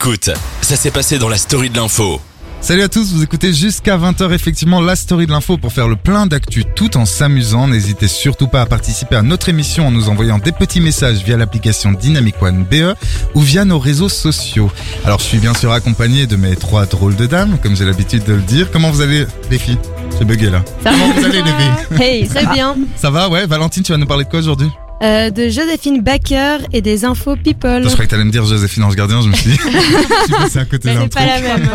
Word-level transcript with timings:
Écoute, 0.00 0.30
ça 0.62 0.76
s'est 0.76 0.92
passé 0.92 1.18
dans 1.18 1.28
la 1.28 1.36
story 1.36 1.70
de 1.70 1.76
l'info. 1.76 2.20
Salut 2.60 2.82
à 2.82 2.88
tous, 2.88 3.12
vous 3.12 3.24
écoutez 3.24 3.52
jusqu'à 3.52 3.98
20h 3.98 4.32
effectivement 4.32 4.80
la 4.80 4.94
story 4.94 5.26
de 5.26 5.32
l'info 5.32 5.56
pour 5.58 5.72
faire 5.72 5.88
le 5.88 5.96
plein 5.96 6.28
d'actu 6.28 6.64
tout 6.76 6.96
en 6.96 7.04
s'amusant. 7.04 7.66
N'hésitez 7.66 8.06
surtout 8.06 8.46
pas 8.46 8.60
à 8.60 8.66
participer 8.66 9.16
à 9.16 9.22
notre 9.22 9.48
émission 9.48 9.88
en 9.88 9.90
nous 9.90 10.08
envoyant 10.08 10.38
des 10.38 10.52
petits 10.52 10.80
messages 10.80 11.24
via 11.24 11.36
l'application 11.36 11.90
Dynamic 11.90 12.40
One 12.40 12.62
BE 12.62 12.94
ou 13.34 13.40
via 13.40 13.64
nos 13.64 13.80
réseaux 13.80 14.08
sociaux. 14.08 14.70
Alors 15.04 15.18
je 15.18 15.24
suis 15.24 15.38
bien 15.38 15.52
sûr 15.52 15.72
accompagné 15.72 16.28
de 16.28 16.36
mes 16.36 16.54
trois 16.54 16.86
drôles 16.86 17.16
de 17.16 17.26
dames, 17.26 17.58
comme 17.60 17.74
j'ai 17.74 17.84
l'habitude 17.84 18.22
de 18.22 18.34
le 18.34 18.42
dire. 18.42 18.70
Comment 18.70 18.92
vous 18.92 19.00
allez 19.00 19.26
les 19.50 19.58
filles? 19.58 19.78
J'ai 20.16 20.24
bugué 20.24 20.48
là. 20.48 20.62
Ça 20.84 20.92
Comment 20.92 21.10
vous 21.10 21.24
allez 21.24 21.42
les 21.42 21.50
filles? 21.50 22.00
Hey, 22.00 22.28
très 22.28 22.46
bien. 22.46 22.76
Ça 22.94 23.10
va 23.10 23.28
ouais 23.28 23.46
Valentine, 23.48 23.82
tu 23.82 23.90
vas 23.90 23.98
nous 23.98 24.06
parler 24.06 24.26
de 24.26 24.30
quoi 24.30 24.38
aujourd'hui? 24.38 24.70
Euh, 25.02 25.30
de 25.30 25.48
Joséphine 25.48 26.02
Baker 26.02 26.58
et 26.72 26.80
des 26.82 27.04
infos 27.04 27.36
people. 27.36 27.82
Je 27.84 27.88
croyais 27.88 28.06
que 28.06 28.10
t'allais 28.10 28.24
me 28.24 28.32
dire 28.32 28.44
Joséphine 28.44 28.82
Ange 28.82 28.96
Gardien, 28.96 29.20
je 29.22 29.28
me 29.28 29.34
suis 29.34 29.50
dit. 29.50 29.56
je 29.56 30.24
suis 30.24 30.32
passé 30.42 30.58
à 30.58 30.64
côté 30.64 30.88
d'un 30.92 31.02
C'est 31.02 31.08
truc. 31.08 31.12
pas 31.12 31.26
la 31.26 31.40
même. 31.58 31.68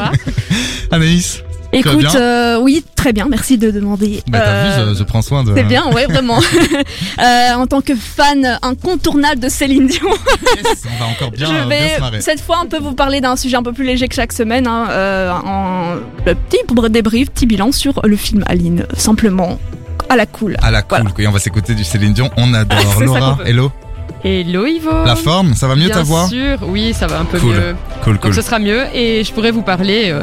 Anaïs 0.91 1.41
Tu 1.71 1.81
vas 1.81 1.93
Écoute, 1.93 2.15
euh, 2.15 2.59
oui, 2.59 2.83
très 2.95 3.13
bien, 3.13 3.27
merci 3.29 3.57
de 3.57 3.71
demander. 3.71 4.21
Bah 4.27 4.39
t'as 4.41 4.49
Euh, 4.49 4.85
vu, 4.87 4.93
je, 4.93 4.99
je 4.99 5.03
prends 5.03 5.21
soin 5.21 5.43
de... 5.45 5.53
C'est 5.55 5.63
bien, 5.63 5.89
ouais, 5.93 6.05
vraiment. 6.05 6.39
Euh, 7.19 7.53
en 7.53 7.67
tant 7.67 7.79
que 7.81 7.95
fan 7.95 8.59
incontournable 8.61 9.39
de 9.39 9.47
Céline 9.47 9.87
Dion, 9.87 10.09
Yes, 10.57 10.83
on 10.93 10.99
va 11.03 11.09
encore 11.09 11.31
bien, 11.31 11.45
je 11.47 11.51
euh, 11.53 11.65
bien 11.65 11.67
vais 11.67 11.95
se 11.95 11.99
marrer. 12.01 12.21
cette 12.21 12.41
fois 12.41 12.57
un 12.59 12.65
peu 12.65 12.79
vous 12.79 12.93
parler 12.93 13.21
d'un 13.21 13.35
sujet 13.35 13.55
un 13.55 13.63
peu 13.63 13.71
plus 13.71 13.85
léger 13.85 14.07
que 14.07 14.15
chaque 14.15 14.33
semaine. 14.33 14.67
Hein, 14.67 14.87
euh, 14.89 15.31
en, 15.31 15.95
le 16.25 16.35
petit 16.35 16.57
débrief, 16.89 17.29
petit 17.29 17.45
bilan 17.45 17.71
sur 17.71 18.01
le 18.03 18.15
film 18.17 18.43
Aline, 18.47 18.85
simplement 18.97 19.59
à 20.09 20.15
la 20.15 20.25
cool. 20.25 20.57
À 20.61 20.71
la 20.71 20.81
cool, 20.81 20.99
Voilà. 20.99 21.11
quoi. 21.11 21.25
on 21.27 21.31
va 21.31 21.39
s'écouter 21.39 21.75
du 21.75 21.83
Céline 21.83 22.13
Dion, 22.13 22.29
on 22.37 22.53
adore. 22.53 23.01
Laura, 23.01 23.37
hello. 23.45 23.71
Hello 24.25 24.65
Ivo 24.65 24.89
La 25.05 25.17
forme, 25.17 25.53
ça 25.53 25.67
va 25.67 25.75
mieux 25.75 25.87
Bien 25.87 25.95
ta 25.95 26.03
voix 26.03 26.27
sûr, 26.29 26.57
oui, 26.61 26.93
ça 26.97 27.07
va 27.07 27.19
un 27.19 27.25
peu 27.25 27.39
Cool. 27.39 27.55
mieux. 27.55 27.75
Cool, 28.03 28.13
Donc 28.13 28.21
cool. 28.23 28.33
ce 28.33 28.41
sera 28.41 28.57
mieux 28.57 28.83
et 28.93 29.21
je 29.23 29.33
pourrais 29.33 29.51
vous 29.51 29.61
parler 29.63 30.11
euh, 30.11 30.21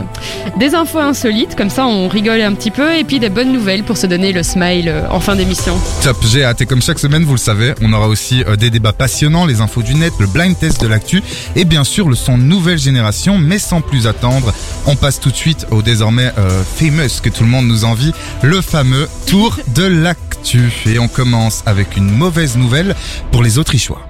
des 0.58 0.74
infos 0.74 0.98
insolites, 1.00 1.54
comme 1.54 1.68
ça 1.68 1.86
on 1.86 2.08
rigole 2.08 2.40
un 2.40 2.54
petit 2.54 2.70
peu, 2.70 2.94
et 2.96 3.04
puis 3.04 3.18
des 3.20 3.28
bonnes 3.28 3.52
nouvelles 3.52 3.82
pour 3.82 3.98
se 3.98 4.06
donner 4.06 4.32
le 4.32 4.42
smile 4.42 4.88
euh, 4.88 5.02
en 5.10 5.20
fin 5.20 5.36
d'émission. 5.36 5.78
Top, 6.02 6.16
j'ai 6.30 6.44
hâte. 6.44 6.62
Et 6.62 6.66
comme 6.66 6.80
chaque 6.80 6.98
semaine, 6.98 7.24
vous 7.24 7.32
le 7.34 7.38
savez, 7.38 7.74
on 7.82 7.92
aura 7.92 8.08
aussi 8.08 8.42
euh, 8.48 8.56
des 8.56 8.70
débats 8.70 8.92
passionnants, 8.94 9.44
les 9.44 9.60
infos 9.60 9.82
du 9.82 9.94
net, 9.94 10.14
le 10.18 10.26
blind 10.26 10.58
test 10.58 10.80
de 10.80 10.86
l'actu 10.86 11.22
et 11.54 11.66
bien 11.66 11.84
sûr 11.84 12.08
le 12.08 12.16
son 12.16 12.38
nouvelle 12.38 12.78
génération. 12.78 13.36
Mais 13.38 13.58
sans 13.58 13.82
plus 13.82 14.06
attendre, 14.06 14.54
on 14.86 14.96
passe 14.96 15.20
tout 15.20 15.30
de 15.30 15.36
suite 15.36 15.66
au 15.70 15.82
désormais 15.82 16.32
famous 16.76 17.20
que 17.22 17.28
tout 17.28 17.42
le 17.44 17.50
monde 17.50 17.66
nous 17.66 17.84
envie, 17.84 18.12
le 18.42 18.60
fameux 18.62 19.08
tour 19.26 19.58
de 19.74 19.84
l'actu. 19.84 20.29
Et 20.86 20.98
on 20.98 21.08
commence 21.08 21.62
avec 21.66 21.96
une 21.96 22.10
mauvaise 22.10 22.56
nouvelle 22.56 22.94
pour 23.30 23.42
les 23.42 23.58
Autrichois. 23.58 24.09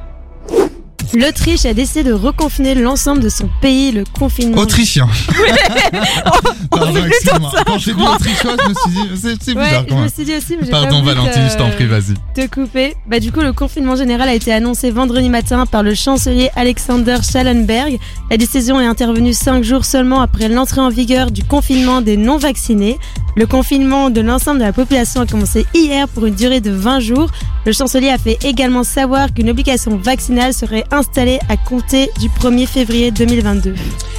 L'Autriche 1.14 1.64
a 1.66 1.74
décidé 1.74 2.04
de 2.04 2.12
reconfiner 2.12 2.74
l'ensemble 2.74 3.20
de 3.22 3.28
son 3.28 3.48
pays. 3.60 3.90
Le 3.92 4.04
confinement. 4.18 4.58
Autrichien. 4.58 5.08
Pardon, 6.70 7.04
excuse-moi. 7.04 7.50
ça, 7.54 7.64
Quand 7.64 7.78
je 7.78 7.84
j'ai 7.86 7.92
dit 7.94 7.98
crois. 8.00 8.14
Autrichois, 8.14 8.56
je 8.62 8.68
me 8.68 8.74
suis 8.74 8.90
dit, 8.90 9.20
c'est 9.20 9.42
c'est 9.42 9.56
Ouais, 9.56 9.64
bizarre 9.64 9.84
je 9.88 9.94
me 9.94 10.08
suis 10.08 10.24
dit 10.24 10.34
aussi, 10.36 10.56
mais 10.56 10.64
j'ai 10.66 10.70
Pardon 10.70 11.00
pas 11.00 11.14
Valentine, 11.14 11.48
je 11.50 11.56
t'en 11.56 11.70
prie, 11.70 11.86
vas-y. 11.86 12.14
te 12.34 12.46
couper. 12.52 12.94
Bah 13.08 13.18
du 13.18 13.32
coup, 13.32 13.40
le 13.40 13.52
confinement 13.52 13.96
général 13.96 14.28
a 14.28 14.34
été 14.34 14.52
annoncé 14.52 14.90
vendredi 14.90 15.28
matin 15.28 15.66
par 15.66 15.82
le 15.82 15.94
chancelier 15.94 16.50
Alexander 16.54 17.16
Schallenberg. 17.28 17.98
La 18.30 18.36
décision 18.36 18.80
est 18.80 18.86
intervenue 18.86 19.32
cinq 19.32 19.64
jours 19.64 19.84
seulement 19.84 20.20
après 20.20 20.48
l'entrée 20.48 20.80
en 20.80 20.90
vigueur 20.90 21.30
du 21.32 21.42
confinement 21.42 22.00
des 22.02 22.16
non-vaccinés. 22.16 22.98
Le 23.36 23.46
confinement 23.46 24.10
de 24.10 24.20
l'ensemble 24.20 24.58
de 24.60 24.64
la 24.64 24.72
population 24.72 25.20
a 25.22 25.26
commencé 25.26 25.66
hier 25.74 26.08
pour 26.08 26.26
une 26.26 26.34
durée 26.34 26.60
de 26.60 26.70
20 26.70 27.00
jours. 27.00 27.30
Le 27.66 27.72
chancelier 27.72 28.08
a 28.10 28.18
fait 28.18 28.38
également 28.44 28.84
savoir 28.84 29.32
qu'une 29.32 29.50
obligation 29.50 29.96
vaccinale 29.96 30.52
serait 30.52 30.84
installée 31.00 31.38
à 31.48 31.56
compter 31.56 32.10
du 32.20 32.28
1er 32.28 32.66
février 32.66 33.10
2022. 33.10 33.74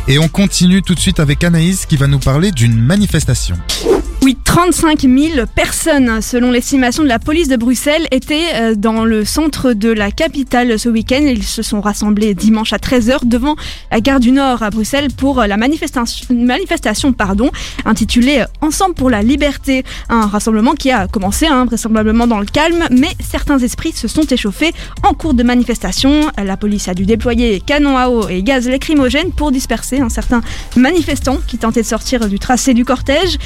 Et 0.07 0.17
on 0.17 0.27
continue 0.27 0.81
tout 0.81 0.95
de 0.95 0.99
suite 0.99 1.19
avec 1.19 1.43
Anaïs 1.43 1.85
qui 1.85 1.95
va 1.95 2.07
nous 2.07 2.19
parler 2.19 2.51
d'une 2.51 2.75
manifestation. 2.75 3.55
Oui, 4.23 4.37
35 4.45 5.01
000 5.01 5.47
personnes, 5.55 6.21
selon 6.21 6.51
l'estimation 6.51 7.01
de 7.01 7.07
la 7.07 7.17
police 7.17 7.47
de 7.47 7.55
Bruxelles, 7.55 8.07
étaient 8.11 8.53
euh, 8.53 8.75
dans 8.75 9.03
le 9.03 9.25
centre 9.25 9.73
de 9.73 9.89
la 9.89 10.11
capitale 10.11 10.77
ce 10.77 10.89
week-end. 10.89 11.21
Ils 11.23 11.43
se 11.43 11.63
sont 11.63 11.81
rassemblés 11.81 12.35
dimanche 12.35 12.71
à 12.71 12.77
13h 12.77 13.27
devant 13.27 13.55
la 13.91 13.99
gare 13.99 14.19
du 14.19 14.31
Nord 14.31 14.61
à 14.61 14.69
Bruxelles 14.69 15.07
pour 15.17 15.41
euh, 15.41 15.47
la 15.47 15.57
manifestation, 15.57 17.13
pardon, 17.13 17.49
intitulée 17.83 18.41
euh, 18.41 18.45
Ensemble 18.61 18.93
pour 18.93 19.09
la 19.09 19.23
liberté. 19.23 19.83
Un 20.07 20.27
rassemblement 20.27 20.73
qui 20.73 20.91
a 20.91 21.07
commencé 21.07 21.47
hein, 21.47 21.65
vraisemblablement 21.65 22.27
dans 22.27 22.39
le 22.39 22.45
calme, 22.45 22.85
mais 22.91 23.09
certains 23.27 23.57
esprits 23.57 23.93
se 23.93 24.07
sont 24.07 24.21
échauffés 24.21 24.71
en 25.01 25.15
cours 25.15 25.33
de 25.33 25.41
manifestation. 25.41 26.27
La 26.37 26.57
police 26.57 26.87
a 26.87 26.93
dû 26.93 27.07
déployer 27.07 27.59
canons 27.59 27.97
à 27.97 28.09
eau 28.09 28.29
et 28.29 28.43
gaz 28.43 28.69
lacrymogène 28.69 29.31
pour 29.31 29.51
disperser 29.51 29.99
un 29.99 30.09
certain 30.09 30.41
manifestants 30.75 31.39
qui 31.47 31.57
tentaient 31.57 31.81
de 31.81 31.87
sortir 31.87 32.29
du 32.29 32.37
tracé 32.37 32.75
du 32.75 32.85
cortège. 32.85 33.39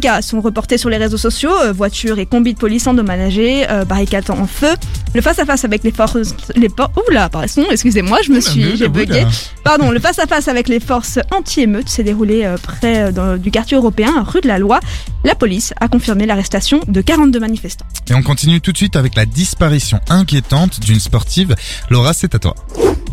Cas 0.00 0.22
sont 0.22 0.40
reportés 0.40 0.78
sur 0.78 0.88
les 0.90 0.96
réseaux 0.96 1.16
sociaux, 1.16 1.52
euh, 1.62 1.72
voitures 1.72 2.18
et 2.18 2.26
combis 2.26 2.54
de 2.54 2.58
police 2.58 2.86
endommagés, 2.86 3.68
euh, 3.70 3.84
barricades 3.84 4.30
en 4.30 4.46
feu. 4.46 4.74
Le 5.14 5.20
face-à-face 5.20 5.64
avec 5.64 5.82
les 5.84 5.92
forces... 5.92 6.16
Les 6.56 6.68
por- 6.68 6.90
Oula, 7.08 7.28
pardon, 7.28 7.64
excusez-moi, 7.70 8.18
je 8.24 8.32
me 8.32 8.40
suis... 8.40 8.76
J'ai 8.76 8.88
bugué. 8.88 9.24
Pardon, 9.64 9.90
le 9.90 9.98
face-à-face 10.00 10.48
avec 10.48 10.68
les 10.68 10.80
forces 10.80 11.18
anti-émeutes 11.34 11.88
s'est 11.88 12.02
déroulé 12.04 12.44
euh, 12.44 12.56
près 12.62 13.04
euh, 13.04 13.12
dans- 13.12 13.36
du 13.36 13.50
quartier 13.50 13.76
européen, 13.76 14.24
rue 14.26 14.40
de 14.40 14.48
la 14.48 14.58
Loi. 14.58 14.80
La 15.24 15.34
police 15.34 15.72
a 15.80 15.88
confirmé 15.88 16.26
l'arrestation 16.26 16.80
de 16.86 17.00
42 17.00 17.40
manifestants. 17.40 17.86
Et 18.08 18.14
on 18.14 18.22
continue 18.22 18.60
tout 18.60 18.72
de 18.72 18.76
suite 18.76 18.96
avec 18.96 19.14
la 19.14 19.26
disparition 19.26 20.00
inquiétante 20.08 20.80
d'une 20.80 21.00
sportive. 21.00 21.54
Laura, 21.90 22.12
c'est 22.12 22.34
à 22.34 22.38
toi. 22.38 22.54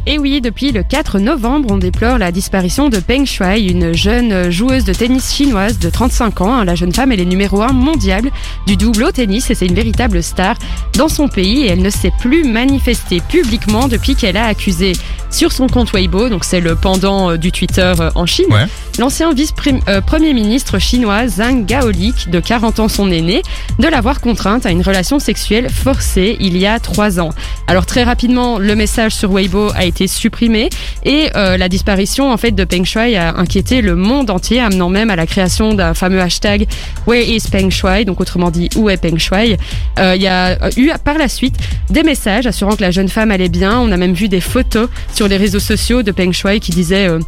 Et 0.06 0.20
oui, 0.20 0.42
depuis 0.42 0.74
le 0.74 0.84
4 0.84 1.18
novembre, 1.20 1.70
on 1.72 1.78
déplore 1.78 2.18
la 2.18 2.34
disparition 2.34 2.90
de 2.90 2.98
Peng 3.00 3.26
Shuai, 3.26 3.62
une 3.62 3.94
jeune 3.94 4.52
joueuse 4.52 4.84
de 4.84 4.92
tennis 4.94 5.34
chinoise 5.34 5.80
de 5.80 5.90
35 5.90 6.42
ans. 6.42 6.64
La 6.66 6.76
jeune 6.76 6.92
femme, 6.92 7.14
elle 7.14 7.22
est 7.22 7.26
numéro 7.26 7.62
1 7.62 7.72
mondial 7.72 8.24
du 8.68 8.76
double 8.76 9.06
au 9.06 9.12
tennis 9.12 9.50
et 9.50 9.56
c'est 9.56 9.66
une 9.66 9.74
véritable 9.76 10.22
star 10.22 10.56
dans 10.98 11.08
son 11.08 11.30
pays 11.30 11.62
et 11.62 11.68
elle 11.68 11.82
ne 11.82 11.90
s'est 11.90 12.12
plus 12.20 12.44
manifestée 12.44 13.22
publiquement 13.22 13.88
depuis 13.88 14.16
qu'elle 14.16 14.36
a 14.36 14.46
accusé 14.48 14.92
sur 15.32 15.52
son 15.54 15.68
compte 15.68 15.92
Weibo, 15.94 16.30
donc 16.30 16.44
c'est 16.44 16.60
le 16.60 16.76
pendant 16.76 17.32
euh, 17.32 17.38
du 17.38 17.52
Twitter 17.52 17.92
euh, 18.00 18.12
en 18.14 18.28
Chine, 18.28 18.46
Ouais. 18.52 18.66
l'ancien 19.00 19.34
vice-premier 19.34 20.34
ministre 20.34 20.78
chinois 20.78 21.28
Zhang 21.28 21.66
Gaolik, 21.66 22.30
de 22.30 22.40
40 22.40 22.80
ans 22.80 22.88
son 22.88 23.10
aîné, 23.10 23.42
de 23.80 23.88
l'avoir 23.88 24.22
contrainte 24.22 24.68
à 24.68 24.70
une 24.70 24.84
relation 24.84 25.18
sexuelle 25.18 25.70
forcée 25.72 26.38
il 26.40 26.56
y 26.58 26.68
a 26.68 26.78
trois 26.80 27.20
ans. 27.20 27.30
Alors 27.66 27.88
très 27.88 28.04
rapidement, 28.04 28.60
le 28.60 28.76
message 28.76 29.16
sur 29.16 29.32
Weibo 29.32 29.70
a 29.74 29.86
été 29.86 29.93
supprimé 30.08 30.70
et 31.04 31.30
euh, 31.36 31.58
la 31.58 31.70
disparition 31.70 32.32
en 32.32 32.38
fait 32.38 32.52
de 32.52 32.64
Peng 32.64 32.86
Shuai 32.86 33.16
a 33.16 33.36
inquiété 33.38 33.82
le 33.82 33.96
monde 33.96 34.30
entier, 34.30 34.60
amenant 34.60 34.90
même 34.90 35.10
à 35.10 35.16
la 35.16 35.26
création 35.26 35.74
d'un 35.74 35.94
fameux 35.94 36.22
hashtag 36.22 36.68
Where 37.08 37.24
is 37.28 37.44
Peng 37.52 37.70
Shuai, 37.70 38.06
donc 38.06 38.22
autrement 38.22 38.52
dit 38.52 38.70
où 38.76 38.90
est 38.90 38.98
Peng 38.98 39.18
Shuai? 39.18 39.58
Euh, 40.00 40.16
Il 40.16 40.22
y 40.22 40.28
a 40.28 40.58
eu 40.78 40.92
par 41.04 41.18
la 41.18 41.28
suite 41.28 41.56
des 41.90 42.04
messages 42.04 42.48
assurant 42.48 42.76
que 42.76 42.82
la 42.82 42.92
jeune 42.92 43.10
femme 43.10 43.32
allait 43.32 43.50
bien. 43.50 43.80
On 43.80 43.92
a 43.92 43.98
même 43.98 44.14
vu 44.14 44.28
des 44.28 44.42
photos 44.42 44.90
sur 45.14 45.28
les 45.28 45.38
réseaux 45.38 45.60
sociaux 45.60 46.04
de 46.04 46.12
Peng 46.12 46.32
Shuai 46.32 46.60
qui 46.60 46.72
disaient 46.72 47.08
euh, 47.08 47.20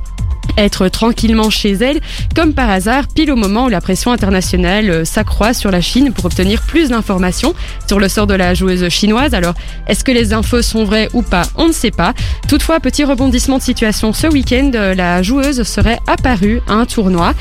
être 0.57 0.87
tranquillement 0.87 1.49
chez 1.49 1.71
elle, 1.71 1.99
comme 2.35 2.53
par 2.53 2.69
hasard, 2.69 3.07
pile 3.07 3.31
au 3.31 3.35
moment 3.35 3.65
où 3.65 3.69
la 3.69 3.81
pression 3.81 4.11
internationale 4.11 4.89
euh, 4.89 5.05
s'accroît 5.05 5.53
sur 5.53 5.71
la 5.71 5.81
Chine 5.81 6.13
pour 6.13 6.25
obtenir 6.25 6.61
plus 6.61 6.89
d'informations 6.89 7.53
sur 7.87 7.99
le 7.99 8.07
sort 8.07 8.27
de 8.27 8.35
la 8.35 8.53
joueuse 8.53 8.87
chinoise. 8.89 9.33
Alors, 9.33 9.53
est-ce 9.87 10.03
que 10.03 10.11
les 10.11 10.33
infos 10.33 10.61
sont 10.61 10.85
vraies 10.85 11.09
ou 11.13 11.21
pas? 11.21 11.43
On 11.55 11.67
ne 11.67 11.73
sait 11.73 11.91
pas. 11.91 12.13
Toutefois, 12.55 12.79
petit 12.79 13.03
rebondissement 13.03 13.57
de 13.57 13.63
situation, 13.63 14.13
ce 14.13 14.27
week-end, 14.27 14.71
euh, 14.75 14.93
la 14.95 15.21
joueuse 15.21 15.63
serait 15.63 15.99
apparue 16.07 16.61
à 16.69 16.75
un 16.75 16.85
tournoi. 16.85 17.33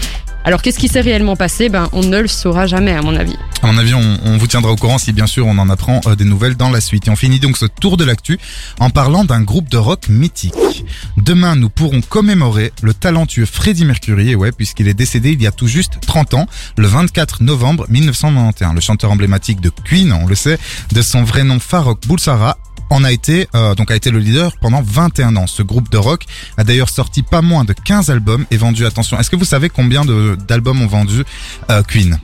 Alors, 0.47 0.60
qu'est-ce 0.60 0.78
qui 0.78 0.88
s'est 0.88 1.00
réellement 1.00 1.37
passé? 1.37 1.71
Ben, 1.71 1.88
on 1.93 2.03
ne 2.03 2.21
le 2.21 2.28
saura 2.28 2.66
jamais, 2.66 2.93
à 2.93 3.00
mon 3.00 3.16
avis. 3.16 3.37
À 3.62 3.66
mon 3.66 3.78
avis, 3.78 3.94
on, 3.94 4.19
on 4.25 4.37
vous 4.37 4.47
tiendra 4.47 4.71
au 4.72 4.77
courant 4.77 4.99
si 4.99 5.12
bien 5.12 5.27
sûr 5.27 5.47
on 5.47 5.56
en 5.56 5.71
apprend 5.71 6.03
euh, 6.06 6.16
des 6.16 6.27
nouvelles 6.27 6.55
dans 6.55 6.69
la 6.69 6.82
suite. 6.82 7.09
Et 7.09 7.10
on 7.10 7.16
finit 7.16 7.41
donc 7.41 7.56
ce 7.56 7.65
tour 7.65 7.97
de 7.97 8.05
l'actu 8.05 8.38
en 8.78 8.91
parlant 8.91 9.25
d'un 9.25 9.41
groupe 9.41 9.71
de 9.71 9.78
rock 9.78 10.09
mythique. 10.10 10.84
Demain, 11.16 11.56
nous 11.56 11.71
pourrons 11.71 12.03
commémorer 12.03 12.72
le 12.82 12.93
talentueux 12.93 13.47
Freddie 13.47 13.87
Mercury, 13.87 14.35
ouais, 14.35 14.52
puisqu'il 14.52 14.87
est 14.87 14.94
décédé 14.94 15.32
il 15.32 15.41
y 15.41 15.46
a 15.46 15.52
tout 15.52 15.67
juste 15.67 15.94
30 16.02 16.35
ans, 16.35 16.47
le 16.76 16.87
24 16.87 17.43
novembre 17.43 17.87
1991. 17.88 18.75
Le 18.75 18.81
chanteur 18.82 19.11
emblématique 19.11 19.62
de 19.62 19.70
Queen, 19.70 20.12
on 20.12 20.26
le 20.26 20.35
sait, 20.35 20.58
de 20.93 21.00
son 21.00 21.25
vrai 21.25 21.44
nom 21.44 21.58
Farrokh 21.58 22.06
Bulsara, 22.06 22.58
en 22.90 23.05
a 23.05 23.12
été 23.12 23.49
euh, 23.55 23.75
donc 23.75 23.90
a 23.90 23.97
été 23.97 24.11
le 24.11 24.19
leader 24.19 24.52
pendant 24.61 24.82
21 24.82 25.37
ans. 25.37 25.47
Ce 25.47 25.62
groupe 25.62 25.90
de 25.90 25.97
rock 25.97 26.25
a 26.56 26.64
d'ailleurs 26.64 26.88
sorti 26.88 27.23
pas 27.23 27.43
moins 27.43 27.64
de 27.64 27.73
15 27.73 28.11
albums 28.11 28.44
et 28.50 28.56
vendu 28.56 28.87
attention. 28.87 29.19
Est-ce 29.19 29.31
que 29.31 29.37
vous 29.37 29.44
savez 29.44 29.69
combien 29.69 30.05
de 30.05 30.33
d'albums 30.36 30.82
ont 30.82 30.86
vendu 30.86 31.22
euh, 31.70 31.82
Queen 31.86 32.19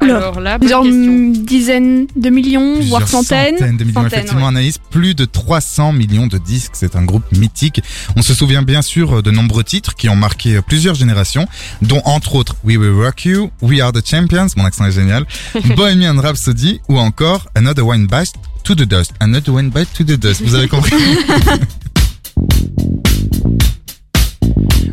Alors, 0.00 0.40
là, 0.40 0.58
bonne 0.58 0.68
Genre 0.68 0.82
question. 0.82 1.02
une 1.02 1.32
dizaine 1.32 2.06
de 2.16 2.30
millions, 2.30 2.74
voire 2.82 3.02
Plusieurs 3.02 3.22
centaines. 3.22 3.58
centaines 3.58 3.76
de 3.78 3.84
millions, 3.84 4.02
Centaines, 4.02 4.18
effectivement, 4.18 4.48
Anaïs. 4.48 4.78
Plus 4.90 5.14
de 5.14 5.24
300 5.24 5.92
millions 5.94 6.26
de 6.26 6.36
disques. 6.38 6.72
C'est 6.74 6.96
un 6.96 7.04
groupe 7.04 7.24
mythique. 7.32 7.82
On 8.14 8.22
se 8.22 8.34
souvient 8.34 8.62
bien 8.62 8.82
sûr 8.82 9.22
de 9.22 9.30
nombreux 9.30 9.64
titres 9.64 9.94
qui 9.94 10.08
ont 10.08 10.16
marqué 10.16 10.60
plusieurs 10.66 10.94
générations, 10.94 11.46
dont 11.82 12.02
entre 12.04 12.34
autres 12.34 12.56
We 12.64 12.76
Will 12.76 12.92
Rock 12.92 13.24
You, 13.24 13.50
We 13.62 13.80
Are 13.80 13.92
the 13.92 14.06
Champions, 14.06 14.48
mon 14.56 14.64
accent 14.66 14.84
est 14.86 14.92
génial, 14.92 15.24
Bohemian 15.76 16.16
Rhapsody 16.20 16.80
ou 16.88 16.98
encore 16.98 17.48
Another 17.54 17.86
One 17.86 18.06
Bite 18.06 18.34
to 18.64 18.74
the 18.74 18.82
Dust. 18.82 19.12
Another 19.20 19.54
One 19.54 19.70
Bite 19.70 19.92
to 19.94 20.04
the 20.04 20.18
Dust. 20.18 20.42
Vous 20.44 20.54
avez 20.54 20.68
compris? 20.68 20.94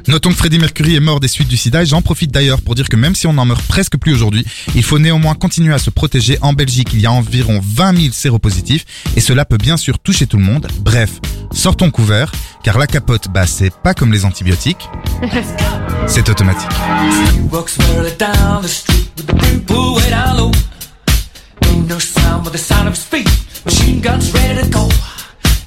Notons 0.07 0.31
que 0.31 0.35
Freddie 0.35 0.59
Mercury 0.59 0.95
est 0.95 0.99
mort 0.99 1.19
des 1.19 1.27
suites 1.27 1.47
du 1.47 1.55
sida 1.55 1.81
et 1.81 1.85
j'en 1.85 2.01
profite 2.01 2.31
d'ailleurs 2.31 2.61
pour 2.61 2.75
dire 2.75 2.89
que 2.89 2.95
même 2.97 3.15
si 3.15 3.25
on 3.25 3.33
n'en 3.33 3.45
meurt 3.45 3.65
presque 3.65 3.97
plus 3.97 4.13
aujourd'hui, 4.13 4.45
il 4.75 4.83
faut 4.83 4.99
néanmoins 4.99 5.33
continuer 5.33 5.73
à 5.73 5.77
se 5.77 5.89
protéger. 5.89 6.37
En 6.41 6.53
Belgique, 6.53 6.89
il 6.93 6.99
y 6.99 7.05
a 7.05 7.11
environ 7.11 7.61
20 7.63 7.97
000 7.97 8.13
séropositifs 8.13 8.85
et 9.15 9.21
cela 9.21 9.45
peut 9.45 9.57
bien 9.57 9.77
sûr 9.77 9.99
toucher 9.99 10.27
tout 10.27 10.37
le 10.37 10.43
monde. 10.43 10.67
Bref, 10.79 11.19
sortons 11.53 11.89
couvert, 11.89 12.31
car 12.63 12.77
la 12.77 12.87
capote, 12.87 13.29
bah 13.29 13.47
c'est 13.47 13.73
pas 13.73 13.93
comme 13.93 14.11
les 14.11 14.25
antibiotiques, 14.25 14.89
c'est 16.07 16.29
automatique. 16.29 16.69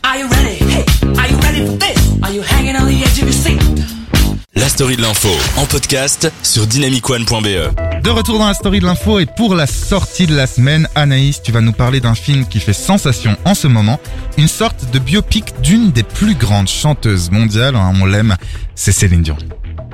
Are 0.06 0.16
you 0.16 0.28
ready? 0.28 0.56
Hey, 0.64 0.84
are 1.18 1.26
you 1.28 1.36
ready 1.38 1.66
for 1.66 1.76
this? 1.78 2.22
Are 2.22 2.32
you 2.32 2.40
hanging 2.40 2.76
on 2.76 2.86
the 2.86 3.02
edge 3.02 3.18
of 3.18 3.24
your 3.24 3.32
seat? 3.32 3.85
La 4.56 4.68
story 4.70 4.96
de 4.96 5.02
l'info 5.02 5.28
en 5.58 5.66
podcast 5.66 6.32
sur 6.42 6.66
dynamicone.be. 6.66 8.02
De 8.02 8.10
retour 8.10 8.38
dans 8.38 8.46
la 8.46 8.54
story 8.54 8.80
de 8.80 8.86
l'info 8.86 9.18
et 9.18 9.26
pour 9.26 9.54
la 9.54 9.66
sortie 9.66 10.26
de 10.26 10.34
la 10.34 10.46
semaine, 10.46 10.88
Anaïs, 10.94 11.42
tu 11.42 11.52
vas 11.52 11.60
nous 11.60 11.72
parler 11.72 12.00
d'un 12.00 12.14
film 12.14 12.46
qui 12.46 12.58
fait 12.58 12.72
sensation 12.72 13.36
en 13.44 13.54
ce 13.54 13.66
moment, 13.68 14.00
une 14.38 14.48
sorte 14.48 14.90
de 14.90 14.98
biopic 14.98 15.60
d'une 15.60 15.90
des 15.90 16.02
plus 16.02 16.34
grandes 16.34 16.68
chanteuses 16.68 17.30
mondiales, 17.30 17.76
hein, 17.76 17.92
on 18.00 18.06
l'aime, 18.06 18.36
c'est 18.74 18.92
Céline 18.92 19.22
Dion. 19.22 19.36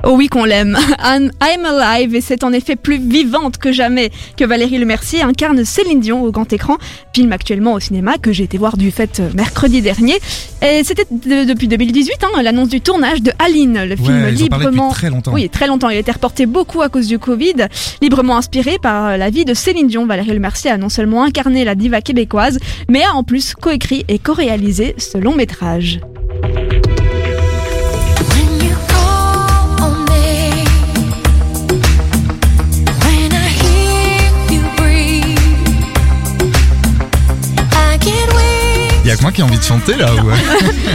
Oh 0.04 0.14
oui 0.16 0.26
qu'on 0.26 0.44
l'aime. 0.44 0.76
I'm 1.04 1.30
I'm 1.40 1.64
Alive 1.64 2.14
et 2.16 2.20
c'est 2.20 2.42
en 2.42 2.52
effet 2.52 2.74
plus 2.74 2.98
vivante 2.98 3.58
que 3.58 3.70
jamais 3.70 4.10
que 4.36 4.44
Valérie 4.44 4.78
Lemercier 4.78 5.22
incarne 5.22 5.64
Céline 5.64 6.00
Dion 6.00 6.22
au 6.24 6.32
grand 6.32 6.52
écran, 6.52 6.76
film 7.14 7.30
actuellement 7.32 7.74
au 7.74 7.80
cinéma 7.80 8.18
que 8.18 8.32
j'ai 8.32 8.42
été 8.44 8.58
voir 8.58 8.76
du 8.76 8.90
fait 8.90 9.20
euh, 9.20 9.30
mercredi 9.34 9.80
dernier. 9.80 10.14
Et 10.60 10.82
c'était 10.84 11.06
de- 11.10 11.44
depuis 11.44 11.68
2018 11.68 12.14
hein, 12.24 12.42
l'annonce 12.42 12.68
du 12.68 12.80
tournage 12.80 13.22
de 13.22 13.30
Aline, 13.38 13.84
le 13.84 13.94
film 13.94 14.22
Ouais, 14.24 14.32
librement 14.32 14.90
très 14.90 15.08
longtemps. 15.10 15.32
Oui, 15.32 15.48
très 15.48 15.66
longtemps. 15.68 15.88
Il 15.88 15.96
a 15.96 16.00
été 16.00 16.10
reporté 16.10 16.46
beaucoup 16.46 16.82
à 16.82 16.88
cause 16.88 17.06
du 17.06 17.18
Covid. 17.20 17.66
Librement 18.00 18.36
inspiré 18.36 18.78
par 18.82 19.16
la 19.16 19.30
vie 19.30 19.44
de 19.44 19.54
Céline 19.54 19.86
Dion, 19.86 20.06
Valérie 20.06 20.32
Lemercier 20.32 20.70
a 20.72 20.78
non 20.78 20.88
seulement 20.88 21.22
incarné 21.22 21.64
la 21.64 21.76
diva 21.76 22.00
québécoise, 22.00 22.58
mais 22.88 23.04
a 23.04 23.12
en 23.14 23.22
plus 23.22 23.54
coécrit 23.54 24.04
et 24.08 24.18
co-réalisé 24.18 24.94
ce 24.98 25.16
long 25.18 25.36
métrage. 25.36 26.00
Y 39.12 39.14
a 39.14 39.20
moi 39.20 39.30
qui 39.30 39.42
ai 39.42 39.44
envie 39.44 39.58
de 39.58 39.62
chanter 39.62 39.94
là 39.94 40.06
ou... 40.14 40.30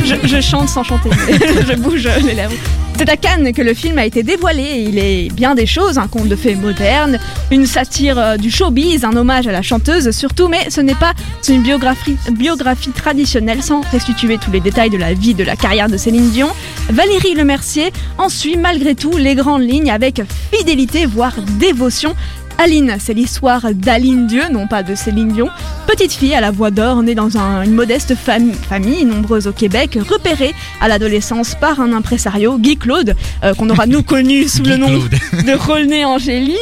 Je, 0.25 0.41
chante 0.41 0.69
sans 0.69 0.83
chanter, 0.83 1.09
je 1.29 1.75
bouge 1.75 2.09
les 2.25 2.33
lèvres. 2.33 2.53
C'est 2.97 3.07
à 3.09 3.15
Cannes 3.15 3.53
que 3.53 3.61
le 3.61 3.75
film 3.75 3.99
a 3.99 4.07
été 4.07 4.23
dévoilé 4.23 4.87
il 4.87 4.97
est 4.97 5.31
bien 5.31 5.53
des 5.53 5.67
choses, 5.67 5.99
un 5.99 6.07
conte 6.07 6.27
de 6.27 6.35
fées 6.35 6.55
moderne, 6.55 7.19
une 7.51 7.67
satire 7.67 8.17
euh, 8.17 8.37
du 8.37 8.49
showbiz, 8.49 9.05
un 9.05 9.15
hommage 9.15 9.45
à 9.45 9.51
la 9.51 9.61
chanteuse 9.61 10.09
surtout, 10.09 10.47
mais 10.47 10.71
ce 10.71 10.81
n'est 10.81 10.95
pas 10.95 11.13
une 11.47 11.61
biographie, 11.61 12.17
biographie 12.31 12.89
traditionnelle 12.89 13.61
sans 13.61 13.81
restituer 13.91 14.39
tous 14.39 14.49
les 14.49 14.61
détails 14.61 14.89
de 14.89 14.97
la 14.97 15.13
vie, 15.13 15.35
de 15.35 15.43
la 15.43 15.55
carrière 15.55 15.87
de 15.87 15.97
Céline 15.97 16.31
Dion. 16.31 16.49
Valérie 16.89 17.35
Lemercier 17.35 17.93
en 18.17 18.29
suit 18.29 18.57
malgré 18.57 18.95
tout 18.95 19.15
les 19.15 19.35
grandes 19.35 19.61
lignes 19.61 19.91
avec 19.91 20.23
fidélité, 20.51 21.05
voire 21.05 21.33
dévotion. 21.59 22.15
Aline, 22.59 22.95
c'est 22.99 23.13
l'histoire 23.13 23.67
d'Aline 23.73 24.25
Dieu, 24.25 24.41
non 24.51 24.65
pas 24.65 24.81
de 24.81 24.95
Céline 24.95 25.27
Dion. 25.31 25.47
Petite 25.85 26.11
fille 26.11 26.33
à 26.33 26.41
la 26.41 26.49
voix 26.49 26.71
d'or, 26.71 27.03
née 27.03 27.13
dans 27.13 27.37
un- 27.37 27.61
une 27.61 27.73
modeste 27.75 28.15
fam- 28.15 28.51
famille, 28.53 29.05
nombreuse 29.05 29.45
au 29.47 29.51
Québec, 29.51 29.97
repérée 30.09 30.55
à 30.81 30.87
l'adolescence 30.87 31.53
par 31.53 31.79
un 31.79 31.93
impresario, 31.93 32.57
Guy 32.57 32.75
Claude, 32.77 33.15
euh, 33.43 33.53
qu'on 33.53 33.69
aura 33.69 33.85
nous 33.85 34.01
connu 34.03 34.47
sous 34.47 34.63
le 34.63 34.75
nom 34.77 34.87
de 34.89 35.53
Rolney 35.55 36.03
Angélil. 36.03 36.57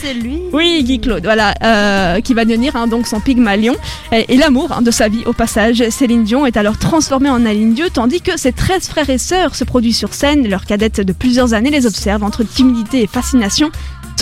C'est 0.00 0.14
lui. 0.14 0.38
Oui, 0.52 0.84
Guy 0.84 1.00
Claude, 1.00 1.24
voilà, 1.24 1.54
euh, 1.64 2.20
qui 2.20 2.34
va 2.34 2.44
devenir 2.44 2.76
hein, 2.76 2.86
donc 2.86 3.06
son 3.06 3.20
Pygmalion 3.20 3.74
et, 4.12 4.34
et 4.34 4.36
l'amour 4.36 4.70
hein, 4.70 4.82
de 4.82 4.90
sa 4.90 5.08
vie 5.08 5.22
au 5.26 5.32
passage. 5.32 5.82
Céline 5.90 6.24
Dion 6.24 6.46
est 6.46 6.56
alors 6.56 6.78
transformée 6.78 7.30
en 7.30 7.44
Aline 7.46 7.72
Dieu, 7.74 7.86
tandis 7.92 8.20
que 8.20 8.38
ses 8.38 8.52
13 8.52 8.86
frères 8.88 9.08
et 9.10 9.18
sœurs 9.18 9.54
se 9.56 9.64
produisent 9.64 9.96
sur 9.96 10.14
scène. 10.14 10.46
Leurs 10.46 10.66
cadettes 10.66 11.00
de 11.00 11.12
plusieurs 11.12 11.52
années 11.54 11.70
les 11.70 11.86
observent 11.86 12.22
entre 12.24 12.44
timidité 12.44 13.02
et 13.02 13.06
fascination. 13.06 13.70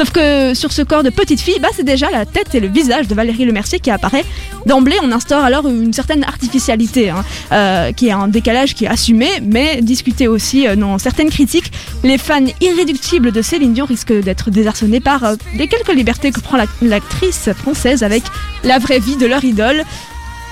Sauf 0.00 0.12
que 0.12 0.54
sur 0.54 0.72
ce 0.72 0.80
corps 0.80 1.02
de 1.02 1.10
petite 1.10 1.42
fille, 1.42 1.58
bah, 1.60 1.68
c'est 1.76 1.84
déjà 1.84 2.10
la 2.10 2.24
tête 2.24 2.54
et 2.54 2.60
le 2.60 2.68
visage 2.68 3.06
de 3.06 3.14
Valérie 3.14 3.44
Lemercier 3.44 3.80
qui 3.80 3.90
apparaît. 3.90 4.24
D'emblée, 4.64 4.96
on 5.02 5.12
instaure 5.12 5.44
alors 5.44 5.68
une 5.68 5.92
certaine 5.92 6.24
artificialité, 6.24 7.10
hein, 7.10 7.22
euh, 7.52 7.92
qui 7.92 8.08
est 8.08 8.12
un 8.12 8.26
décalage 8.26 8.74
qui 8.74 8.86
est 8.86 8.88
assumé, 8.88 9.28
mais 9.42 9.82
discuté 9.82 10.26
aussi 10.26 10.66
euh, 10.66 10.74
dans 10.74 10.96
certaines 10.96 11.28
critiques. 11.28 11.70
Les 12.02 12.16
fans 12.16 12.46
irréductibles 12.62 13.30
de 13.30 13.42
Céline 13.42 13.74
Dion 13.74 13.84
risquent 13.84 14.18
d'être 14.22 14.50
désarçonnés 14.50 15.00
par 15.00 15.22
euh, 15.22 15.34
les 15.58 15.66
quelques 15.68 15.92
libertés 15.92 16.30
que 16.30 16.40
prend 16.40 16.56
la- 16.56 16.64
l'actrice 16.80 17.50
française 17.54 18.02
avec 18.02 18.22
la 18.64 18.78
vraie 18.78 19.00
vie 19.00 19.16
de 19.16 19.26
leur 19.26 19.44
idole. 19.44 19.84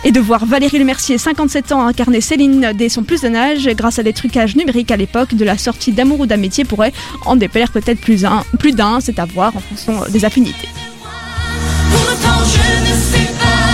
Et 0.04 0.12
de 0.12 0.20
voir 0.20 0.46
Valérie 0.46 0.78
Lemercier, 0.78 1.18
57 1.18 1.72
ans, 1.72 1.84
incarner 1.86 2.20
Céline 2.20 2.72
dès 2.74 2.88
son 2.88 3.02
plus 3.02 3.20
jeune 3.20 3.34
âge, 3.36 3.68
grâce 3.76 3.98
à 3.98 4.02
des 4.02 4.12
trucages 4.12 4.54
numériques 4.56 4.90
à 4.90 4.96
l'époque 4.96 5.34
de 5.34 5.44
la 5.44 5.58
sortie 5.58 5.92
d'Amour 5.92 6.20
ou 6.20 6.26
d'Amitié, 6.26 6.64
pourrait 6.64 6.92
en 7.26 7.36
déplaire 7.36 7.72
peut-être 7.72 8.00
plus 8.00 8.24
un- 8.24 8.44
plus 8.58 8.72
d'un, 8.72 9.00
c'est 9.00 9.18
à 9.18 9.24
voir 9.24 9.54
en 9.56 9.60
fonction 9.60 10.00
des 10.10 10.24
affinités. 10.24 10.68
Je 11.90 12.90
ne 12.90 12.96
sais 12.96 13.32
pas 13.38 13.68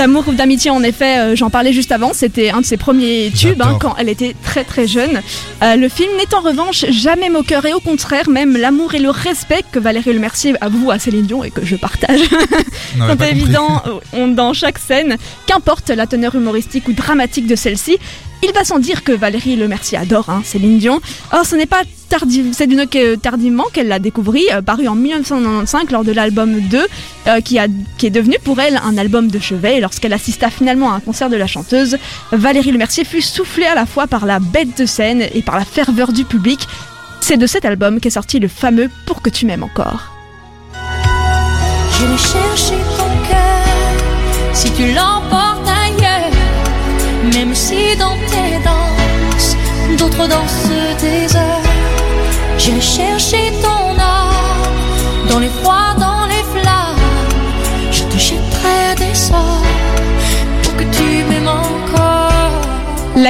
D'amour 0.00 0.28
ou 0.28 0.32
d'amitié, 0.32 0.70
en 0.70 0.82
effet, 0.82 1.18
euh, 1.18 1.36
j'en 1.36 1.50
parlais 1.50 1.74
juste 1.74 1.92
avant, 1.92 2.14
c'était 2.14 2.48
un 2.48 2.62
de 2.62 2.64
ses 2.64 2.78
premiers 2.78 3.30
tubes 3.36 3.60
hein, 3.60 3.76
quand 3.78 3.94
elle 3.98 4.08
était 4.08 4.34
très 4.42 4.64
très 4.64 4.86
jeune. 4.86 5.20
Euh, 5.62 5.76
le 5.76 5.90
film 5.90 6.08
n'est 6.16 6.34
en 6.34 6.40
revanche 6.40 6.86
jamais 6.88 7.28
moqueur 7.28 7.66
et 7.66 7.74
au 7.74 7.80
contraire 7.80 8.30
même 8.30 8.56
l'amour 8.56 8.94
et 8.94 8.98
le 8.98 9.10
respect 9.10 9.62
que 9.70 9.78
Valérie 9.78 10.14
Lemercier 10.14 10.54
avoue 10.62 10.90
à 10.90 10.98
Céline 10.98 11.26
Dion 11.26 11.44
et 11.44 11.50
que 11.50 11.66
je 11.66 11.76
partage 11.76 12.20
sont 12.98 13.24
évidents 13.26 13.82
dans 14.28 14.54
chaque 14.54 14.78
scène, 14.78 15.18
qu'importe 15.46 15.90
la 15.90 16.06
teneur 16.06 16.34
humoristique 16.34 16.88
ou 16.88 16.94
dramatique 16.94 17.46
de 17.46 17.54
celle-ci. 17.54 17.98
Il 18.42 18.52
va 18.52 18.64
sans 18.64 18.78
dire 18.78 19.04
que 19.04 19.12
Valérie 19.12 19.56
Lemercier 19.56 19.98
adore 19.98 20.30
hein, 20.30 20.42
Céline 20.44 20.78
Dion. 20.78 21.00
Or, 21.32 21.44
ce 21.44 21.56
n'est 21.56 21.66
pas 21.66 21.82
c'est 22.52 22.66
d'une 22.66 22.86
que 22.86 23.14
tardivement 23.14 23.66
qu'elle 23.72 23.88
l'a 23.88 23.98
découvert, 23.98 24.42
euh, 24.52 24.62
paru 24.62 24.88
en 24.88 24.94
1995 24.94 25.90
lors 25.90 26.04
de 26.04 26.12
l'album 26.12 26.60
2, 26.60 26.86
euh, 27.28 27.40
qui, 27.40 27.58
est 27.58 28.10
devenu 28.10 28.36
pour 28.42 28.60
elle 28.60 28.80
un 28.84 28.98
album 28.98 29.30
de 29.30 29.38
chevet. 29.38 29.76
Et 29.76 29.80
lorsqu'elle 29.80 30.12
assista 30.12 30.50
finalement 30.50 30.92
à 30.92 30.96
un 30.96 31.00
concert 31.00 31.30
de 31.30 31.36
la 31.36 31.46
chanteuse, 31.46 31.98
Valérie 32.32 32.72
Lemercier 32.72 33.04
fut 33.04 33.22
soufflée 33.22 33.66
à 33.66 33.74
la 33.74 33.86
fois 33.86 34.06
par 34.06 34.26
la 34.26 34.40
bête 34.40 34.76
de 34.76 34.86
scène 34.86 35.22
et 35.34 35.42
par 35.42 35.56
la 35.56 35.64
ferveur 35.64 36.12
du 36.12 36.24
public. 36.24 36.66
C'est 37.20 37.36
de 37.36 37.46
cet 37.46 37.64
album 37.64 38.00
qu'est 38.00 38.10
sorti 38.10 38.40
le 38.40 38.48
fameux 38.48 38.90
Pour 39.06 39.22
que 39.22 39.30
tu 39.30 39.46
m'aimes 39.46 39.62
encore. 39.62 40.12
Je 41.92 42.06
vais 42.06 42.18
chercher 42.18 42.74
si 44.52 44.70
tu 44.72 44.92
l'emportes. 44.92 45.49
Si 47.52 47.96
dans 47.96 48.16
tes 48.30 48.58
danses, 48.64 49.56
d'autres 49.98 50.28
dansent 50.28 51.00
des 51.00 51.36
heures. 51.36 51.62
J'irai 52.58 52.80
chercher 52.80 53.52
ton 53.60 53.98
âme 53.98 55.28
dans 55.28 55.40
les 55.40 55.48
froids, 55.48 55.79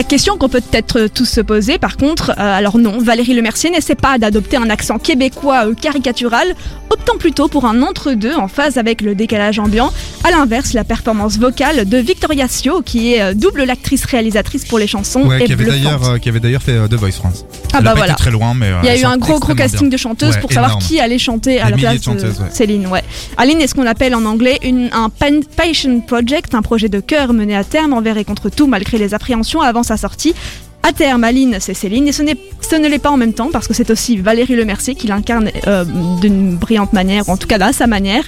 La 0.00 0.04
question 0.04 0.38
qu'on 0.38 0.48
peut 0.48 0.62
peut-être 0.62 1.08
tous 1.08 1.26
se 1.26 1.42
poser, 1.42 1.76
par 1.76 1.98
contre, 1.98 2.30
euh, 2.30 2.34
alors 2.38 2.78
non, 2.78 2.96
Valérie 3.00 3.34
Lemercier 3.34 3.68
n'essaie 3.68 3.94
pas 3.94 4.16
d'adopter 4.16 4.56
un 4.56 4.70
accent 4.70 4.98
québécois 4.98 5.66
euh, 5.66 5.74
caricatural, 5.74 6.54
optant 6.88 7.18
plutôt 7.18 7.48
pour 7.48 7.66
un 7.66 7.82
entre-deux 7.82 8.34
en 8.34 8.48
phase 8.48 8.78
avec 8.78 9.02
le 9.02 9.14
décalage 9.14 9.58
ambiant. 9.58 9.92
À 10.24 10.30
l'inverse, 10.30 10.72
la 10.72 10.84
performance 10.84 11.38
vocale 11.38 11.86
de 11.86 11.98
Victoria 11.98 12.48
Sio, 12.48 12.80
qui 12.80 13.12
est 13.12 13.20
euh, 13.20 13.34
double 13.34 13.64
l'actrice 13.64 14.06
réalisatrice 14.06 14.64
pour 14.64 14.78
les 14.78 14.86
chansons, 14.86 15.26
Ouais, 15.26 15.42
est 15.42 15.44
qui 15.44 15.52
avait 15.52 15.66
euh, 15.68 16.18
qui 16.18 16.30
avait 16.30 16.40
d'ailleurs 16.40 16.62
fait 16.62 16.72
euh, 16.72 16.88
The 16.88 16.94
Voice 16.94 17.12
France. 17.12 17.44
Ah 17.74 17.76
Elle 17.78 17.84
bah 17.84 17.92
voilà. 17.94 18.14
très 18.14 18.30
loin, 18.30 18.54
mais 18.54 18.68
euh, 18.68 18.76
Il 18.82 18.86
y 18.86 18.88
a 18.88 18.98
eu 18.98 19.04
un 19.04 19.18
gros 19.18 19.38
gros 19.38 19.54
casting 19.54 19.80
bien. 19.80 19.88
de 19.90 19.96
chanteuses 19.98 20.34
Ouais, 20.34 20.40
pour 20.40 20.50
savoir 20.50 20.78
qui 20.78 20.98
allait 20.98 21.18
chanter 21.18 21.60
à 21.60 21.66
Des 21.66 21.70
la 21.72 21.76
place 21.76 21.98
de 21.98 22.04
chanteuses, 22.04 22.38
de 22.38 22.42
ouais. 22.44 22.48
Céline. 22.50 22.86
Ouais. 22.86 23.04
Aline 23.36 23.60
est 23.60 23.66
ce 23.66 23.74
qu'on 23.74 23.86
appelle 23.86 24.14
en 24.14 24.24
anglais 24.24 24.58
une, 24.62 24.88
un 24.92 25.10
passion 25.10 26.00
project, 26.00 26.54
un 26.54 26.62
projet 26.62 26.88
de 26.88 27.00
cœur 27.00 27.34
mené 27.34 27.54
à 27.54 27.64
terme 27.64 27.92
envers 27.92 28.16
et 28.16 28.24
contre 28.24 28.48
tout 28.48 28.66
malgré 28.66 28.96
les 28.96 29.12
appréhensions 29.12 29.60
avant 29.60 29.82
sa 29.90 29.96
sortie. 29.96 30.34
À 30.82 30.92
terme, 30.92 31.24
Aline, 31.24 31.58
c'est 31.60 31.74
Céline, 31.74 32.08
et 32.08 32.12
ce, 32.12 32.22
n'est, 32.22 32.36
ce 32.62 32.74
ne 32.76 32.88
l'est 32.88 32.98
pas 32.98 33.10
en 33.10 33.18
même 33.18 33.34
temps, 33.34 33.50
parce 33.52 33.68
que 33.68 33.74
c'est 33.74 33.90
aussi 33.90 34.16
Valérie 34.16 34.56
Lemercier 34.56 34.94
qui 34.94 35.08
l'incarne 35.08 35.50
euh, 35.66 35.84
d'une 36.20 36.56
brillante 36.56 36.94
manière, 36.94 37.28
ou 37.28 37.32
en 37.32 37.36
tout 37.36 37.46
cas 37.46 37.58
à 37.60 37.72
sa 37.72 37.86
manière. 37.86 38.24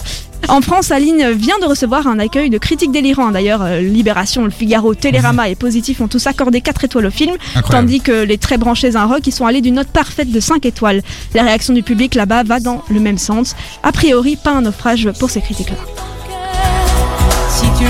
En 0.49 0.61
France, 0.61 0.91
Aline 0.91 1.31
vient 1.31 1.59
de 1.61 1.67
recevoir 1.67 2.07
un 2.09 2.19
accueil 2.19 2.51
de 2.51 2.59
critiques 2.59 2.91
délirants. 2.91 3.31
D'ailleurs, 3.31 3.63
euh, 3.63 3.81
Libération, 3.81 4.45
Le 4.45 4.51
Figaro, 4.51 4.95
Télérama 4.95 5.49
et 5.49 5.55
Positif 5.55 6.01
ont 6.01 6.09
tous 6.09 6.27
accordé 6.27 6.61
4 6.61 6.85
étoiles 6.85 7.07
au 7.07 7.11
film, 7.11 7.37
Incroyable. 7.55 7.71
tandis 7.71 8.01
que 8.01 8.25
les 8.25 8.39
très 8.39 8.59
branchés 8.59 8.91
d'un 8.91 9.05
rock, 9.05 9.21
ils 9.27 9.33
sont 9.33 9.47
allés 9.47 9.61
d'une 9.61 9.77
note 9.77 9.89
parfaite 9.89 10.31
de 10.31 10.41
5 10.41 10.67
étoiles. 10.67 11.03
La 11.35 11.45
réaction 11.45 11.73
du 11.73 11.83
public 11.83 12.15
là-bas 12.15 12.43
va 12.43 12.61
dans 12.61 12.83
le 12.91 13.01
même 13.01 13.19
sens. 13.19 13.55
A 13.83 13.93
priori, 13.93 14.37
pas 14.37 14.51
un 14.51 14.63
naufrage 14.63 15.09
pour 15.19 15.31
ces 15.31 15.41
critiques-là. 15.41 15.77
Si 17.49 17.67
tu 17.79 17.85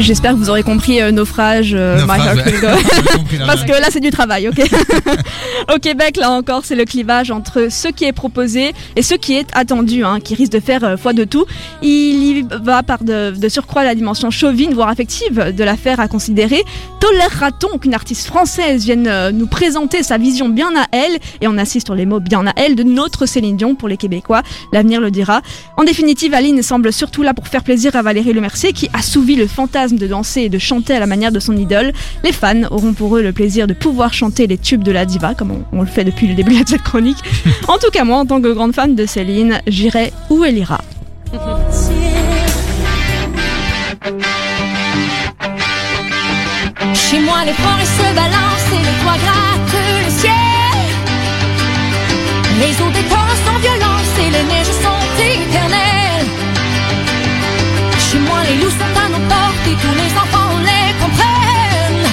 J'espère 0.00 0.32
que 0.32 0.36
vous 0.36 0.48
aurez 0.48 0.62
compris 0.62 1.02
euh, 1.02 1.10
naufrage, 1.10 1.72
euh, 1.74 1.98
Naufrage, 2.00 2.36
ouais. 2.36 2.52
Compris 3.16 3.38
Parce 3.46 3.64
que 3.64 3.72
là, 3.72 3.88
c'est 3.90 4.00
du 4.00 4.10
travail, 4.10 4.48
ok 4.48 4.60
Au 5.74 5.78
Québec, 5.78 6.16
là 6.16 6.30
encore, 6.30 6.64
c'est 6.64 6.76
le 6.76 6.84
clivage 6.84 7.30
entre 7.32 7.66
ce 7.68 7.88
qui 7.88 8.04
est 8.04 8.12
proposé 8.12 8.72
et 8.94 9.02
ce 9.02 9.14
qui 9.14 9.34
est 9.34 9.48
attendu, 9.54 10.04
hein, 10.04 10.20
qui 10.20 10.34
risque 10.34 10.52
de 10.52 10.60
faire 10.60 10.84
euh, 10.84 10.96
foi 10.96 11.12
de 11.12 11.24
tout. 11.24 11.46
Il 11.82 11.88
y 11.88 12.46
va 12.62 12.82
par 12.84 13.02
de, 13.02 13.32
de 13.36 13.48
surcroît 13.48 13.82
la 13.82 13.94
dimension 13.96 14.30
chauvine, 14.30 14.72
voire 14.72 14.88
affective, 14.88 15.52
de 15.54 15.64
l'affaire 15.64 15.98
à 15.98 16.06
considérer. 16.06 16.62
Tolérera-t-on 17.00 17.78
qu'une 17.78 17.94
artiste 17.94 18.26
française 18.26 18.84
vienne 18.84 19.06
euh, 19.08 19.32
nous 19.32 19.46
présenter 19.46 20.02
sa 20.02 20.16
vision 20.16 20.48
bien 20.48 20.70
à 20.76 20.86
elle, 20.92 21.18
et 21.40 21.48
on 21.48 21.58
assiste 21.58 21.88
sur 21.88 21.94
les 21.94 22.06
mots 22.06 22.20
bien 22.20 22.46
à 22.46 22.52
elle, 22.56 22.76
de 22.76 22.82
notre 22.82 23.26
Céline 23.26 23.56
Dion 23.56 23.74
pour 23.74 23.88
les 23.88 23.96
Québécois 23.96 24.42
L'avenir 24.72 25.00
le 25.00 25.10
dira. 25.10 25.42
En 25.76 25.84
définitive, 25.84 26.34
Aline 26.34 26.62
semble 26.62 26.92
surtout 26.92 27.22
là 27.22 27.34
pour 27.34 27.48
faire 27.48 27.64
plaisir 27.64 27.96
à 27.96 28.02
Valérie 28.02 28.32
Lemercier, 28.32 28.72
qui 28.72 28.88
assouvit 28.92 29.36
le 29.36 29.46
fantasme 29.46 29.87
de 29.96 30.06
danser 30.06 30.42
et 30.42 30.48
de 30.48 30.58
chanter 30.58 30.94
à 30.94 31.00
la 31.00 31.06
manière 31.06 31.32
de 31.32 31.40
son 31.40 31.56
idole. 31.56 31.92
Les 32.24 32.32
fans 32.32 32.64
auront 32.70 32.92
pour 32.92 33.16
eux 33.16 33.22
le 33.22 33.32
plaisir 33.32 33.66
de 33.66 33.74
pouvoir 33.74 34.12
chanter 34.12 34.46
les 34.46 34.58
tubes 34.58 34.82
de 34.82 34.92
la 34.92 35.04
diva, 35.04 35.34
comme 35.34 35.50
on, 35.50 35.64
on 35.72 35.80
le 35.82 35.86
fait 35.86 36.04
depuis 36.04 36.26
le 36.26 36.34
début 36.34 36.62
de 36.62 36.68
cette 36.68 36.82
chronique. 36.82 37.18
en 37.68 37.78
tout 37.78 37.90
cas, 37.92 38.04
moi, 38.04 38.18
en 38.18 38.26
tant 38.26 38.40
que 38.40 38.52
grande 38.52 38.74
fan 38.74 38.94
de 38.94 39.06
Céline, 39.06 39.60
j'irai 39.66 40.12
où 40.30 40.44
elle 40.44 40.58
ira. 40.58 40.80
Chez 46.94 47.20
moi, 47.20 47.44
les 47.46 47.52
forêts 47.52 47.84
se 47.84 48.14
balancent 48.14 48.72
et 48.72 48.82
les 48.86 48.96
toits 49.02 49.18
grattent 49.24 49.78
le 50.04 50.10
ciel. 50.20 50.58
Les 52.60 52.72
eaux 52.82 52.90
des 52.90 53.08
torrents 53.08 53.40
sont 53.46 53.58
violentes 53.60 54.16
et 54.18 54.30
les 54.30 54.44
neiges 54.50 54.76
sont 54.84 55.02
éternelles. 55.18 56.26
Chez 57.98 58.18
moi, 58.18 58.38
les 58.48 58.56
loups 58.56 58.70
sont 58.70 58.92
et 59.70 59.74
tous 59.74 59.94
les 60.02 60.12
enfants 60.22 60.56
les 60.68 60.92
comprennent. 61.02 62.06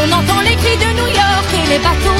On 0.00 0.12
entend 0.12 0.40
les 0.42 0.56
cris 0.56 0.76
de 0.76 0.90
New 0.98 1.08
York 1.08 1.48
et 1.54 1.68
les 1.70 1.78
bateaux. 1.78 2.13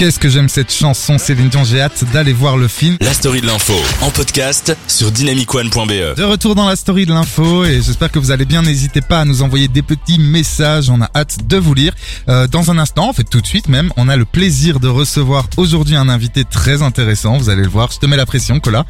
Qu'est-ce 0.00 0.18
que 0.18 0.30
j'aime 0.30 0.48
cette 0.48 0.72
chanson 0.72 1.18
Céline 1.18 1.50
Dion, 1.50 1.62
j'ai 1.62 1.82
hâte 1.82 2.04
d'aller 2.10 2.32
voir 2.32 2.56
le 2.56 2.68
film. 2.68 2.96
La 3.02 3.12
story 3.12 3.42
de 3.42 3.46
l'info 3.46 3.74
en 4.00 4.08
podcast 4.08 4.74
sur 4.88 5.12
dynamicone.be. 5.12 6.16
De 6.16 6.22
retour 6.22 6.54
dans 6.54 6.66
la 6.66 6.74
story 6.74 7.04
de 7.04 7.12
l'info 7.12 7.66
et 7.66 7.82
j'espère 7.82 8.10
que 8.10 8.18
vous 8.18 8.30
allez 8.30 8.46
bien. 8.46 8.62
N'hésitez 8.62 9.02
pas 9.02 9.20
à 9.20 9.24
nous 9.26 9.42
envoyer 9.42 9.68
des 9.68 9.82
petits 9.82 10.18
messages. 10.18 10.88
On 10.88 11.02
a 11.02 11.10
hâte 11.14 11.46
de 11.46 11.58
vous 11.58 11.74
lire. 11.74 11.92
Euh, 12.30 12.46
dans 12.46 12.70
un 12.70 12.78
instant, 12.78 13.10
en 13.10 13.12
fait 13.12 13.24
tout 13.24 13.42
de 13.42 13.46
suite 13.46 13.68
même, 13.68 13.92
on 13.98 14.08
a 14.08 14.16
le 14.16 14.24
plaisir 14.24 14.80
de 14.80 14.88
recevoir 14.88 15.50
aujourd'hui 15.58 15.96
un 15.96 16.08
invité 16.08 16.44
très 16.44 16.80
intéressant. 16.80 17.36
Vous 17.36 17.50
allez 17.50 17.64
le 17.64 17.68
voir. 17.68 17.90
Je 17.92 17.98
te 17.98 18.06
mets 18.06 18.16
la 18.16 18.24
pression, 18.24 18.58
Cola. 18.58 18.86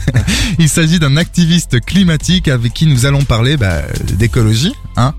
Il 0.58 0.70
s'agit 0.70 0.98
d'un 0.98 1.18
activiste 1.18 1.84
climatique 1.84 2.48
avec 2.48 2.72
qui 2.72 2.86
nous 2.86 3.04
allons 3.04 3.24
parler 3.24 3.58
bah, 3.58 3.82
d'écologie. 4.14 4.72
Hein 4.96 5.12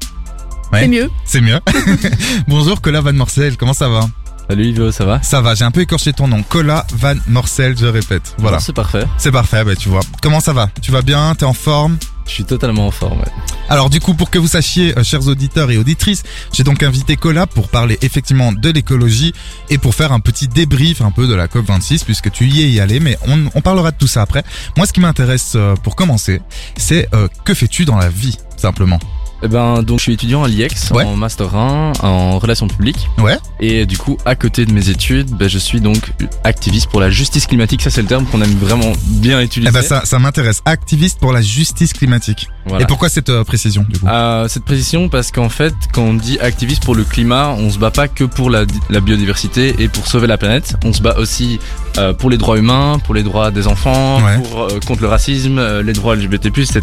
Ouais. 0.74 0.82
C'est 0.82 0.88
mieux. 0.88 1.10
C'est 1.26 1.42
mieux. 1.42 1.60
Bonjour 2.48 2.82
Cola 2.82 3.02
Van 3.02 3.14
Morcel, 3.14 3.56
comment 3.56 3.74
ça 3.74 3.88
va? 3.88 4.10
Salut 4.50 4.68
Ivo, 4.68 4.92
ça 4.94 5.04
va 5.04 5.22
Ça 5.24 5.42
va, 5.42 5.56
j'ai 5.56 5.66
un 5.66 5.72
peu 5.72 5.82
écorché 5.82 6.14
ton 6.14 6.28
nom. 6.30 6.42
Cola 6.42 6.86
Van 6.94 7.16
Morcel, 7.28 7.78
je 7.78 7.86
répète. 7.86 8.34
Voilà. 8.38 8.58
Non, 8.58 8.64
C'est 8.64 8.74
parfait. 8.74 9.06
C'est 9.18 9.32
parfait, 9.32 9.64
bah 9.66 9.76
tu 9.76 9.90
vois. 9.90 10.00
Comment 10.22 10.40
ça 10.40 10.54
va 10.54 10.70
Tu 10.82 10.90
vas 10.92 11.02
bien 11.02 11.36
T'es 11.36 11.44
en 11.44 11.52
forme 11.54 11.98
Je 12.26 12.32
suis 12.32 12.46
totalement 12.46 12.88
en 12.88 12.92
forme. 12.92 13.20
ouais. 13.20 13.32
Alors 13.68 13.90
du 13.90 14.00
coup, 14.00 14.14
pour 14.14 14.30
que 14.30 14.40
vous 14.40 14.48
sachiez, 14.48 14.98
euh, 14.98 15.04
chers 15.04 15.28
auditeurs 15.28 15.70
et 15.70 15.78
auditrices, 15.78 16.24
j'ai 16.54 16.64
donc 16.64 16.82
invité 16.82 17.18
Cola 17.18 17.46
pour 17.46 17.68
parler 17.68 17.98
effectivement 18.02 18.54
de 18.54 18.70
l'écologie 18.70 19.34
et 19.70 19.78
pour 19.78 19.94
faire 19.94 20.14
un 20.14 20.22
petit 20.22 20.48
débrief 20.48 21.02
un 21.02 21.12
peu 21.12 21.28
de 21.28 21.34
la 21.34 21.48
COP26, 21.48 22.06
puisque 22.06 22.32
tu 22.32 22.48
y 22.48 22.62
es 22.62 22.70
y 22.70 22.80
allé, 22.80 23.02
mais 23.02 23.18
on, 23.28 23.50
on 23.54 23.60
parlera 23.62 23.92
de 23.92 23.98
tout 23.98 24.08
ça 24.08 24.22
après. 24.22 24.44
Moi, 24.78 24.86
ce 24.86 24.94
qui 24.94 25.02
m'intéresse 25.02 25.54
euh, 25.56 25.76
pour 25.84 25.98
commencer, 25.98 26.42
c'est 26.78 27.10
euh, 27.14 27.28
que 27.44 27.54
fais-tu 27.54 27.84
dans 27.84 27.98
la 27.98 28.08
vie, 28.08 28.38
simplement 28.56 29.00
Eh 29.44 29.48
ben, 29.48 29.84
donc 29.84 30.00
je 30.00 30.04
suis 30.04 30.14
étudiant 30.14 30.44
à 30.44 30.48
l'IEX 30.48 30.92
Ouais. 30.92 31.04
en 31.04 31.16
master 31.16 31.56
1 31.56 31.94
en 32.02 32.40
relations 32.40 32.68
publiques. 32.68 33.08
Ouais. 33.20 33.38
Et 33.60 33.86
du 33.86 33.98
coup, 33.98 34.18
à 34.26 34.36
côté 34.36 34.66
de 34.66 34.72
mes 34.74 34.90
études, 34.90 35.30
ben, 35.32 35.48
je 35.48 35.58
suis 35.60 35.80
donc 35.82 36.12
activiste 36.44 36.88
pour 36.90 37.00
la 37.02 37.10
justice 37.10 37.46
climatique. 37.46 37.82
Ça, 37.82 37.90
c'est 37.90 38.02
le 38.02 38.08
terme 38.08 38.26
qu'on 38.26 38.42
aime 38.42 38.56
vraiment 38.58 38.92
bien 39.06 39.42
utiliser. 39.42 39.70
Eh 39.70 39.74
ben 39.74 39.82
ça, 39.84 40.06
ça 40.06 40.18
m'intéresse. 40.20 40.62
Activiste 40.66 41.20
pour 41.20 41.34
la 41.34 41.42
justice 41.42 41.94
climatique. 41.94 42.50
Voilà. 42.66 42.84
Et 42.84 42.88
pourquoi 42.88 43.10
cette 43.10 43.30
euh, 43.30 43.44
précision, 43.44 43.86
du 43.88 44.00
coup? 44.00 44.08
Euh, 44.08 44.48
cette 44.48 44.66
précision 44.66 45.08
parce 45.10 45.32
qu'en 45.32 45.50
fait, 45.50 45.74
quand 45.94 46.02
on 46.04 46.14
dit 46.14 46.38
activiste 46.40 46.84
pour 46.84 46.96
le 46.96 47.04
climat, 47.04 47.50
on 47.58 47.70
se 47.70 47.78
bat 47.80 47.92
pas 47.92 48.08
que 48.08 48.24
pour 48.26 48.50
la, 48.50 48.66
la 48.90 49.00
biodiversité 49.00 49.76
et 49.80 49.88
pour 49.88 50.08
sauver 50.08 50.28
la 50.28 50.38
planète. 50.38 50.76
On 50.84 50.92
se 50.94 51.02
bat 51.02 51.16
aussi 51.18 51.60
euh, 51.98 52.14
pour 52.14 52.30
les 52.30 52.38
droits 52.38 52.58
humains, 52.58 53.00
pour 53.04 53.14
les 53.14 53.24
droits 53.24 53.52
des 53.52 53.68
enfants, 53.68 54.18
Ouais. 54.24 54.38
pour 54.40 54.62
euh, 54.64 54.80
contre 54.86 55.02
le 55.02 55.08
racisme, 55.08 55.58
euh, 55.60 55.82
les 55.84 55.94
droits 55.94 56.16
LGBT+, 56.16 56.48
etc. 56.48 56.82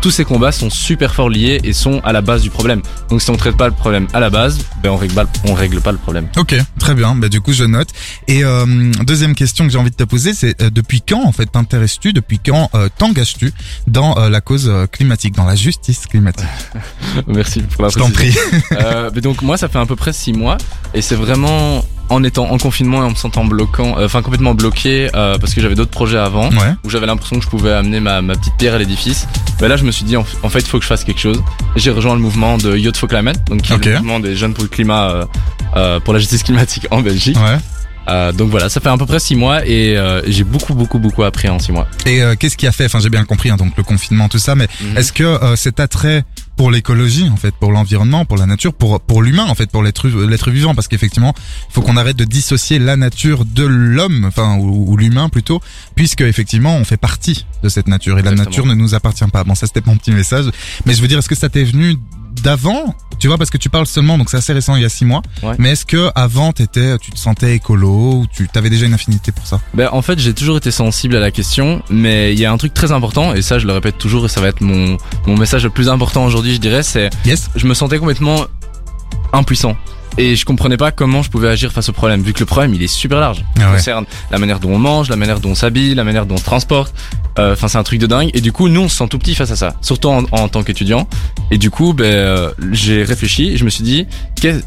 Tous 0.00 0.10
ces 0.10 0.24
combats 0.24 0.52
sont 0.52 0.68
super 0.70 1.14
fort 1.14 1.30
liés 1.30 1.60
et 1.64 1.72
sont 1.72 1.91
à 2.00 2.12
la 2.12 2.20
base 2.20 2.42
du 2.42 2.50
problème. 2.50 2.82
Donc 3.08 3.22
si 3.22 3.30
on 3.30 3.36
traite 3.36 3.56
pas 3.56 3.68
le 3.68 3.74
problème 3.74 4.06
à 4.12 4.20
la 4.20 4.30
base, 4.30 4.58
ben 4.82 4.90
on 4.90 4.96
règle 4.96 5.14
pas, 5.14 5.24
on 5.46 5.54
règle 5.54 5.80
pas 5.80 5.92
le 5.92 5.98
problème. 5.98 6.28
Ok, 6.36 6.54
très 6.78 6.94
bien. 6.94 7.14
Bah, 7.14 7.28
du 7.28 7.40
coup, 7.40 7.52
je 7.52 7.64
note. 7.64 7.88
Et 8.28 8.44
euh, 8.44 8.92
deuxième 9.04 9.34
question 9.34 9.64
que 9.64 9.70
j'ai 9.70 9.78
envie 9.78 9.90
de 9.90 9.96
te 9.96 10.04
poser, 10.04 10.34
c'est 10.34 10.60
euh, 10.62 10.70
depuis 10.70 11.02
quand, 11.02 11.24
en 11.24 11.32
fait, 11.32 11.46
t'intéresses-tu, 11.46 12.12
depuis 12.12 12.38
quand 12.38 12.70
euh, 12.74 12.88
t'engages-tu 12.98 13.52
dans 13.86 14.14
la 14.28 14.40
cause 14.40 14.70
climatique, 14.90 15.34
dans 15.34 15.44
la 15.44 15.54
justice 15.56 16.06
climatique? 16.06 16.46
Merci 17.26 17.62
pour 17.62 17.84
la 17.84 17.88
Je 17.90 17.98
t'en 17.98 18.10
prie. 18.10 18.36
Mais 19.14 19.20
donc 19.20 19.42
moi 19.42 19.56
ça 19.56 19.68
fait 19.68 19.78
à 19.78 19.86
peu 19.86 19.96
près 19.96 20.12
six 20.12 20.32
mois 20.32 20.56
et 20.94 21.02
c'est 21.02 21.14
vraiment 21.14 21.84
en 22.08 22.22
étant 22.24 22.50
en 22.50 22.58
confinement 22.58 22.98
et 23.02 23.06
en 23.06 23.10
me 23.10 23.14
sentant 23.14 23.44
bloquant, 23.44 23.96
euh, 23.98 24.04
enfin 24.06 24.20
complètement 24.22 24.54
bloqué 24.54 25.08
euh, 25.14 25.38
parce 25.38 25.54
que 25.54 25.60
j'avais 25.60 25.74
d'autres 25.74 25.90
projets 25.90 26.18
avant 26.18 26.50
Ouais. 26.50 26.74
où 26.84 26.90
j'avais 26.90 27.06
l'impression 27.06 27.38
que 27.38 27.44
je 27.44 27.48
pouvais 27.48 27.72
amener 27.72 28.00
ma, 28.00 28.20
ma 28.22 28.34
petite 28.34 28.54
pierre 28.58 28.74
à 28.74 28.78
l'édifice. 28.78 29.26
Ben 29.60 29.68
là 29.68 29.76
je 29.76 29.84
me 29.84 29.90
suis 29.92 30.04
dit 30.04 30.16
en, 30.16 30.24
en 30.42 30.48
fait 30.50 30.60
il 30.60 30.66
faut 30.66 30.78
que 30.78 30.82
je 30.84 30.88
fasse 30.88 31.04
quelque 31.04 31.20
chose. 31.20 31.42
J'ai 31.76 31.90
rejoint 31.90 32.14
le 32.14 32.20
mouvement 32.20 32.58
de 32.58 32.76
Youth 32.76 32.96
for 32.96 33.08
Climate, 33.08 33.40
donc 33.48 33.62
qui 33.62 33.72
Ok. 33.72 33.86
est 33.86 33.90
le 33.90 33.96
mouvement 33.98 34.20
des 34.20 34.36
jeunes 34.36 34.52
pour 34.54 34.64
le 34.64 34.68
climat, 34.68 35.26
euh, 35.76 36.00
pour 36.00 36.12
la 36.12 36.18
justice 36.20 36.42
climatique 36.42 36.86
en 36.90 37.00
Belgique. 37.00 37.36
Ouais. 37.38 37.56
Euh, 38.08 38.32
donc 38.32 38.50
voilà, 38.50 38.68
ça 38.68 38.80
fait 38.80 38.88
à 38.88 38.96
peu 38.98 39.06
près 39.06 39.20
six 39.20 39.36
mois 39.36 39.64
et 39.64 39.96
euh, 39.96 40.22
j'ai 40.26 40.42
beaucoup 40.42 40.74
beaucoup 40.74 40.98
beaucoup 40.98 41.22
appris 41.22 41.48
en 41.48 41.60
six 41.60 41.70
mois. 41.70 41.86
Et 42.04 42.20
euh, 42.20 42.34
qu'est-ce 42.36 42.56
qui 42.56 42.66
a 42.66 42.72
fait, 42.72 42.86
enfin 42.86 42.98
j'ai 42.98 43.10
bien 43.10 43.24
compris, 43.24 43.48
hein, 43.48 43.56
donc 43.56 43.74
le 43.76 43.84
confinement, 43.84 44.28
tout 44.28 44.40
ça, 44.40 44.56
mais 44.56 44.66
Mhm. 44.80 44.98
est-ce 44.98 45.12
que 45.12 45.22
euh, 45.22 45.54
cet 45.54 45.78
attrait 45.78 46.24
pour 46.62 46.70
l'écologie, 46.70 47.28
en 47.28 47.36
fait, 47.36 47.52
pour 47.56 47.72
l'environnement, 47.72 48.24
pour 48.24 48.36
la 48.36 48.46
nature, 48.46 48.72
pour 48.72 49.00
pour 49.00 49.20
l'humain, 49.20 49.46
en 49.48 49.56
fait, 49.56 49.68
pour 49.68 49.82
l'être 49.82 50.06
l'être 50.06 50.52
vivant, 50.52 50.76
parce 50.76 50.86
qu'effectivement, 50.86 51.34
il 51.68 51.72
faut 51.72 51.82
qu'on 51.82 51.96
arrête 51.96 52.16
de 52.16 52.22
dissocier 52.22 52.78
la 52.78 52.96
nature 52.96 53.44
de 53.44 53.64
l'homme, 53.64 54.24
enfin 54.26 54.58
ou, 54.58 54.92
ou 54.92 54.96
l'humain 54.96 55.28
plutôt, 55.28 55.60
puisque 55.96 56.20
effectivement 56.20 56.76
on 56.76 56.84
fait 56.84 56.96
partie 56.96 57.46
de 57.64 57.68
cette 57.68 57.88
nature 57.88 58.20
et 58.20 58.22
la 58.22 58.30
nature 58.30 58.64
ne 58.64 58.74
nous 58.74 58.94
appartient 58.94 59.26
pas. 59.26 59.42
Bon, 59.42 59.56
ça 59.56 59.66
c'était 59.66 59.82
mon 59.84 59.96
petit 59.96 60.12
message, 60.12 60.44
mais 60.86 60.94
je 60.94 61.02
veux 61.02 61.08
dire, 61.08 61.18
est-ce 61.18 61.28
que 61.28 61.34
ça 61.34 61.48
t'est 61.48 61.64
venu 61.64 61.96
d'avant 62.42 62.94
Tu 63.18 63.28
vois, 63.28 63.38
parce 63.38 63.50
que 63.50 63.58
tu 63.58 63.68
parles 63.68 63.86
seulement, 63.86 64.18
donc 64.18 64.30
c'est 64.30 64.36
assez 64.36 64.52
récent, 64.52 64.74
il 64.76 64.82
y 64.82 64.84
a 64.84 64.88
six 64.88 65.04
mois. 65.04 65.22
Ouais. 65.42 65.54
Mais 65.58 65.70
est-ce 65.72 65.84
que 65.86 66.10
avant 66.14 66.52
t'étais, 66.52 66.98
tu 66.98 67.10
te 67.12 67.18
sentais 67.18 67.54
écolo 67.54 67.88
ou 68.22 68.26
tu 68.32 68.48
t'avais 68.48 68.70
déjà 68.70 68.86
une 68.86 68.94
affinité 68.94 69.30
pour 69.32 69.46
ça? 69.46 69.60
Ben, 69.74 69.88
en 69.92 70.02
fait, 70.02 70.18
j'ai 70.18 70.34
toujours 70.34 70.56
été 70.56 70.70
sensible 70.70 71.14
à 71.16 71.20
la 71.20 71.30
question, 71.30 71.82
mais 71.90 72.32
il 72.32 72.40
y 72.40 72.44
a 72.44 72.52
un 72.52 72.56
truc 72.56 72.74
très 72.74 72.90
important, 72.92 73.34
et 73.34 73.42
ça, 73.42 73.58
je 73.58 73.66
le 73.66 73.72
répète 73.72 73.98
toujours, 73.98 74.24
et 74.24 74.28
ça 74.28 74.40
va 74.40 74.48
être 74.48 74.60
mon, 74.60 74.96
mon 75.26 75.36
message 75.36 75.62
le 75.64 75.70
plus 75.70 75.88
important 75.88 76.24
aujourd'hui, 76.24 76.54
je 76.54 76.60
dirais, 76.60 76.82
c'est, 76.82 77.10
Yes. 77.24 77.50
je 77.54 77.66
me 77.66 77.74
sentais 77.74 77.98
complètement 77.98 78.46
impuissant. 79.32 79.76
Et 80.18 80.36
je 80.36 80.44
comprenais 80.44 80.76
pas 80.76 80.92
comment 80.92 81.22
je 81.22 81.30
pouvais 81.30 81.48
agir 81.48 81.72
face 81.72 81.88
au 81.88 81.92
problème, 81.92 82.22
vu 82.22 82.32
que 82.32 82.40
le 82.40 82.46
problème, 82.46 82.74
il 82.74 82.82
est 82.82 82.86
super 82.86 83.18
large. 83.20 83.44
Il 83.56 83.62
Ah 83.62 83.68
ouais. 83.70 83.76
concerne 83.76 84.04
la 84.30 84.38
manière 84.38 84.60
dont 84.60 84.70
on 84.70 84.78
mange, 84.78 85.08
la 85.08 85.16
manière 85.16 85.40
dont 85.40 85.50
on 85.50 85.54
s'habille, 85.54 85.94
la 85.94 86.04
manière 86.04 86.26
dont 86.26 86.34
on 86.34 86.38
se 86.38 86.44
transporte. 86.44 86.94
Euh, 87.38 87.52
Enfin, 87.54 87.68
c'est 87.68 87.78
un 87.78 87.82
truc 87.82 87.98
de 87.98 88.06
dingue. 88.06 88.30
Et 88.34 88.40
du 88.42 88.52
coup, 88.52 88.68
nous, 88.68 88.82
on 88.82 88.88
se 88.88 88.96
sent 88.96 89.08
tout 89.08 89.18
petit 89.18 89.34
face 89.34 89.50
à 89.50 89.56
ça, 89.56 89.74
surtout 89.80 90.08
en, 90.08 90.24
en 90.32 90.48
tant 90.48 90.62
qu'étudiant. 90.62 91.08
Et 91.50 91.56
du 91.58 91.70
coup, 91.70 91.94
ben, 91.94 92.04
euh, 92.04 92.50
j'ai 92.72 93.02
réfléchi, 93.04 93.52
et 93.52 93.56
je 93.56 93.64
me 93.64 93.70
suis 93.70 93.84
dit, 93.84 94.06
qu'est- 94.40 94.62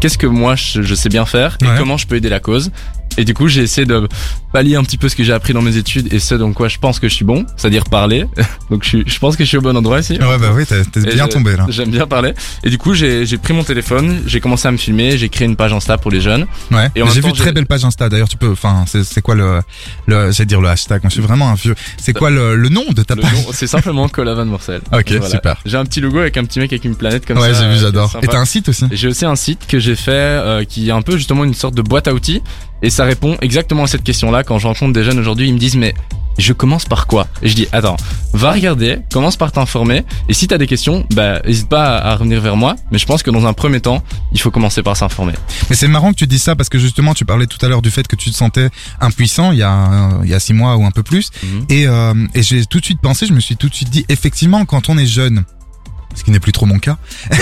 qu'est-ce 0.00 0.18
que 0.18 0.26
moi, 0.28 0.54
je, 0.54 0.82
je 0.82 0.94
sais 0.94 1.08
bien 1.08 1.26
faire, 1.26 1.58
et 1.62 1.66
Ouais. 1.66 1.74
comment 1.76 1.96
je 1.96 2.06
peux 2.06 2.14
aider 2.16 2.28
la 2.28 2.38
cause? 2.40 2.70
Et 3.16 3.24
du 3.24 3.34
coup, 3.34 3.48
j'ai 3.48 3.62
essayé 3.62 3.86
de 3.86 4.08
pallier 4.52 4.76
un 4.76 4.82
petit 4.84 4.98
peu 4.98 5.08
ce 5.08 5.16
que 5.16 5.24
j'ai 5.24 5.32
appris 5.32 5.52
dans 5.52 5.62
mes 5.62 5.76
études 5.76 6.12
et 6.12 6.18
ce 6.18 6.34
dans 6.34 6.52
quoi 6.52 6.68
je 6.68 6.78
pense 6.78 6.98
que 7.00 7.08
je 7.08 7.14
suis 7.14 7.24
bon, 7.24 7.44
c'est-à-dire 7.56 7.84
parler. 7.84 8.26
Donc 8.70 8.82
je, 8.84 8.88
suis, 8.88 9.04
je 9.06 9.18
pense 9.18 9.36
que 9.36 9.44
je 9.44 9.48
suis 9.48 9.56
au 9.58 9.62
bon 9.62 9.76
endroit 9.76 10.00
ici. 10.00 10.14
Ouais, 10.20 10.38
bah 10.38 10.50
oui, 10.54 10.64
t'es 10.66 10.82
bien 11.14 11.28
tombé 11.28 11.56
là. 11.56 11.66
J'aime 11.68 11.90
bien 11.90 12.06
parler. 12.06 12.32
Et 12.64 12.70
du 12.70 12.78
coup, 12.78 12.94
j'ai 12.94 13.26
j'ai 13.26 13.38
pris 13.38 13.52
mon 13.54 13.64
téléphone, 13.64 14.22
j'ai 14.26 14.40
commencé 14.40 14.68
à 14.68 14.70
me 14.70 14.76
filmer, 14.76 15.16
j'ai 15.18 15.28
créé 15.28 15.46
une 15.46 15.56
page 15.56 15.72
Insta 15.72 15.98
pour 15.98 16.10
les 16.10 16.20
jeunes. 16.20 16.46
Ouais. 16.70 16.90
Et 16.94 17.02
J'ai 17.12 17.20
vu 17.20 17.32
très 17.32 17.46
j'ai- 17.46 17.52
belle 17.52 17.66
page 17.66 17.84
Insta. 17.84 18.08
D'ailleurs, 18.08 18.28
tu 18.28 18.36
peux. 18.36 18.50
Enfin, 18.52 18.84
c'est 18.86 19.22
quoi 19.22 19.34
le 19.34 19.60
le 20.06 20.30
j'allais 20.32 20.46
dire 20.46 20.60
le 20.60 20.68
hashtag. 20.68 21.02
Moi, 21.02 21.08
je 21.10 21.14
suis 21.14 21.22
vraiment 21.22 21.50
un 21.50 21.54
vieux. 21.54 21.74
C'est 21.98 22.12
quoi 22.12 22.30
le, 22.30 22.56
le 22.56 22.68
nom 22.68 22.84
de 22.94 23.02
ta 23.02 23.16
page? 23.16 23.30
c'est 23.52 23.66
simplement 23.66 24.08
Colavan 24.08 24.44
Morcel. 24.46 24.80
Ok, 24.92 25.10
Voilà. 25.10 25.28
super. 25.28 25.56
J'ai 25.66 25.76
un 25.76 25.84
petit 25.84 26.00
logo 26.00 26.18
avec 26.18 26.36
un 26.36 26.44
petit 26.44 26.58
mec 26.58 26.72
avec 26.72 26.84
une 26.84 26.96
planète 26.96 27.26
comme 27.26 27.38
Ouais, 27.38 27.52
ça. 27.52 27.60
j'ai 27.60 27.66
euh, 27.66 27.70
vu, 27.70 27.76
est 27.76 27.80
j'adore. 27.80 28.16
Et 28.22 28.26
t'as 28.26 28.38
un 28.38 28.44
site 28.44 28.68
aussi? 28.68 28.86
J'ai 28.92 29.08
aussi 29.08 29.24
un 29.24 29.36
site 29.36 29.66
que 29.68 29.78
j'ai 29.78 29.94
fait 29.96 30.10
euh, 30.12 30.64
qui 30.64 30.88
est 30.88 30.92
un 30.92 31.02
peu 31.02 31.16
justement 31.16 31.44
une 31.44 31.54
sorte 31.54 31.74
de 31.74 31.82
boîte 31.82 32.08
à 32.08 32.14
outils 32.14 32.42
et 32.82 32.90
ça 32.90 33.04
répond 33.04 33.36
exactement 33.40 33.84
à 33.84 33.86
cette 33.86 34.02
question-là 34.02 34.44
quand 34.44 34.58
je 34.58 34.66
rencontre 34.66 34.92
des 34.92 35.04
jeunes 35.04 35.18
aujourd'hui 35.18 35.48
ils 35.48 35.54
me 35.54 35.58
disent 35.58 35.76
mais 35.76 35.94
je 36.38 36.52
commence 36.52 36.84
par 36.84 37.06
quoi? 37.06 37.26
Et 37.40 37.48
je 37.48 37.54
dis 37.54 37.66
attends 37.72 37.96
va 38.34 38.52
regarder 38.52 38.98
commence 39.10 39.36
par 39.36 39.52
t'informer 39.52 40.04
et 40.28 40.34
si 40.34 40.46
t'as 40.46 40.58
des 40.58 40.66
questions 40.66 41.06
bah 41.14 41.40
hésite 41.44 41.68
pas 41.68 41.96
à 41.96 42.14
revenir 42.14 42.40
vers 42.42 42.56
moi 42.56 42.76
mais 42.90 42.98
je 42.98 43.06
pense 43.06 43.22
que 43.22 43.30
dans 43.30 43.46
un 43.46 43.54
premier 43.54 43.80
temps 43.80 44.02
il 44.32 44.40
faut 44.40 44.50
commencer 44.50 44.82
par 44.82 44.96
s'informer 44.96 45.32
Mais 45.70 45.76
c'est 45.76 45.88
marrant 45.88 46.12
que 46.12 46.16
tu 46.16 46.26
dis 46.26 46.38
ça 46.38 46.54
parce 46.56 46.68
que 46.68 46.78
justement, 46.78 47.14
tu 47.14 47.24
parlais 47.24 47.46
tout 47.46 47.64
à 47.64 47.68
l'heure 47.68 47.82
du 47.82 47.90
fait 47.90 48.06
que 48.06 48.16
tu 48.16 48.30
te 48.30 48.36
sentais 48.36 48.68
impuissant 49.00 49.52
il 49.52 49.58
y 49.58 49.62
a 49.62 50.20
il 50.24 50.30
y 50.30 50.34
a 50.34 50.40
six 50.40 50.52
mois 50.52 50.76
ou 50.76 50.84
un 50.84 50.90
peu 50.90 51.02
plus. 51.02 51.30
Mhm. 51.42 51.66
Et 51.70 51.86
euh, 51.86 52.14
et 52.34 52.42
j'ai 52.42 52.64
tout 52.66 52.80
de 52.80 52.84
suite 52.84 53.00
pensé, 53.00 53.26
je 53.26 53.32
me 53.32 53.40
suis 53.40 53.56
tout 53.56 53.68
de 53.68 53.74
suite 53.74 53.90
dit, 53.90 54.04
effectivement, 54.08 54.64
quand 54.64 54.88
on 54.88 54.98
est 54.98 55.06
jeune. 55.06 55.44
Ce 56.16 56.24
qui 56.24 56.30
n'est 56.30 56.40
plus 56.40 56.52
trop 56.52 56.66
mon 56.66 56.78
cas. 56.78 56.96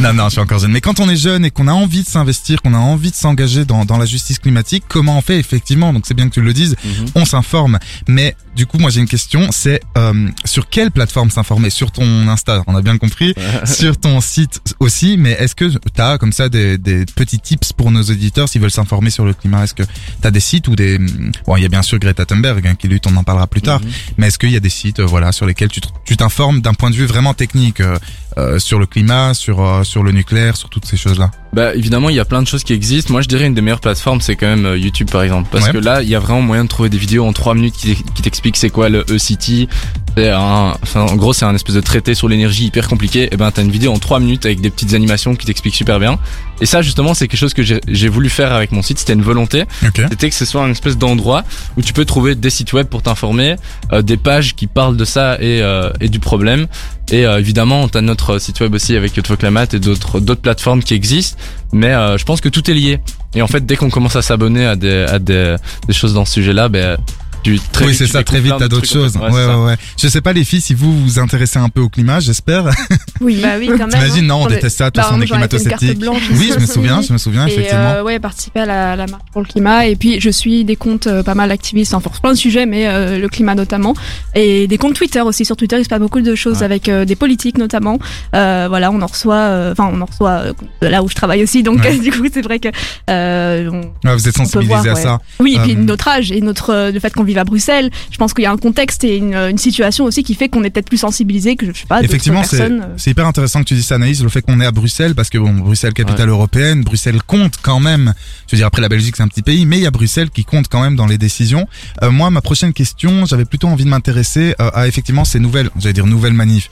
Non, 0.00 0.12
non, 0.12 0.24
je 0.24 0.30
suis 0.32 0.40
encore 0.40 0.58
jeune. 0.58 0.72
Mais 0.72 0.80
quand 0.80 1.00
on 1.00 1.08
est 1.08 1.16
jeune 1.16 1.44
et 1.44 1.50
qu'on 1.50 1.68
a 1.68 1.72
envie 1.72 2.02
de 2.02 2.08
s'investir, 2.08 2.60
qu'on 2.62 2.74
a 2.74 2.78
envie 2.78 3.10
de 3.10 3.16
s'engager 3.16 3.64
dans, 3.64 3.84
dans 3.84 3.96
la 3.98 4.06
justice 4.06 4.38
climatique, 4.38 4.84
comment 4.88 5.18
on 5.18 5.22
fait 5.22 5.38
effectivement? 5.38 5.92
Donc 5.92 6.04
c'est 6.06 6.14
bien 6.14 6.28
que 6.28 6.34
tu 6.34 6.40
le 6.40 6.52
dises. 6.52 6.76
Mhm. 6.84 7.06
on 7.14 7.24
s'informe. 7.24 7.78
Mais 8.08 8.36
du 8.54 8.66
coup, 8.66 8.78
moi 8.78 8.90
j'ai 8.90 9.00
une 9.00 9.08
question, 9.08 9.48
c'est 9.50 9.80
euh, 9.96 10.28
sur 10.44 10.68
quelle 10.68 10.90
plateforme 10.90 11.30
s'informer? 11.30 11.70
Sur 11.70 11.90
ton 11.90 12.28
Insta, 12.28 12.62
on 12.66 12.76
a 12.76 12.82
bien 12.82 12.98
compris. 12.98 13.34
sur 13.64 13.96
ton 13.98 14.20
site 14.20 14.60
aussi. 14.80 15.16
Mais 15.18 15.32
est-ce 15.32 15.54
que 15.54 15.64
tu 15.66 16.00
as 16.00 16.18
comme 16.18 16.32
ça 16.32 16.48
des, 16.48 16.78
des 16.78 17.04
petits 17.06 17.38
tips 17.38 17.72
pour 17.72 17.90
nos 17.90 18.02
auditeurs 18.02 18.48
s'ils 18.48 18.60
veulent 18.60 18.70
s'informer 18.70 19.10
sur 19.10 19.24
le 19.24 19.34
climat? 19.34 19.64
Est-ce 19.64 19.74
que 19.74 19.84
tu 19.84 20.26
as 20.26 20.30
des 20.30 20.40
sites 20.40 20.68
ou 20.68 20.76
des... 20.76 20.98
Bon, 21.46 21.56
il 21.56 21.62
y 21.62 21.66
a 21.66 21.68
bien 21.68 21.82
sûr 21.82 21.98
Greta 21.98 22.24
Thunberg 22.26 22.66
hein, 22.66 22.74
qui 22.74 22.88
lutte, 22.88 23.06
on 23.06 23.16
en 23.16 23.24
parlera 23.24 23.46
plus 23.46 23.62
tard. 23.62 23.80
Mhm. 23.80 23.90
Mais 24.18 24.26
est-ce 24.28 24.38
qu'il 24.38 24.50
y 24.50 24.56
a 24.56 24.60
des 24.60 24.68
sites 24.68 25.00
euh, 25.00 25.06
voilà, 25.06 25.32
sur 25.32 25.46
lesquels 25.46 25.70
tu 26.04 26.16
t'informes 26.16 26.60
d'un 26.60 26.74
point 26.74 26.90
de 26.90 26.96
vue 26.96 27.06
vraiment 27.06 27.34
technique 27.34 27.80
euh, 27.80 27.98
euh, 28.38 28.58
sur 28.58 28.78
le 28.78 28.86
climat, 28.86 29.34
sur, 29.34 29.60
euh, 29.64 29.82
sur 29.84 30.02
le 30.02 30.10
nucléaire, 30.12 30.56
sur 30.56 30.68
toutes 30.70 30.86
ces 30.86 30.96
choses-là 30.96 31.30
Bah 31.52 31.74
évidemment 31.74 32.08
il 32.08 32.16
y 32.16 32.20
a 32.20 32.24
plein 32.24 32.40
de 32.42 32.46
choses 32.48 32.64
qui 32.64 32.72
existent. 32.72 33.12
Moi 33.12 33.20
je 33.20 33.28
dirais 33.28 33.46
une 33.46 33.54
des 33.54 33.60
meilleures 33.60 33.80
plateformes 33.80 34.20
c'est 34.22 34.36
quand 34.36 34.46
même 34.46 34.64
euh, 34.64 34.78
YouTube 34.78 35.10
par 35.10 35.22
exemple 35.22 35.48
parce 35.52 35.66
Ouais. 35.66 35.72
que 35.72 35.78
là 35.78 36.02
il 36.02 36.08
y 36.08 36.14
a 36.14 36.18
vraiment 36.18 36.40
moyen 36.40 36.64
de 36.64 36.68
trouver 36.68 36.88
des 36.88 36.96
vidéos 36.98 37.26
en 37.26 37.32
3 37.34 37.54
minutes 37.54 37.74
qui, 37.76 37.94
qui 37.94 38.22
t'expliquent 38.22 38.56
c'est 38.56 38.70
quoi 38.70 38.88
le 38.88 39.04
E-City. 39.10 39.68
Un- 40.16 40.74
enfin, 40.82 41.02
en 41.02 41.16
gros 41.16 41.32
c'est 41.32 41.44
un 41.46 41.54
espèce 41.54 41.74
de 41.74 41.80
traité 41.80 42.14
sur 42.14 42.28
l'énergie 42.28 42.66
hyper 42.66 42.88
compliqué. 42.88 43.28
Et 43.32 43.36
ben 43.36 43.50
t'as 43.50 43.62
une 43.62 43.70
vidéo 43.70 43.92
en 43.92 43.98
3 43.98 44.20
minutes 44.20 44.44
avec 44.46 44.60
des 44.60 44.70
petites 44.70 44.94
animations 44.94 45.34
qui 45.34 45.46
t'expliquent 45.46 45.74
super 45.74 45.98
bien. 46.00 46.18
Et 46.60 46.66
ça 46.66 46.80
justement 46.82 47.12
c'est 47.14 47.28
quelque 47.28 47.38
chose 47.40 47.54
que 47.54 47.62
j'ai 47.62 48.08
voulu 48.08 48.28
faire 48.30 48.52
avec 48.52 48.72
mon 48.72 48.82
site. 48.82 48.98
C'était 48.98 49.12
une 49.14 49.22
volonté. 49.22 49.62
Ok. 49.86 50.00
C'était 50.10 50.28
que 50.30 50.34
ce 50.36 50.44
soit 50.46 50.62
une 50.64 50.70
espèce 50.72 50.96
d'endroit 50.98 51.44
où 51.76 51.82
tu 51.82 51.92
peux 51.92 52.04
trouver 52.06 52.34
des 52.34 52.50
sites 52.50 52.72
web 52.72 52.86
pour 52.86 53.02
t'informer, 53.02 53.56
euh, 53.92 54.00
des 54.02 54.16
pages 54.16 54.54
qui 54.54 54.66
parlent 54.66 54.96
de 54.96 55.04
ça 55.04 55.34
et, 55.40 55.60
euh, 55.62 55.90
et 56.00 56.08
du 56.08 56.18
problème. 56.18 56.66
Et 57.12 57.26
euh, 57.26 57.38
évidemment, 57.38 57.86
t'as 57.88 58.00
notre 58.00 58.38
site 58.38 58.58
web 58.60 58.74
aussi 58.74 58.96
avec 58.96 59.12
Climat 59.12 59.66
et 59.74 59.78
d'autres 59.78 60.18
d'autres 60.18 60.40
plateformes 60.40 60.82
qui 60.82 60.94
existent. 60.94 61.38
Mais 61.72 61.92
euh, 61.92 62.16
je 62.16 62.24
pense 62.24 62.40
que 62.40 62.48
tout 62.48 62.68
est 62.70 62.74
lié. 62.74 63.00
Et 63.34 63.42
en 63.42 63.46
fait, 63.46 63.64
dès 63.66 63.76
qu'on 63.76 63.90
commence 63.90 64.16
à 64.16 64.22
s'abonner 64.22 64.64
à 64.64 64.76
des 64.76 65.04
à 65.06 65.18
des, 65.18 65.56
des 65.86 65.92
choses 65.92 66.14
dans 66.14 66.24
ce 66.24 66.32
sujet-là, 66.32 66.70
ben 66.70 66.96
tu 67.42 67.58
très 67.72 67.86
oui, 67.86 67.94
c'est 67.94 68.06
ça, 68.06 68.22
très 68.22 68.40
vite, 68.40 68.54
t'as 68.58 68.68
d'autres 68.68 68.88
en 68.90 69.00
choses. 69.02 69.12
fait. 69.14 69.18
Ouais, 69.18 69.30
Ouais, 69.46 69.64
ouais. 69.66 69.76
Je 70.00 70.08
sais 70.08 70.20
pas 70.20 70.32
les 70.32 70.44
filles 70.44 70.60
si 70.60 70.74
vous 70.74 70.96
vous 71.04 71.18
intéressez 71.18 71.58
un 71.58 71.68
peu 71.68 71.80
au 71.80 71.88
climat, 71.88 72.20
j'espère. 72.20 72.64
Oui, 73.20 73.38
Bah 73.40 73.50
oui, 73.58 73.66
quand 73.68 73.78
même. 73.78 73.88
T'imagines, 73.90 74.26
non, 74.26 74.42
on 74.42 74.46
déteste 74.46 74.78
ça, 74.78 74.84
de 74.86 74.90
toute 74.90 74.96
Bah, 74.96 75.02
façon, 75.04 75.14
on 75.16 75.20
est 75.22 75.26
climato-sceptiques. 75.26 76.02
Oui, 76.32 76.50
je 76.54 76.60
me 76.60 76.66
souviens, 76.74 77.02
je 77.02 77.12
me 77.12 77.18
souviens, 77.18 77.46
Et 77.46 77.52
effectivement. 77.52 77.80
euh, 77.82 78.02
ouais, 78.02 78.18
participer 78.18 78.60
à 78.60 78.66
la, 78.66 78.96
la 78.96 79.06
marche 79.06 79.22
pour 79.32 79.42
le 79.42 79.46
climat. 79.46 79.86
Et 79.86 79.94
puis, 79.96 80.20
je 80.20 80.28
suis 80.30 80.64
des 80.64 80.74
comptes 80.76 81.06
euh, 81.06 81.22
pas 81.22 81.34
mal 81.36 81.50
activistes, 81.52 81.94
enfin, 81.94 82.00
pour 82.10 82.20
plein 82.20 82.32
de 82.32 82.36
sujets, 82.38 82.66
mais 82.66 82.88
euh, 82.88 83.18
le 83.20 83.28
climat 83.28 83.54
notamment. 83.54 83.94
Et 84.34 84.66
des 84.66 84.78
comptes 84.78 84.94
Twitter 84.94 85.20
aussi. 85.20 85.44
Sur 85.44 85.56
Twitter, 85.56 85.76
il 85.78 85.84
se 85.84 85.88
passe 85.88 86.00
beaucoup 86.00 86.20
de 86.20 86.34
choses 86.34 86.58
Ouais. 86.58 86.64
avec 86.64 86.88
euh, 86.88 87.04
des 87.04 87.14
politiques 87.16 87.58
notamment. 87.58 87.98
Euh, 88.34 88.66
voilà, 88.68 88.90
on 88.90 89.00
en 89.02 89.06
reçoit, 89.06 89.34
euh, 89.36 89.72
enfin, 89.72 89.88
on 89.92 90.00
en 90.00 90.06
reçoit 90.06 90.30
euh, 90.30 90.52
de 90.80 90.86
là 90.88 91.02
où 91.04 91.08
je 91.08 91.14
travaille 91.14 91.42
aussi. 91.44 91.62
Donc, 91.62 91.80
du 92.00 92.10
coup, 92.10 92.26
c'est 92.32 92.42
vrai 92.42 92.58
que 92.58 92.68
euh, 93.10 93.68
on- 93.70 94.08
Ouais, 94.08 94.14
vous 94.16 94.28
êtes 94.28 94.34
on 94.38 94.42
peut 94.42 94.46
sensibilisé 94.48 94.66
voir, 94.88 94.96
à 94.96 95.00
ça. 95.00 95.20
Oui, 95.38 95.54
et 95.56 95.60
puis 95.60 95.72
Euh, 95.72 95.78
notre 95.78 96.08
âge 96.08 96.32
et 96.32 96.40
notre 96.40 96.70
euh, 96.70 96.90
le 96.90 96.98
fait 97.00 97.12
qu'on 97.12 97.24
à 97.38 97.44
Bruxelles, 97.44 97.90
je 98.10 98.16
pense 98.16 98.34
qu'il 98.34 98.44
y 98.44 98.46
a 98.46 98.52
un 98.52 98.56
contexte 98.56 99.04
et 99.04 99.16
une, 99.16 99.34
une 99.34 99.58
situation 99.58 100.04
aussi 100.04 100.22
qui 100.22 100.34
fait 100.34 100.48
qu'on 100.48 100.64
est 100.64 100.70
peut-être 100.70 100.88
plus 100.88 100.98
sensibilisé 100.98 101.56
que 101.56 101.66
je 101.66 101.72
sais 101.72 101.86
pas 101.86 102.02
Effectivement, 102.02 102.42
c'est 102.42 102.60
euh. 102.60 102.80
c'est 102.96 103.10
hyper 103.10 103.26
intéressant 103.26 103.60
que 103.60 103.66
tu 103.68 103.74
dises 103.74 103.86
ça, 103.86 103.96
Anaïs, 103.96 104.22
le 104.22 104.28
fait 104.28 104.42
qu'on 104.42 104.60
est 104.60 104.66
à 104.66 104.70
Bruxelles, 104.70 105.14
parce 105.14 105.30
que 105.30 105.38
bon, 105.38 105.52
Bruxelles, 105.52 105.94
capitale 105.94 106.28
européenne, 106.28 106.82
Bruxelles 106.82 107.22
compte 107.26 107.54
quand 107.62 107.80
même. 107.80 108.14
Je 108.46 108.52
veux 108.52 108.58
dire, 108.58 108.66
après 108.66 108.82
la 108.82 108.88
Belgique, 108.88 109.16
c'est 109.16 109.22
un 109.22 109.28
petit 109.28 109.42
pays, 109.42 109.66
mais 109.66 109.78
il 109.78 109.82
y 109.82 109.86
a 109.86 109.90
Bruxelles 109.90 110.30
qui 110.30 110.44
compte 110.44 110.68
quand 110.68 110.82
même 110.82 110.96
dans 110.96 111.06
les 111.06 111.18
décisions. 111.18 111.66
Euh, 112.02 112.10
moi, 112.10 112.30
ma 112.30 112.40
prochaine 112.40 112.72
question, 112.72 113.26
j'avais 113.26 113.44
plutôt 113.44 113.68
envie 113.68 113.84
de 113.84 113.90
m'intéresser 113.90 114.54
euh, 114.60 114.70
à 114.74 114.88
effectivement 114.88 115.24
ces 115.24 115.40
nouvelles, 115.40 115.70
j'allais 115.78 115.92
dire 115.92 116.06
nouvelles 116.06 116.32
manifs. 116.32 116.70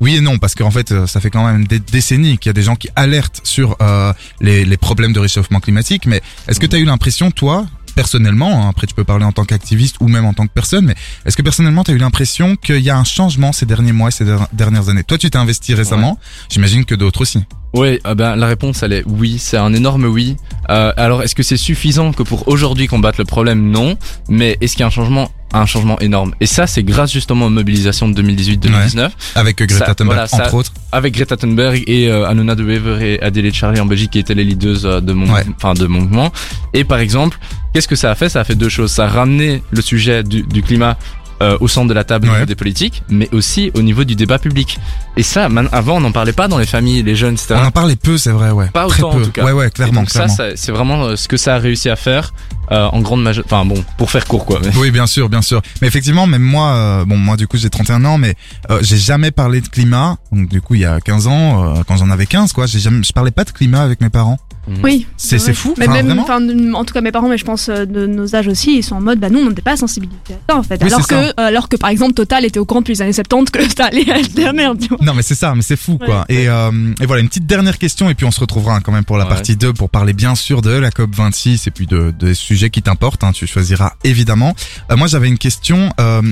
Oui 0.00 0.16
et 0.16 0.20
non, 0.20 0.38
parce 0.38 0.54
qu'en 0.54 0.70
fait, 0.70 1.06
ça 1.06 1.20
fait 1.20 1.30
quand 1.30 1.46
même 1.46 1.66
des 1.66 1.78
décennies 1.78 2.38
qu'il 2.38 2.48
y 2.48 2.50
a 2.50 2.54
des 2.54 2.62
gens 2.62 2.76
qui 2.76 2.88
alertent 2.96 3.40
sur 3.44 3.76
euh, 3.80 4.12
les, 4.40 4.64
les 4.64 4.76
problèmes 4.76 5.12
de 5.12 5.20
réchauffement 5.20 5.60
climatique. 5.60 6.06
Mais 6.06 6.20
est-ce 6.48 6.58
que 6.58 6.66
tu 6.66 6.76
as 6.76 6.78
eu 6.78 6.84
l'impression, 6.84 7.30
toi, 7.30 7.66
personnellement, 7.94 8.64
hein, 8.66 8.68
après 8.70 8.86
tu 8.86 8.94
peux 8.94 9.04
parler 9.04 9.24
en 9.24 9.32
tant 9.32 9.44
qu'activiste 9.44 9.96
ou 10.00 10.08
même 10.08 10.24
en 10.24 10.32
tant 10.34 10.46
que 10.46 10.52
personne, 10.52 10.86
mais 10.86 10.94
est-ce 11.24 11.36
que 11.36 11.42
personnellement 11.42 11.84
tu 11.84 11.90
as 11.90 11.94
eu 11.94 11.98
l'impression 11.98 12.56
qu'il 12.56 12.80
y 12.80 12.90
a 12.90 12.96
un 12.96 13.04
changement 13.04 13.52
ces 13.52 13.66
derniers 13.66 13.92
mois, 13.92 14.10
ces 14.10 14.24
der- 14.24 14.48
dernières 14.52 14.88
années? 14.88 15.04
Toi, 15.04 15.18
tu 15.18 15.30
t'es 15.30 15.38
investi 15.38 15.74
récemment, 15.74 16.18
j'imagine 16.50 16.84
que 16.84 16.94
d'autres 16.94 17.22
aussi. 17.22 17.40
Oui, 17.74 18.00
ah 18.04 18.14
ben, 18.14 18.36
la 18.36 18.46
réponse 18.48 18.82
elle 18.82 18.92
est 18.92 19.02
oui, 19.06 19.38
c'est 19.38 19.56
un 19.56 19.72
énorme 19.72 20.04
oui. 20.04 20.36
Euh, 20.68 20.92
alors 20.98 21.22
est-ce 21.22 21.34
que 21.34 21.42
c'est 21.42 21.56
suffisant 21.56 22.12
que 22.12 22.22
pour 22.22 22.46
aujourd'hui 22.48 22.86
combattre 22.86 23.18
le 23.18 23.24
problème? 23.24 23.70
Non, 23.70 23.96
mais 24.28 24.58
est-ce 24.60 24.72
qu'il 24.72 24.80
y 24.80 24.84
a 24.84 24.88
un 24.88 24.90
changement 24.90 25.30
un 25.54 25.66
changement 25.66 25.98
énorme 26.00 26.34
Et 26.40 26.46
ça 26.46 26.66
c'est 26.66 26.82
grâce 26.82 27.12
justement 27.12 27.46
aux 27.46 27.50
mobilisations 27.50 28.08
de 28.08 28.22
2018-2019 28.22 29.10
Avec 29.34 29.60
euh, 29.60 29.66
Greta 29.66 29.86
Ça, 29.86 29.94
Thunberg, 29.94 30.14
voilà, 30.16 30.26
ça- 30.28 30.44
entre 30.44 30.54
autres. 30.54 30.72
avec 30.92 31.14
Greta 31.14 31.36
Thunberg 31.36 31.82
et 31.86 32.08
euh, 32.08 32.26
Anona 32.28 32.54
de 32.54 32.62
Wever 32.64 32.98
et 33.06 33.22
Adelaide 33.22 33.54
Charlie 33.54 33.80
en 33.80 33.86
Belgique 33.86 34.10
qui 34.12 34.18
étaient 34.18 34.34
les 34.34 34.44
leaders 34.44 34.84
euh, 34.84 35.00
de 35.00 35.12
mon 35.12 35.32
Ouais. 35.32 35.44
enfin 35.56 35.74
de 35.74 35.86
mon 35.86 36.00
mouvement. 36.00 36.32
Et 36.74 36.84
par 36.84 36.98
exemple, 36.98 37.38
qu'est-ce 37.72 37.88
que 37.88 37.96
ça 37.96 38.10
a 38.10 38.14
fait? 38.14 38.28
Ça 38.28 38.40
a 38.40 38.44
fait 38.44 38.54
deux 38.54 38.68
choses. 38.68 38.90
Ça 38.92 39.04
a 39.04 39.08
ramené 39.08 39.62
le 39.70 39.80
sujet 39.82 40.22
du, 40.22 40.42
du 40.42 40.62
climat 40.62 40.96
euh, 41.42 41.58
au 41.60 41.68
centre 41.68 41.88
de 41.88 41.92
la 41.94 42.04
table 42.04 42.28
Ouais. 42.30 42.46
des 42.46 42.54
politiques, 42.54 43.02
mais 43.10 43.28
aussi 43.32 43.70
au 43.74 43.82
niveau 43.82 44.04
du 44.04 44.14
débat 44.14 44.38
public. 44.38 44.78
Et 45.18 45.22
ça, 45.22 45.48
man- 45.50 45.68
avant 45.72 45.96
on 45.96 46.00
n'en 46.00 46.12
parlait 46.12 46.32
pas 46.32 46.48
dans 46.48 46.56
les 46.56 46.64
familles, 46.66 47.02
les 47.02 47.16
jeunes, 47.16 47.34
etc. 47.34 47.56
On 47.60 47.66
en 47.66 47.70
parlait 47.70 47.96
peu, 47.96 48.16
c'est 48.16 48.30
vrai, 48.30 48.50
ouais. 48.52 48.68
Pas 48.72 48.86
Très 48.86 49.02
autant, 49.02 49.10
en 49.10 49.18
peu. 49.18 49.24
tout 49.24 49.32
cas. 49.32 49.44
Ouais, 49.44 49.52
ouais, 49.52 49.66
Et 49.66 49.70
clairement, 49.70 50.00
donc 50.02 50.08
clairement. 50.10 50.32
ça, 50.34 50.56
c'est 50.56 50.72
vraiment 50.72 51.02
euh, 51.04 51.16
ce 51.16 51.28
que 51.28 51.36
ça 51.36 51.56
a 51.56 51.58
réussi 51.58 51.90
à 51.90 51.96
faire 51.96 52.32
euh, 52.70 52.86
en 52.86 53.00
grande 53.00 53.22
majorité. 53.22 53.52
Enfin 53.54 53.66
bon, 53.66 53.84
pour 53.98 54.10
faire 54.10 54.24
court 54.24 54.46
quoi. 54.46 54.60
mais- 54.64 54.70
Oui, 54.78 54.90
bien 54.90 55.06
sûr, 55.06 55.28
bien 55.28 55.42
sûr. 55.42 55.60
Mais 55.82 55.88
effectivement, 55.88 56.26
même 56.26 56.42
moi, 56.42 56.68
euh, 56.74 57.04
bon, 57.04 57.16
moi 57.18 57.36
du 57.36 57.46
coup 57.48 57.56
j'ai 57.58 57.68
31 57.70 58.04
ans, 58.06 58.16
mais 58.18 58.34
euh, 58.70 58.78
j'ai 58.82 58.96
jamais 58.96 59.30
parlé 59.32 59.60
de 59.60 59.68
climat. 59.68 60.16
Donc 60.30 60.48
du 60.48 60.60
coup, 60.62 60.76
il 60.76 60.80
y 60.82 60.86
a 60.86 61.00
15 61.00 61.26
ans, 61.26 61.76
euh, 61.76 61.82
quand 61.86 61.96
j'en 61.96 62.08
avais 62.10 62.26
15, 62.26 62.52
quoi, 62.52 62.66
j'ai 62.66 62.78
jamais, 62.78 63.02
je 63.02 63.12
parlais 63.12 63.30
pas 63.32 63.44
de 63.44 63.50
climat 63.50 63.82
avec 63.82 64.00
mes 64.00 64.10
parents. 64.10 64.38
Oui, 64.82 65.06
C'est 65.16 65.38
fou. 65.52 65.74
Mais 65.76 65.88
enfin, 65.88 66.02
même, 66.02 66.18
enfin, 66.20 66.40
en 66.74 66.84
tout 66.84 66.94
cas 66.94 67.00
mes 67.00 67.10
parents, 67.10 67.28
mais 67.28 67.36
je 67.38 67.44
pense 67.44 67.68
euh, 67.68 67.84
de 67.84 68.06
nos 68.06 68.36
âges 68.36 68.46
aussi, 68.46 68.76
ils 68.78 68.82
sont 68.82 68.94
en 68.96 69.00
mode, 69.00 69.18
bah 69.18 69.28
nous 69.28 69.40
on 69.40 69.48
n'était 69.48 69.60
pas 69.62 69.76
sensibilisés 69.76 70.16
à 70.30 70.52
ça 70.52 70.58
en 70.58 70.62
fait. 70.62 70.80
Oui, 70.82 70.88
alors 70.92 71.06
que, 71.08 71.40
alors 71.40 71.68
que 71.68 71.76
par 71.76 71.90
exemple 71.90 72.12
Total 72.14 72.44
était 72.44 72.58
au 72.60 72.64
courant 72.64 72.80
depuis 72.80 72.92
les 72.94 73.02
années 73.02 73.12
70 73.12 73.50
que 73.50 73.68
ça 73.76 73.86
allait 73.86 74.08
alterner, 74.10 74.68
tu 74.80 74.88
vois. 74.88 74.98
Non, 75.02 75.14
mais 75.14 75.22
c'est 75.22 75.34
ça, 75.34 75.54
mais 75.56 75.62
c'est 75.62 75.76
fou, 75.76 75.98
quoi. 75.98 76.24
Ouais. 76.28 76.34
Et, 76.44 76.48
euh, 76.48 76.70
et 77.00 77.06
voilà, 77.06 77.22
une 77.22 77.28
petite 77.28 77.46
dernière 77.46 77.76
question, 77.78 78.08
et 78.08 78.14
puis 78.14 78.24
on 78.24 78.30
se 78.30 78.40
retrouvera 78.40 78.76
hein, 78.76 78.80
quand 78.82 78.92
même 78.92 79.04
pour 79.04 79.16
la 79.18 79.24
Ouais. 79.24 79.30
partie 79.30 79.56
2 79.56 79.72
pour 79.72 79.90
parler 79.90 80.12
bien 80.12 80.34
sûr 80.34 80.62
de 80.62 80.70
la 80.70 80.90
COP 80.90 81.14
26 81.14 81.66
et 81.66 81.70
puis 81.70 81.86
de, 81.86 82.12
des 82.16 82.34
sujets 82.34 82.70
qui 82.70 82.82
t'importent. 82.82 83.24
Hein, 83.24 83.32
tu 83.32 83.46
choisiras 83.46 83.94
évidemment. 84.04 84.54
Euh, 84.90 84.96
moi, 84.96 85.06
j'avais 85.08 85.28
une 85.28 85.38
question. 85.38 85.90
Euh, 86.00 86.22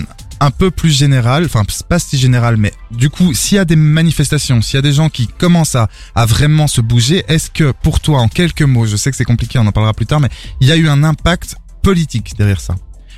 un 0.40 0.50
peu 0.50 0.70
plus 0.70 0.90
générale, 0.90 1.44
enfin 1.44 1.62
pas 1.88 1.98
si 1.98 2.16
général, 2.18 2.56
mais 2.56 2.72
du 2.90 3.10
coup, 3.10 3.34
s'il 3.34 3.56
y 3.56 3.58
a 3.58 3.64
des 3.64 3.76
manifestations, 3.76 4.62
s'il 4.62 4.76
y 4.76 4.78
a 4.78 4.82
des 4.82 4.92
gens 4.92 5.08
qui 5.10 5.26
commencent 5.26 5.74
à, 5.74 5.88
à 6.14 6.24
vraiment 6.26 6.66
se 6.66 6.80
bouger, 6.80 7.24
est-ce 7.28 7.50
que 7.50 7.72
pour 7.82 8.00
toi, 8.00 8.20
en 8.20 8.28
quelques 8.28 8.62
mots, 8.62 8.86
je 8.86 8.96
sais 8.96 9.10
que 9.10 9.16
c'est 9.16 9.24
compliqué, 9.24 9.58
on 9.58 9.66
en 9.66 9.72
parlera 9.72 9.92
plus 9.94 10.06
tard, 10.06 10.20
mais 10.20 10.30
il 10.60 10.66
y 10.68 10.72
a 10.72 10.76
eu 10.76 10.88
un 10.88 11.04
impact 11.04 11.56
politique 11.82 12.34
derrière 12.38 12.60
ça? 12.60 12.74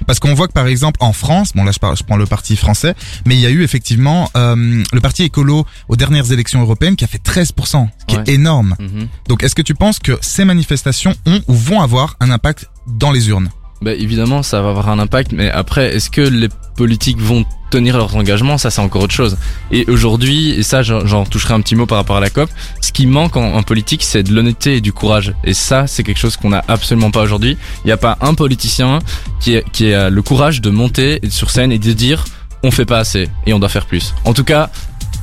Parce 0.06 0.18
qu'on 0.18 0.34
voit 0.34 0.48
que 0.48 0.52
par 0.52 0.66
exemple 0.66 0.96
en 1.00 1.12
France, 1.12 1.52
bon 1.54 1.62
là 1.62 1.70
je, 1.70 1.78
parle- 1.78 1.96
je 1.96 2.02
prends 2.02 2.16
le 2.16 2.26
parti 2.26 2.56
français, 2.56 2.96
mais 3.24 3.36
il 3.36 3.40
y 3.40 3.46
a 3.46 3.50
eu 3.50 3.62
effectivement 3.62 4.28
euh, 4.36 4.82
le 4.92 5.00
parti 5.00 5.22
écolo 5.22 5.64
aux 5.88 5.94
dernières 5.94 6.32
élections 6.32 6.60
européennes 6.60 6.96
qui 6.96 7.04
a 7.04 7.06
fait 7.06 7.22
13%, 7.22 7.52
ce 8.00 8.06
qui 8.06 8.16
Ouais. 8.16 8.24
est 8.26 8.32
énorme. 8.34 8.74
Mhm. 8.80 9.06
Donc 9.28 9.44
est-ce 9.44 9.54
que 9.54 9.62
tu 9.62 9.74
penses 9.76 10.00
que 10.00 10.18
ces 10.20 10.44
manifestations 10.44 11.14
ont 11.24 11.40
ou 11.46 11.54
vont 11.54 11.80
avoir 11.82 12.16
un 12.18 12.32
impact 12.32 12.68
dans 12.88 13.12
les 13.12 13.28
urnes? 13.28 13.48
Bah 13.82 13.92
évidemment, 13.94 14.44
ça 14.44 14.62
va 14.62 14.70
avoir 14.70 14.88
un 14.90 15.00
impact, 15.00 15.32
mais 15.32 15.50
après, 15.50 15.96
est-ce 15.96 16.08
que 16.08 16.20
les 16.20 16.48
politiques 16.76 17.20
vont 17.20 17.44
tenir 17.70 17.96
leurs 17.96 18.14
engagements 18.14 18.56
Ça, 18.56 18.70
c'est 18.70 18.80
encore 18.80 19.02
autre 19.02 19.14
chose. 19.14 19.36
Et 19.72 19.84
aujourd'hui, 19.88 20.50
et 20.50 20.62
ça, 20.62 20.82
j'en 20.82 21.24
toucherai 21.24 21.54
un 21.54 21.60
petit 21.60 21.74
mot 21.74 21.86
par 21.86 21.98
rapport 21.98 22.16
à 22.16 22.20
la 22.20 22.30
COP, 22.30 22.48
ce 22.80 22.92
qui 22.92 23.06
manque 23.06 23.36
en, 23.36 23.62
politique, 23.64 24.04
c'est 24.04 24.22
de 24.22 24.32
l'honnêteté 24.32 24.76
et 24.76 24.80
du 24.80 24.92
courage. 24.92 25.34
Et 25.42 25.52
ça, 25.52 25.88
c'est 25.88 26.04
quelque 26.04 26.18
chose 26.18 26.36
qu'on 26.36 26.50
n'a 26.50 26.62
absolument 26.68 27.10
pas 27.10 27.22
aujourd'hui. 27.22 27.56
Il 27.84 27.88
n'y 27.88 27.92
a 27.92 27.96
pas 27.96 28.18
un 28.20 28.34
politicien 28.34 29.00
qui, 29.40 29.58
qui 29.72 29.92
a 29.92 30.10
le 30.10 30.22
courage 30.22 30.60
de 30.60 30.70
monter 30.70 31.20
sur 31.28 31.50
scène 31.50 31.72
et 31.72 31.78
de 31.78 31.92
dire 31.92 32.24
on 32.62 32.70
fait 32.70 32.84
pas 32.84 32.98
assez 32.98 33.28
et 33.46 33.52
on 33.52 33.58
doit 33.58 33.68
faire 33.68 33.86
plus. 33.86 34.14
En 34.24 34.32
tout 34.32 34.44
cas, 34.44 34.70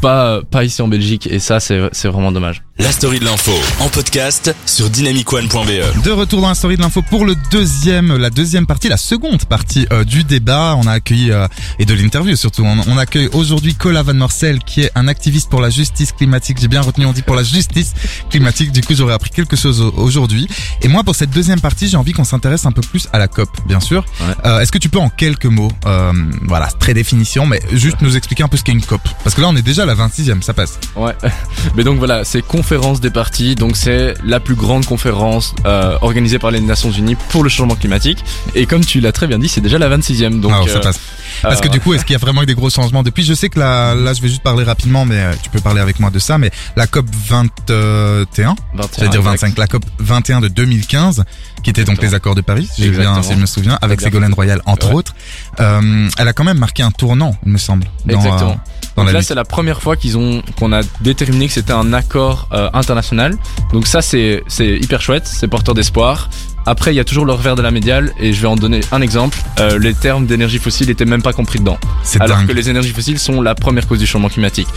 pas, 0.01 0.41
pas 0.43 0.65
ici 0.65 0.81
en 0.81 0.87
Belgique, 0.87 1.27
et 1.27 1.39
ça, 1.39 1.59
c'est 1.59 2.07
vraiment 2.07 2.33
dommage. 2.33 2.61
La 2.79 2.93
story 2.93 3.19
de 3.19 3.25
l'info 3.25 3.51
en 3.81 3.89
podcast 3.89 4.55
sur 4.65 4.89
dynamicone.be. 4.89 6.01
De 6.01 6.11
retour 6.11 6.39
dans 6.39 6.47
la 6.47 6.55
story 6.55 6.77
de 6.77 6.81
l'info 6.81 7.01
pour 7.01 7.25
le 7.25 7.35
deuxième, 7.51 8.15
la 8.15 8.29
deuxième 8.29 8.65
partie, 8.65 8.87
la 8.87 8.95
seconde 8.95 9.43
partie 9.45 9.85
euh, 9.91 10.05
du 10.05 10.23
débat. 10.23 10.75
On 10.77 10.87
a 10.87 10.93
accueilli 10.93 11.29
euh, 11.31 11.45
et 11.77 11.83
de 11.85 11.93
l'interview 11.93 12.37
surtout. 12.37 12.63
On, 12.63 12.77
on 12.87 12.97
accueille 12.97 13.27
aujourd'hui 13.33 13.75
Cola 13.75 14.01
Van 14.01 14.13
Morcel 14.13 14.59
qui 14.59 14.81
est 14.81 14.91
un 14.95 15.09
activiste 15.09 15.49
pour 15.49 15.59
la 15.59 15.69
justice 15.69 16.13
climatique. 16.13 16.57
J'ai 16.61 16.69
bien 16.69 16.79
retenu, 16.79 17.05
on 17.05 17.11
dit 17.11 17.21
pour 17.21 17.35
la 17.35 17.43
justice 17.43 17.93
climatique. 18.29 18.71
Du 18.71 18.81
coup, 18.81 18.95
j'aurais 18.95 19.13
appris 19.13 19.31
quelque 19.31 19.57
chose 19.57 19.81
au- 19.81 19.91
aujourd'hui. 19.97 20.47
Et 20.81 20.87
moi, 20.87 21.03
pour 21.03 21.15
cette 21.15 21.31
deuxième 21.31 21.59
partie, 21.59 21.89
j'ai 21.89 21.97
envie 21.97 22.13
qu'on 22.13 22.23
s'intéresse 22.23 22.65
un 22.65 22.71
peu 22.71 22.81
plus 22.81 23.09
à 23.11 23.19
la 23.19 23.27
COP, 23.27 23.49
bien 23.67 23.81
sûr. 23.81 24.05
Ouais. 24.21 24.33
Euh, 24.45 24.59
Est-ce 24.61 24.71
que 24.71 24.77
tu 24.77 24.87
peux 24.87 24.99
en 24.99 25.09
quelques 25.09 25.45
mots, 25.45 25.71
euh, 25.85 26.13
voilà, 26.43 26.67
très 26.79 26.93
définition, 26.93 27.45
mais 27.45 27.61
juste 27.73 27.97
nous 28.01 28.15
expliquer 28.15 28.43
un 28.43 28.47
peu 28.47 28.55
ce 28.55 28.63
qu'est 28.63 28.71
une 28.71 28.81
COP? 28.85 29.01
Parce 29.25 29.35
que 29.35 29.41
là, 29.41 29.49
on 29.49 29.55
est 29.57 29.61
déjà 29.61 29.83
à 29.83 29.85
la 29.85 29.95
26e, 29.95 30.41
ça 30.41 30.53
passe. 30.53 30.79
Ouais, 30.95 31.13
mais 31.75 31.83
donc 31.83 31.97
voilà, 31.99 32.23
c'est 32.23 32.41
conférence 32.69 33.01
des 33.01 33.10
partis, 33.10 33.55
donc 33.55 33.75
c'est 33.75 34.13
la 34.23 34.39
plus 34.39 34.53
grande 34.53 34.86
conférence 34.86 35.55
euh, 35.65 35.97
organisée 36.01 36.38
par 36.38 36.51
les 36.51 36.62
Nations 36.62 36.91
Unies 36.91 37.15
pour 37.29 37.41
le 37.43 37.49
changement 37.49 37.73
climatique. 37.73 38.23
Et 38.53 38.67
comme 38.67 38.86
tu 38.86 38.99
l'as 38.99 39.12
très 39.12 39.25
bien 39.25 39.39
dit, 39.39 39.47
c'est 39.47 39.60
déjà 39.60 39.79
la 39.79 39.89
26e. 39.89 40.39
Donc 40.39 40.51
Ah, 40.53 40.62
ça 40.67 40.77
euh, 40.77 40.79
passe. 40.79 40.99
Parce 41.41 41.62
que 41.62 41.67
euh, 41.67 41.71
du 41.71 41.79
coup, 41.79 41.95
est-ce 41.95 42.05
qu'il 42.05 42.13
y 42.13 42.15
a 42.15 42.19
vraiment 42.19 42.43
eu 42.43 42.45
des 42.45 42.53
gros 42.53 42.69
changements 42.69 43.01
depuis? 43.01 43.23
Je 43.23 43.34
sais 43.34 43.49
que 43.49 43.60
là, 43.60 43.95
là, 43.95 44.13
je 44.13 44.21
vais 44.21 44.27
juste 44.27 44.43
parler 44.43 44.63
rapidement, 44.63 45.03
mais 45.05 45.15
euh, 45.17 45.34
tu 45.41 45.49
peux 45.49 45.60
parler 45.62 45.82
avec 45.82 45.99
moi 45.99 46.12
de 46.12 46.19
ça. 46.19 46.38
Mais 46.38 46.51
la 46.75 46.86
COP 46.86 47.08
21, 47.12 47.75
21, 47.75 48.55
j'allais 48.97 49.10
dire 49.10 49.19
exact. 49.21 49.32
25, 49.32 49.58
la 49.58 49.65
COP 49.67 49.86
21 49.97 50.41
de 50.41 50.47
2015, 50.49 51.23
qui 51.63 51.71
était 51.71 51.86
donc 51.86 51.93
Exactement. 51.95 52.10
les 52.12 52.15
accords 52.15 52.36
de 52.36 52.41
Paris, 52.41 52.69
si, 52.71 52.88
bien, 52.89 53.19
je 53.23 53.34
me 53.34 53.47
souviens, 53.47 53.79
avec 53.82 53.99
Ségolène. 53.99 54.34
Royal 54.36 54.62
entre 54.67 54.89
Ouais. 54.89 54.95
autres. 54.95 55.15
Euh, 55.60 56.08
elle 56.19 56.27
a 56.27 56.34
quand 56.34 56.43
même 56.43 56.60
marqué 56.60 56.84
un 56.84 56.91
tournant, 56.91 57.36
il 57.47 57.51
me 57.51 57.58
semble. 57.58 57.88
Dans, 58.05 58.15
Exactement. 58.17 58.60
Donc 59.05 59.13
là, 59.13 59.21
c'est 59.21 59.35
la 59.35 59.45
première 59.45 59.81
fois 59.81 59.95
qu'ils 59.95 60.17
ont 60.17 60.41
qu'on 60.57 60.73
a 60.73 60.81
déterminé 61.01 61.47
que 61.47 61.53
c'était 61.53 61.73
un 61.73 61.93
accord 61.93 62.47
euh, 62.51 62.69
international. 62.73 63.38
Donc 63.73 63.88
ça, 63.88 64.01
c'est 64.01 64.43
c'est 64.47 64.77
hyper 64.77 65.01
chouette, 65.01 65.27
c'est 65.27 65.47
porteur 65.47 65.73
d'espoir. 65.75 66.29
Après, 66.65 66.93
il 66.93 66.97
y 66.97 66.99
a 66.99 67.03
toujours 67.03 67.25
le 67.25 67.33
revers 67.33 67.55
de 67.55 67.62
la 67.62 67.71
médiale, 67.71 68.13
et 68.19 68.31
je 68.33 68.41
vais 68.41 68.47
en 68.47 68.55
donner 68.55 68.81
un 68.91 69.01
exemple. 69.01 69.39
Euh, 69.59 69.79
les 69.79 69.93
termes 69.93 70.25
d'énergie 70.27 70.59
fossile 70.59 70.89
étaient 70.89 71.05
même 71.05 71.21
pas 71.21 71.33
compris 71.33 71.57
dedans. 71.59 71.79
C'est 72.03 72.21
alors 72.21 72.38
dingue. 72.38 72.47
que 72.47 72.53
les 72.53 72.69
énergies 72.69 72.91
fossiles 72.91 73.17
sont 73.17 73.41
la 73.41 73.55
première 73.55 73.88
cause 73.88 73.99
du 73.99 74.05
changement 74.05 74.29
climatique. 74.29 74.67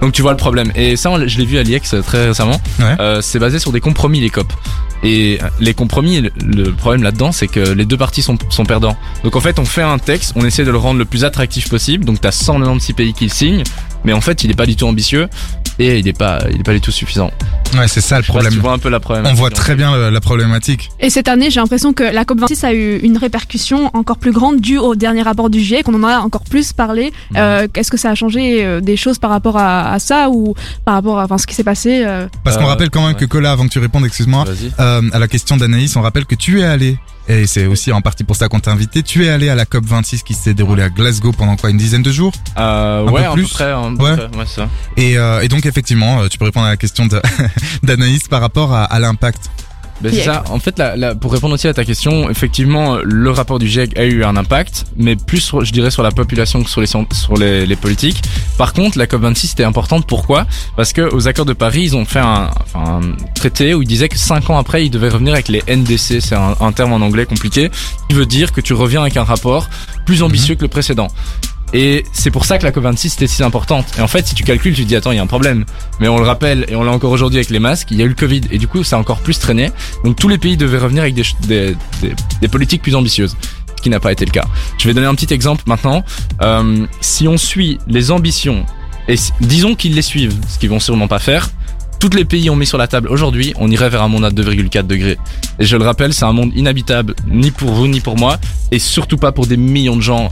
Donc 0.00 0.12
tu 0.12 0.22
vois 0.22 0.30
le 0.30 0.38
problème. 0.38 0.72
Et 0.74 0.96
ça, 0.96 1.10
je 1.26 1.38
l'ai 1.38 1.44
vu 1.44 1.58
à 1.58 1.62
l'IEX 1.62 1.94
euh, 1.94 2.00
très 2.00 2.28
récemment. 2.28 2.60
Ouais. 2.78 2.96
Euh, 3.00 3.20
c'est 3.20 3.38
basé 3.38 3.58
sur 3.58 3.72
des 3.72 3.80
compromis, 3.80 4.20
les 4.20 4.30
COP. 4.30 4.52
Et 5.02 5.38
les 5.58 5.74
compromis, 5.74 6.20
le- 6.20 6.72
problème 6.72 7.02
là-dedans, 7.02 7.32
c'est 7.32 7.48
que 7.48 7.60
les 7.60 7.84
deux 7.84 7.96
parties 7.96 8.22
sont, 8.22 8.36
perdants. 8.66 8.96
Donc 9.24 9.34
en 9.36 9.40
fait, 9.40 9.58
on 9.58 9.64
fait 9.64 9.82
un 9.82 9.98
texte, 9.98 10.32
on 10.36 10.44
essaie 10.44 10.64
de 10.64 10.70
le 10.70 10.78
rendre 10.78 10.98
le 10.98 11.04
plus 11.04 11.24
attractif 11.24 11.68
possible. 11.68 12.04
Donc 12.04 12.20
t'as 12.20 12.30
196 12.30 12.94
pays 12.94 13.12
qui 13.12 13.24
le 13.24 13.30
signent, 13.30 13.64
mais 14.04 14.12
en 14.12 14.20
fait, 14.20 14.44
il 14.44 14.50
est 14.50 14.54
pas 14.56 14.66
du 14.66 14.76
tout 14.76 14.86
ambitieux 14.86 15.28
et 15.82 15.98
il 15.98 16.08
est 16.08 16.16
pas, 16.16 16.38
il 16.50 16.60
est 16.60 16.64
pas 16.64 16.72
du 16.72 16.80
tout 16.80 16.90
suffisant. 16.92 17.30
Ouais, 17.76 17.88
c'est 17.88 18.00
ça 18.02 18.16
le 18.16 18.20
pas 18.22 18.26
si 18.26 18.30
problème. 18.32 18.52
tu 18.52 18.58
vois 18.58 18.72
un 18.72 18.78
peu 18.78 18.90
la 18.90 19.00
problématique. 19.00 19.34
On 19.36 19.40
voit 19.40 19.50
très 19.50 19.74
bien 19.74 19.96
le- 19.96 20.10
la 20.10 20.20
problématique. 20.20 20.90
Et 21.00 21.08
cette 21.10 21.28
année, 21.28 21.50
j'ai 21.50 21.60
l'impression 21.60 21.92
que 21.94 22.02
la 22.02 22.24
COP26 22.24 22.64
a 22.66 22.74
eu 22.74 22.98
une 22.98 23.16
répercussion 23.16 23.90
encore 23.94 24.18
plus 24.18 24.32
grande 24.32 24.60
due 24.60 24.78
au 24.78 24.94
dernier 24.94 25.22
rapport 25.22 25.48
du 25.48 25.60
GIEC, 25.60 25.84
qu'on 25.84 25.94
en 25.94 26.06
a 26.06 26.18
encore 26.18 26.44
plus 26.44 26.72
parlé. 26.72 27.12
Euh, 27.36 27.66
Est-ce 27.74 27.90
que 27.90 27.96
ça 27.96 28.10
a 28.10 28.14
changé 28.14 28.64
euh, 28.64 28.80
des 28.80 28.96
choses 28.98 29.18
par 29.18 29.30
rapport 29.30 29.56
à, 29.56 29.90
à 29.92 29.98
ça 29.98 30.28
ou 30.30 30.54
par 30.84 30.94
rapport 30.94 31.18
à 31.18 31.24
enfin, 31.24 31.38
ce 31.38 31.46
qui 31.46 31.54
s'est 31.54 31.64
passé 31.64 32.02
euh, 32.04 32.26
Parce 32.44 32.56
qu'on 32.58 32.64
Euh, 32.64 32.66
rappelle 32.66 32.90
quand 32.90 33.00
même 33.00 33.14
ouais. 33.14 33.20
que 33.20 33.24
Cola, 33.24 33.52
avant 33.52 33.64
que 33.64 33.72
tu 33.72 33.78
répondes, 33.78 34.04
excuse-moi, 34.04 34.44
euh, 34.78 35.02
à 35.12 35.18
la 35.18 35.28
question 35.28 35.56
d'Anaïs, 35.56 35.96
on 35.96 36.02
rappelle 36.02 36.26
que 36.26 36.34
tu 36.34 36.60
es 36.60 36.64
allé, 36.64 36.98
et 37.28 37.46
c'est 37.46 37.66
aussi 37.66 37.90
en 37.92 38.00
partie 38.02 38.24
pour 38.24 38.36
ça 38.36 38.48
qu'on 38.48 38.60
t'a 38.60 38.70
invité, 38.72 39.02
tu 39.02 39.24
es 39.24 39.30
allé 39.30 39.48
à 39.48 39.54
la 39.54 39.64
COP 39.64 39.84
26 39.86 40.22
qui 40.24 40.34
s'est 40.34 40.54
déroulée 40.54 40.82
à 40.82 40.88
Glasgow 40.90 41.32
pendant 41.32 41.56
quoi, 41.56 41.70
une 41.70 41.76
dizaine 41.78 42.02
de 42.02 42.12
jours? 42.12 42.32
Euh, 42.58 43.06
Un 43.06 43.10
ouais, 43.10 43.22
peu 43.22 43.28
à 43.28 43.32
plus 43.32 43.42
peu 43.44 43.48
près, 43.48 43.72
un 43.72 43.94
peu 43.96 44.04
Ouais. 44.04 44.16
près, 44.16 44.38
ouais, 44.38 44.46
ça. 44.46 44.68
et, 44.96 45.16
euh, 45.16 45.40
et 45.40 45.48
donc 45.48 45.64
effectivement, 45.72 46.20
euh, 46.20 46.28
tu 46.28 46.38
peux 46.38 46.44
répondre 46.44 46.66
à 46.66 46.70
la 46.70 46.76
question 46.76 47.08
d'Anaïs 47.82 48.28
par 48.28 48.40
rapport 48.40 48.72
à, 48.72 48.84
à 48.84 48.98
l'impact. 48.98 49.50
Ben, 50.00 50.10
c'est 50.12 50.24
ça. 50.24 50.42
En 50.50 50.58
fait, 50.58 50.76
la, 50.80 50.96
la- 50.96 51.14
pour 51.14 51.32
répondre 51.32 51.54
aussi 51.54 51.68
à 51.68 51.74
ta 51.74 51.84
question, 51.84 52.28
effectivement, 52.28 52.96
le 53.04 53.30
rapport 53.30 53.60
du 53.60 53.68
GIEC 53.68 53.96
a 53.96 54.02
eu 54.04 54.24
un 54.24 54.36
impact, 54.36 54.86
mais 54.96 55.14
plus, 55.14 55.38
sur- 55.38 55.64
je 55.64 55.72
dirais, 55.72 55.92
sur 55.92 56.02
la 56.02 56.10
population 56.10 56.60
que 56.64 56.68
sur 56.68 56.80
les, 56.80 56.88
sur 56.88 57.34
les, 57.38 57.66
les 57.66 57.76
politiques. 57.76 58.20
Par 58.58 58.72
contre, 58.72 58.98
la 58.98 59.06
COP26 59.06 59.52
était 59.52 59.62
importante. 59.62 60.04
Pourquoi? 60.08 60.46
Parce 60.76 60.92
que 60.92 61.02
aux 61.14 61.28
accords 61.28 61.44
de 61.44 61.52
Paris, 61.52 61.82
ils 61.84 61.94
ont 61.96 62.04
fait 62.04 62.18
un, 62.18 62.50
enfin, 62.74 63.00
un 63.00 63.32
traité 63.36 63.74
où 63.74 63.82
ils 63.82 63.86
disaient 63.88 64.08
que 64.08 64.18
cinq 64.18 64.50
ans 64.50 64.58
après, 64.58 64.84
ils 64.84 64.90
devaient 64.90 65.08
revenir 65.10 65.34
avec 65.34 65.46
les 65.46 65.62
NDC. 65.68 66.20
C'est 66.20 66.34
un, 66.34 66.56
un 66.58 66.72
terme 66.72 66.92
en 66.94 67.00
anglais 67.06 67.24
compliqué, 67.24 67.70
qui 68.08 68.16
veut 68.16 68.26
dire 68.26 68.50
que 68.52 68.60
tu 68.60 68.72
reviens 68.72 69.02
avec 69.02 69.16
un 69.16 69.24
rapport 69.24 69.68
plus 70.04 70.24
ambitieux 70.24 70.56
que 70.56 70.62
le 70.62 70.68
précédent. 70.68 71.08
Et 71.72 72.04
c'est 72.12 72.30
pour 72.30 72.44
ça 72.44 72.58
que 72.58 72.64
la 72.64 72.70
COP26 72.70 73.14
était 73.14 73.26
si 73.26 73.42
importante. 73.42 73.86
Et 73.98 74.02
en 74.02 74.08
fait, 74.08 74.26
si 74.26 74.34
tu 74.34 74.44
calcules, 74.44 74.74
tu 74.74 74.82
te 74.82 74.88
dis 74.88 74.96
attends, 74.96 75.12
il 75.12 75.16
y 75.16 75.18
a 75.18 75.22
un 75.22 75.26
problème. 75.26 75.64
Mais 76.00 76.08
on 76.08 76.18
le 76.18 76.24
rappelle 76.24 76.66
et 76.68 76.76
on 76.76 76.82
l'a 76.82 76.92
encore 76.92 77.12
aujourd'hui 77.12 77.38
avec 77.38 77.50
les 77.50 77.58
masques, 77.58 77.88
il 77.90 77.98
y 77.98 78.02
a 78.02 78.04
eu 78.04 78.08
le 78.08 78.14
Covid 78.14 78.42
et 78.50 78.58
du 78.58 78.68
coup, 78.68 78.84
ça 78.84 78.96
a 78.96 78.98
encore 78.98 79.20
plus 79.20 79.38
traîné. 79.38 79.70
Donc 80.04 80.16
tous 80.16 80.28
les 80.28 80.38
pays 80.38 80.56
devaient 80.56 80.78
revenir 80.78 81.02
avec 81.02 81.14
des, 81.14 81.24
des, 81.46 81.76
des, 82.02 82.14
des 82.40 82.48
politiques 82.48 82.82
plus 82.82 82.94
ambitieuses, 82.94 83.36
qui 83.82 83.90
n'a 83.90 84.00
pas 84.00 84.12
été 84.12 84.24
le 84.24 84.30
cas. 84.30 84.44
Je 84.78 84.86
vais 84.86 84.94
donner 84.94 85.06
un 85.06 85.14
petit 85.14 85.32
exemple 85.32 85.64
maintenant. 85.66 86.04
Euh, 86.42 86.86
si 87.00 87.28
on 87.28 87.36
suit 87.36 87.78
les 87.86 88.10
ambitions, 88.10 88.64
et 89.08 89.16
disons 89.40 89.74
qu'ils 89.74 89.94
les 89.94 90.02
suivent, 90.02 90.38
ce 90.48 90.58
qu'ils 90.58 90.70
vont 90.70 90.80
sûrement 90.80 91.08
pas 91.08 91.18
faire, 91.18 91.50
tous 91.98 92.16
les 92.16 92.24
pays 92.24 92.50
ont 92.50 92.56
mis 92.56 92.66
sur 92.66 92.78
la 92.78 92.88
table 92.88 93.08
aujourd'hui, 93.08 93.52
on 93.58 93.70
irait 93.70 93.88
vers 93.88 94.02
un 94.02 94.08
monde 94.08 94.24
à 94.24 94.30
2,4 94.30 94.86
degrés. 94.86 95.18
Et 95.58 95.64
je 95.64 95.76
le 95.76 95.84
rappelle, 95.84 96.12
c'est 96.12 96.24
un 96.24 96.32
monde 96.32 96.52
inhabitable, 96.56 97.14
ni 97.28 97.50
pour 97.50 97.70
vous, 97.70 97.86
ni 97.86 98.00
pour 98.00 98.16
moi, 98.16 98.38
et 98.72 98.78
surtout 98.78 99.18
pas 99.18 99.30
pour 99.30 99.46
des 99.46 99.56
millions 99.56 99.96
de 99.96 100.00
gens. 100.02 100.28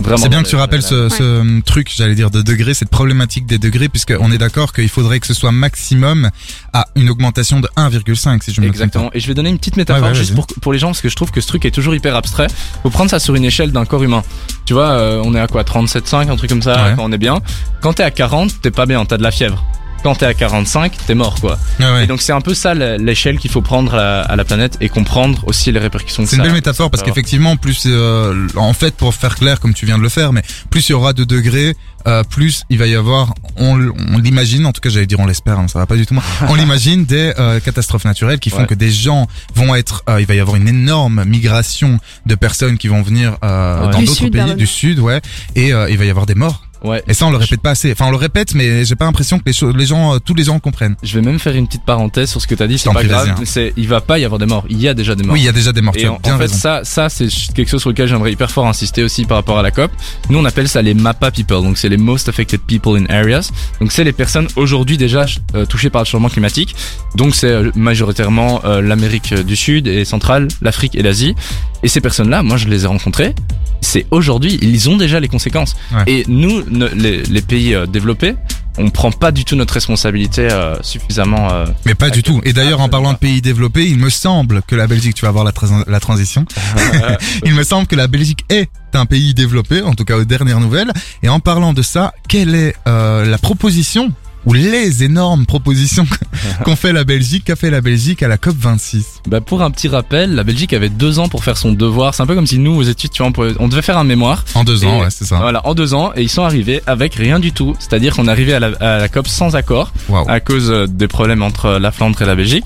Vraiment. 0.00 0.16
C'est 0.18 0.28
bien 0.28 0.42
que 0.42 0.48
tu 0.48 0.54
les- 0.56 0.60
rappelles 0.60 0.82
ce, 0.82 1.08
ce 1.08 1.60
truc, 1.62 1.90
j'allais 1.94 2.14
dire, 2.14 2.30
de 2.30 2.40
degrés, 2.40 2.72
cette 2.74 2.88
problématique 2.90 3.46
des 3.46 3.58
degrés, 3.58 3.88
puisqu'on 3.88 4.30
est 4.32 4.38
d'accord 4.38 4.72
qu'il 4.72 4.88
faudrait 4.88 5.18
que 5.20 5.26
ce 5.26 5.34
soit 5.34 5.52
maximum 5.52 6.30
à 6.72 6.86
une 6.94 7.10
augmentation 7.10 7.60
de 7.60 7.68
1,5 7.76 8.42
si 8.42 8.52
je 8.52 8.60
me 8.60 8.66
trompe 8.66 8.74
Exactement. 8.74 9.10
Et 9.12 9.20
je 9.20 9.26
vais 9.26 9.34
donner 9.34 9.50
une 9.50 9.58
petite 9.58 9.76
métaphore 9.76 10.02
Ouais, 10.04 10.08
ouais, 10.10 10.14
juste 10.14 10.34
pour, 10.34 10.46
pour 10.46 10.72
les 10.72 10.78
gens 10.78 10.88
parce 10.88 11.00
que 11.00 11.08
je 11.08 11.16
trouve 11.16 11.30
que 11.30 11.40
ce 11.40 11.46
truc 11.48 11.64
est 11.64 11.70
toujours 11.70 11.94
hyper 11.94 12.14
abstrait. 12.16 12.46
Faut 12.82 12.90
prendre 12.90 13.10
ça 13.10 13.18
sur 13.18 13.34
une 13.34 13.44
échelle 13.44 13.72
d'un 13.72 13.84
corps 13.84 14.02
humain. 14.02 14.22
Tu 14.66 14.72
vois, 14.72 14.90
euh, 14.90 15.20
on 15.24 15.34
est 15.34 15.40
à 15.40 15.46
quoi 15.48 15.62
37,5, 15.64 16.28
un 16.30 16.36
truc 16.36 16.48
comme 16.50 16.62
ça, 16.62 16.84
Ouais. 16.84 16.92
quand 16.96 17.04
on 17.04 17.12
est 17.12 17.18
bien. 17.18 17.40
Quand 17.80 17.94
t'es 17.94 18.02
à 18.04 18.10
40, 18.10 18.60
t'es 18.62 18.70
pas 18.70 18.86
bien, 18.86 19.04
t'as 19.04 19.16
de 19.16 19.22
la 19.22 19.30
fièvre. 19.30 19.64
Quand 20.02 20.14
t'es 20.14 20.26
à 20.26 20.34
45, 20.34 20.92
t'es 21.06 21.14
mort 21.14 21.34
quoi. 21.40 21.58
Ouais, 21.80 21.86
ouais. 21.86 22.04
Et 22.04 22.06
donc 22.06 22.22
c'est 22.22 22.32
un 22.32 22.40
peu 22.40 22.54
ça 22.54 22.72
l'échelle 22.74 23.38
qu'il 23.38 23.50
faut 23.50 23.62
prendre 23.62 23.94
à 23.94 23.96
la, 23.96 24.20
à 24.22 24.36
la 24.36 24.44
planète 24.44 24.76
et 24.80 24.88
comprendre 24.88 25.42
aussi 25.46 25.72
les 25.72 25.78
répercussions 25.80 26.24
C'est 26.26 26.36
une 26.36 26.42
belle 26.42 26.52
métaphore 26.52 26.90
parce 26.90 27.02
qu'effectivement, 27.02 27.56
plus 27.56 27.82
euh, 27.86 28.46
en 28.56 28.72
fait, 28.72 28.94
pour 28.94 29.12
faire 29.14 29.34
clair, 29.34 29.58
comme 29.60 29.74
tu 29.74 29.86
viens 29.86 29.98
de 29.98 30.02
le 30.02 30.08
faire, 30.08 30.32
mais 30.32 30.42
plus 30.70 30.88
il 30.88 30.92
y 30.92 30.94
aura 30.94 31.12
de 31.12 31.24
degrés, 31.24 31.74
euh, 32.06 32.22
plus 32.22 32.62
il 32.70 32.78
va 32.78 32.86
y 32.86 32.94
avoir, 32.94 33.34
on, 33.56 33.76
l'imagine, 33.76 34.66
en 34.66 34.72
tout 34.72 34.80
cas, 34.80 34.88
j'allais 34.88 35.06
dire 35.06 35.18
on 35.20 35.26
l'espère, 35.26 35.58
hein, 35.58 35.66
ça 35.68 35.78
va 35.80 35.86
pas 35.86 35.96
du 35.96 36.06
tout. 36.06 36.14
moi. 36.14 36.22
On 36.48 36.54
l'imagine 36.54 37.04
des 37.04 37.32
euh, 37.38 37.58
catastrophes 37.60 38.04
naturelles 38.04 38.38
qui 38.38 38.50
font 38.50 38.58
Ouais. 38.58 38.66
que 38.66 38.74
des 38.74 38.90
gens 38.90 39.26
vont 39.54 39.74
être, 39.74 40.04
euh, 40.08 40.20
il 40.20 40.26
va 40.26 40.34
y 40.34 40.40
avoir 40.40 40.56
une 40.56 40.68
énorme 40.68 41.24
migration 41.24 41.98
de 42.26 42.34
personnes 42.34 42.78
qui 42.78 42.88
vont 42.88 43.02
venir 43.02 43.36
euh, 43.44 43.86
Ouais. 43.86 43.92
dans 43.92 44.02
d'autres 44.02 44.28
pays 44.28 44.54
du 44.54 44.66
sud, 44.66 44.98
ouais, 45.00 45.20
et 45.54 45.72
euh, 45.72 45.90
il 45.90 45.98
va 45.98 46.04
y 46.04 46.10
avoir 46.10 46.26
des 46.26 46.34
morts. 46.34 46.62
Ouais. 46.84 47.02
Et 47.08 47.14
ça, 47.14 47.26
on 47.26 47.30
le 47.30 47.36
répète 47.36 47.60
pas 47.60 47.70
assez. 47.70 47.90
Enfin, 47.92 48.06
on 48.06 48.10
le 48.10 48.16
répète, 48.16 48.54
mais 48.54 48.84
j'ai 48.84 48.94
pas 48.94 49.04
l'impression 49.04 49.38
que 49.38 49.44
les, 49.46 49.52
choses- 49.52 49.74
les 49.76 49.86
gens, 49.86 50.14
euh, 50.14 50.18
tous 50.18 50.34
les 50.34 50.44
gens 50.44 50.58
comprennent. 50.58 50.96
Je 51.02 51.18
vais 51.18 51.24
même 51.24 51.38
faire 51.38 51.54
une 51.56 51.66
petite 51.66 51.84
parenthèse 51.84 52.30
sur 52.30 52.40
ce 52.40 52.46
que 52.46 52.54
t'as 52.54 52.66
dit, 52.66 52.78
c'est 52.78 52.92
pas 52.92 53.04
grave. 53.04 53.34
hein. 53.36 53.42
C'est, 53.44 53.72
il 53.76 53.88
va 53.88 54.00
pas 54.00 54.18
y 54.18 54.24
avoir 54.24 54.38
des 54.38 54.46
morts. 54.46 54.64
Il 54.68 54.80
y 54.80 54.86
a 54.88 54.94
déjà 54.94 55.14
des 55.14 55.22
morts. 55.24 55.34
Oui, 55.34 55.40
il 55.40 55.44
y 55.44 55.48
a 55.48 55.52
déjà 55.52 55.72
des 55.72 55.80
morts. 55.80 55.94
tu 55.94 56.02
Et 56.02 56.06
as 56.06 56.12
en, 56.12 56.18
bien 56.18 56.34
en 56.34 56.38
fait, 56.38 56.42
raison. 56.44 56.56
ça, 56.56 56.80
ça 56.84 57.08
c'est 57.08 57.28
quelque 57.54 57.68
chose 57.68 57.80
sur 57.80 57.90
lequel 57.90 58.08
j'aimerais 58.08 58.32
hyper 58.32 58.50
fort 58.50 58.66
insister 58.68 59.02
aussi 59.02 59.24
par 59.24 59.36
rapport 59.38 59.58
à 59.58 59.62
la 59.62 59.70
COP. 59.70 59.90
Nous, 60.30 60.38
on 60.38 60.44
appelle 60.44 60.68
ça 60.68 60.80
les 60.82 60.94
MAPA 60.94 61.30
people, 61.30 61.62
donc 61.62 61.78
c'est 61.78 61.88
les 61.88 61.96
Most 61.96 62.28
Affected 62.28 62.60
People 62.60 62.96
in 63.00 63.06
Areas. 63.14 63.50
Donc 63.80 63.90
c'est 63.92 64.04
les 64.04 64.12
personnes 64.12 64.48
aujourd'hui 64.56 64.96
déjà 64.96 65.26
euh, 65.54 65.66
touchées 65.66 65.90
par 65.90 66.02
le 66.02 66.06
changement 66.06 66.28
climatique. 66.28 66.74
Donc 67.16 67.34
c'est 67.34 67.48
euh, 67.50 67.70
majoritairement 67.74 68.60
euh, 68.64 68.80
l'Amérique 68.80 69.34
du 69.34 69.56
Sud 69.56 69.86
et 69.88 70.04
centrale, 70.04 70.48
l'Afrique 70.62 70.94
et 70.94 71.02
l'Asie. 71.02 71.34
Et 71.82 71.88
ces 71.88 72.00
personnes-là, 72.00 72.42
moi, 72.42 72.56
je 72.56 72.68
les 72.68 72.84
ai 72.84 72.86
rencontrées. 72.86 73.34
C'est 73.80 74.06
aujourd'hui, 74.10 74.58
ils 74.62 74.88
ont 74.90 74.96
déjà 74.96 75.20
les 75.20 75.28
conséquences. 75.28 75.76
Ouais. 75.92 76.02
Et 76.08 76.24
nous, 76.26 76.64
les, 76.68 77.22
les 77.22 77.42
pays 77.42 77.74
euh, 77.74 77.86
développés, 77.86 78.34
on 78.80 78.90
prend 78.90 79.10
pas 79.10 79.32
du 79.32 79.44
tout 79.44 79.56
notre 79.56 79.74
responsabilité 79.74 80.48
euh, 80.52 80.76
suffisamment. 80.82 81.50
euh, 81.52 81.66
Mais 81.84 81.94
pas 81.94 82.10
du 82.10 82.22
tout. 82.22 82.40
Et 82.44 82.52
d'ailleurs, 82.52 82.80
en 82.80 82.88
parlant 82.88 83.12
de 83.12 83.18
pays 83.18 83.42
développés, 83.42 83.86
il 83.88 83.98
me 83.98 84.08
semble 84.10 84.62
que 84.62 84.76
la 84.76 84.86
Belgique, 84.86 85.14
tu 85.16 85.24
vas 85.24 85.32
voir 85.32 85.42
la, 85.44 85.50
trans- 85.52 85.82
la 85.86 86.00
transition. 86.00 86.44
il 87.44 87.54
me 87.54 87.64
semble 87.64 87.86
que 87.88 87.96
la 87.96 88.06
Belgique 88.06 88.44
est 88.50 88.70
un 88.94 89.04
pays 89.06 89.34
développé, 89.34 89.82
en 89.82 89.94
tout 89.94 90.04
cas 90.04 90.16
aux 90.16 90.24
dernières 90.24 90.60
nouvelles. 90.60 90.92
Et 91.22 91.28
en 91.28 91.40
parlant 91.40 91.72
de 91.72 91.82
ça, 91.82 92.12
quelle 92.28 92.54
est 92.54 92.74
euh, 92.86 93.24
la 93.26 93.38
proposition 93.38 94.12
ou 94.46 94.52
les 94.52 95.04
énormes 95.04 95.46
propositions 95.46 96.06
qu'ont 96.64 96.76
fait 96.76 96.92
la 96.92 97.04
Belgique, 97.04 97.44
qu'a 97.44 97.56
fait 97.56 97.70
la 97.70 97.80
Belgique 97.80 98.22
à 98.22 98.28
la 98.28 98.38
COP 98.38 98.54
26 98.58 99.04
Bah 99.28 99.40
pour 99.40 99.62
un 99.62 99.70
petit 99.70 99.88
rappel, 99.88 100.34
la 100.34 100.44
Belgique 100.44 100.72
avait 100.72 100.88
deux 100.88 101.18
ans 101.18 101.28
pour 101.28 101.44
faire 101.44 101.56
son 101.56 101.72
devoir. 101.72 102.14
C'est 102.14 102.22
un 102.22 102.26
peu 102.26 102.34
comme 102.34 102.46
si 102.46 102.58
nous 102.58 102.72
aux 102.76 102.82
études, 102.82 103.10
tu 103.10 103.22
vois, 103.22 103.32
on, 103.58 103.68
devait 103.68 103.82
faire 103.82 103.98
un 103.98 104.04
mémoire. 104.04 104.44
En 104.54 104.64
deux 104.64 104.84
ans, 104.84 105.00
ouais, 105.00 105.10
c'est 105.10 105.24
ça. 105.24 105.38
Voilà, 105.38 105.66
en 105.66 105.74
deux 105.74 105.92
ans, 105.94 106.12
et 106.16 106.22
ils 106.22 106.28
sont 106.28 106.44
arrivés 106.44 106.82
avec 106.86 107.14
rien 107.14 107.38
du 107.40 107.52
tout. 107.52 107.74
C'est-à-dire 107.78 108.14
qu'on 108.14 108.28
est 108.28 108.30
arrivé 108.30 108.54
à 108.54 108.60
la, 108.60 108.68
à 108.80 108.98
la 108.98 109.08
COP 109.08 109.28
sans 109.28 109.56
accord 109.56 109.92
à 110.28 110.40
cause 110.40 110.70
euh, 110.70 110.86
des 110.86 111.08
problèmes 111.08 111.42
entre 111.42 111.70
la 111.78 111.90
Flandre 111.92 112.20
et 112.22 112.26
la 112.26 112.34
Belgique. 112.36 112.64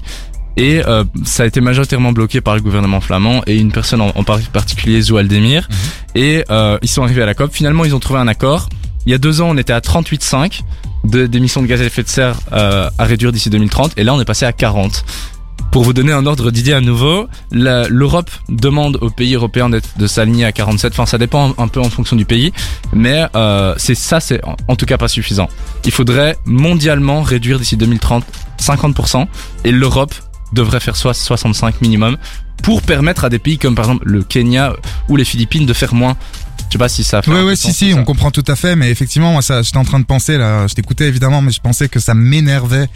Et 0.58 0.82
euh, 0.87 1.04
ça 1.24 1.44
a 1.44 1.46
été 1.46 1.62
majoritairement 1.62 2.12
bloqué 2.12 2.42
par 2.42 2.54
le 2.54 2.61
gouvernement 2.61 3.00
flamand 3.00 3.40
et 3.46 3.56
une 3.56 3.72
personne 3.72 4.02
en, 4.02 4.12
en 4.14 4.22
par- 4.22 4.38
particulier, 4.52 5.00
Zoualdemir. 5.00 5.66
Mhm. 5.70 5.76
Et 6.22 6.44
euh, 6.50 6.78
ils 6.82 6.88
sont 6.88 7.02
arrivés 7.02 7.22
à 7.22 7.26
la 7.26 7.35
COP. 7.35 7.52
Finalement, 7.54 7.87
ils 7.87 7.94
ont 7.94 8.00
trouvé 8.00 8.20
un 8.20 8.28
accord. 8.28 8.68
Il 9.06 9.12
y 9.12 9.14
a 9.14 9.18
deux 9.18 9.40
ans, 9.40 9.48
on 9.50 9.56
était 9.56 9.72
à 9.72 9.80
38,5 9.80 10.61
de- 10.61 10.64
d'émissions 11.04 11.62
de 11.62 11.66
gaz 11.66 11.80
à 11.80 11.84
effet 11.84 12.02
de 12.02 12.08
serre 12.08 12.38
euh, 12.52 12.90
à 12.98 13.04
réduire 13.04 13.32
d'ici 13.32 13.50
2030. 13.50 13.92
Et 13.96 14.04
là, 14.04 14.14
on 14.14 14.20
est 14.20 14.24
passé 14.24 14.44
à 14.44 14.52
40. 14.52 15.04
Pour 15.70 15.84
vous 15.84 15.94
donner 15.94 16.12
un 16.12 16.26
ordre 16.26 16.50
d'idée 16.50 16.74
à 16.74 16.82
nouveau, 16.82 17.28
l'Europe 17.50 18.30
demande 18.50 18.98
aux 19.00 19.08
pays 19.08 19.34
européens 19.34 19.70
de 19.70 20.06
s'aligner 20.06 20.44
à 20.44 20.52
47. 20.52 20.92
Enfin, 20.92 21.06
ça 21.06 21.16
dépend 21.16 21.54
un, 21.56 21.68
peu 21.68 21.80
en 21.80 21.88
fonction 21.88 22.14
du 22.14 22.26
pays, 22.26 22.52
mais 22.92 23.24
euh, 23.34 23.74
c'est 23.78 23.94
ça, 23.94 24.20
c'est 24.20 24.42
en 24.68 24.76
tout 24.76 24.84
cas 24.84 24.98
pas 24.98 25.08
suffisant. 25.08 25.48
Il 25.86 25.92
faudrait 25.92 26.36
mondialement 26.44 27.22
réduire 27.22 27.58
d'ici 27.58 27.78
2030 27.78 28.22
50%, 28.60 29.26
et 29.64 29.72
l'Europe 29.72 30.14
devrait 30.52 30.80
faire 30.80 30.96
soit 30.96 31.14
65 31.14 31.80
minimum 31.80 32.16
pour 32.62 32.82
permettre 32.82 33.24
à 33.24 33.28
des 33.28 33.38
pays 33.38 33.58
comme 33.58 33.74
par 33.74 33.86
exemple 33.86 34.04
le 34.06 34.22
Kenya 34.22 34.74
ou 35.08 35.16
les 35.16 35.24
Philippines 35.24 35.66
de 35.66 35.72
faire 35.72 35.94
moins. 35.94 36.16
Je 36.72 36.78
sais 36.78 36.78
pas 36.78 36.88
si 36.88 37.04
ça 37.04 37.20
fait. 37.20 37.30
Ouais, 37.30 37.42
ouais, 37.42 37.54
si, 37.54 37.70
si, 37.70 37.92
on 37.94 38.02
comprend 38.02 38.30
tout 38.30 38.44
à 38.48 38.56
fait, 38.56 38.76
mais 38.76 38.90
effectivement, 38.90 39.32
moi, 39.32 39.42
ça, 39.42 39.61
j'étais 39.61 39.76
en 39.76 39.85
train 39.85 40.00
de 40.00 40.06
penser, 40.06 40.38
là, 40.38 40.66
je 40.68 40.72
t'écoutais 40.72 41.06
évidemment, 41.06 41.42
mais 41.42 41.52
je 41.52 41.61
pensais 41.61 41.87
que 41.87 42.00
ça 42.00 42.14
m'énervait. 42.14 42.87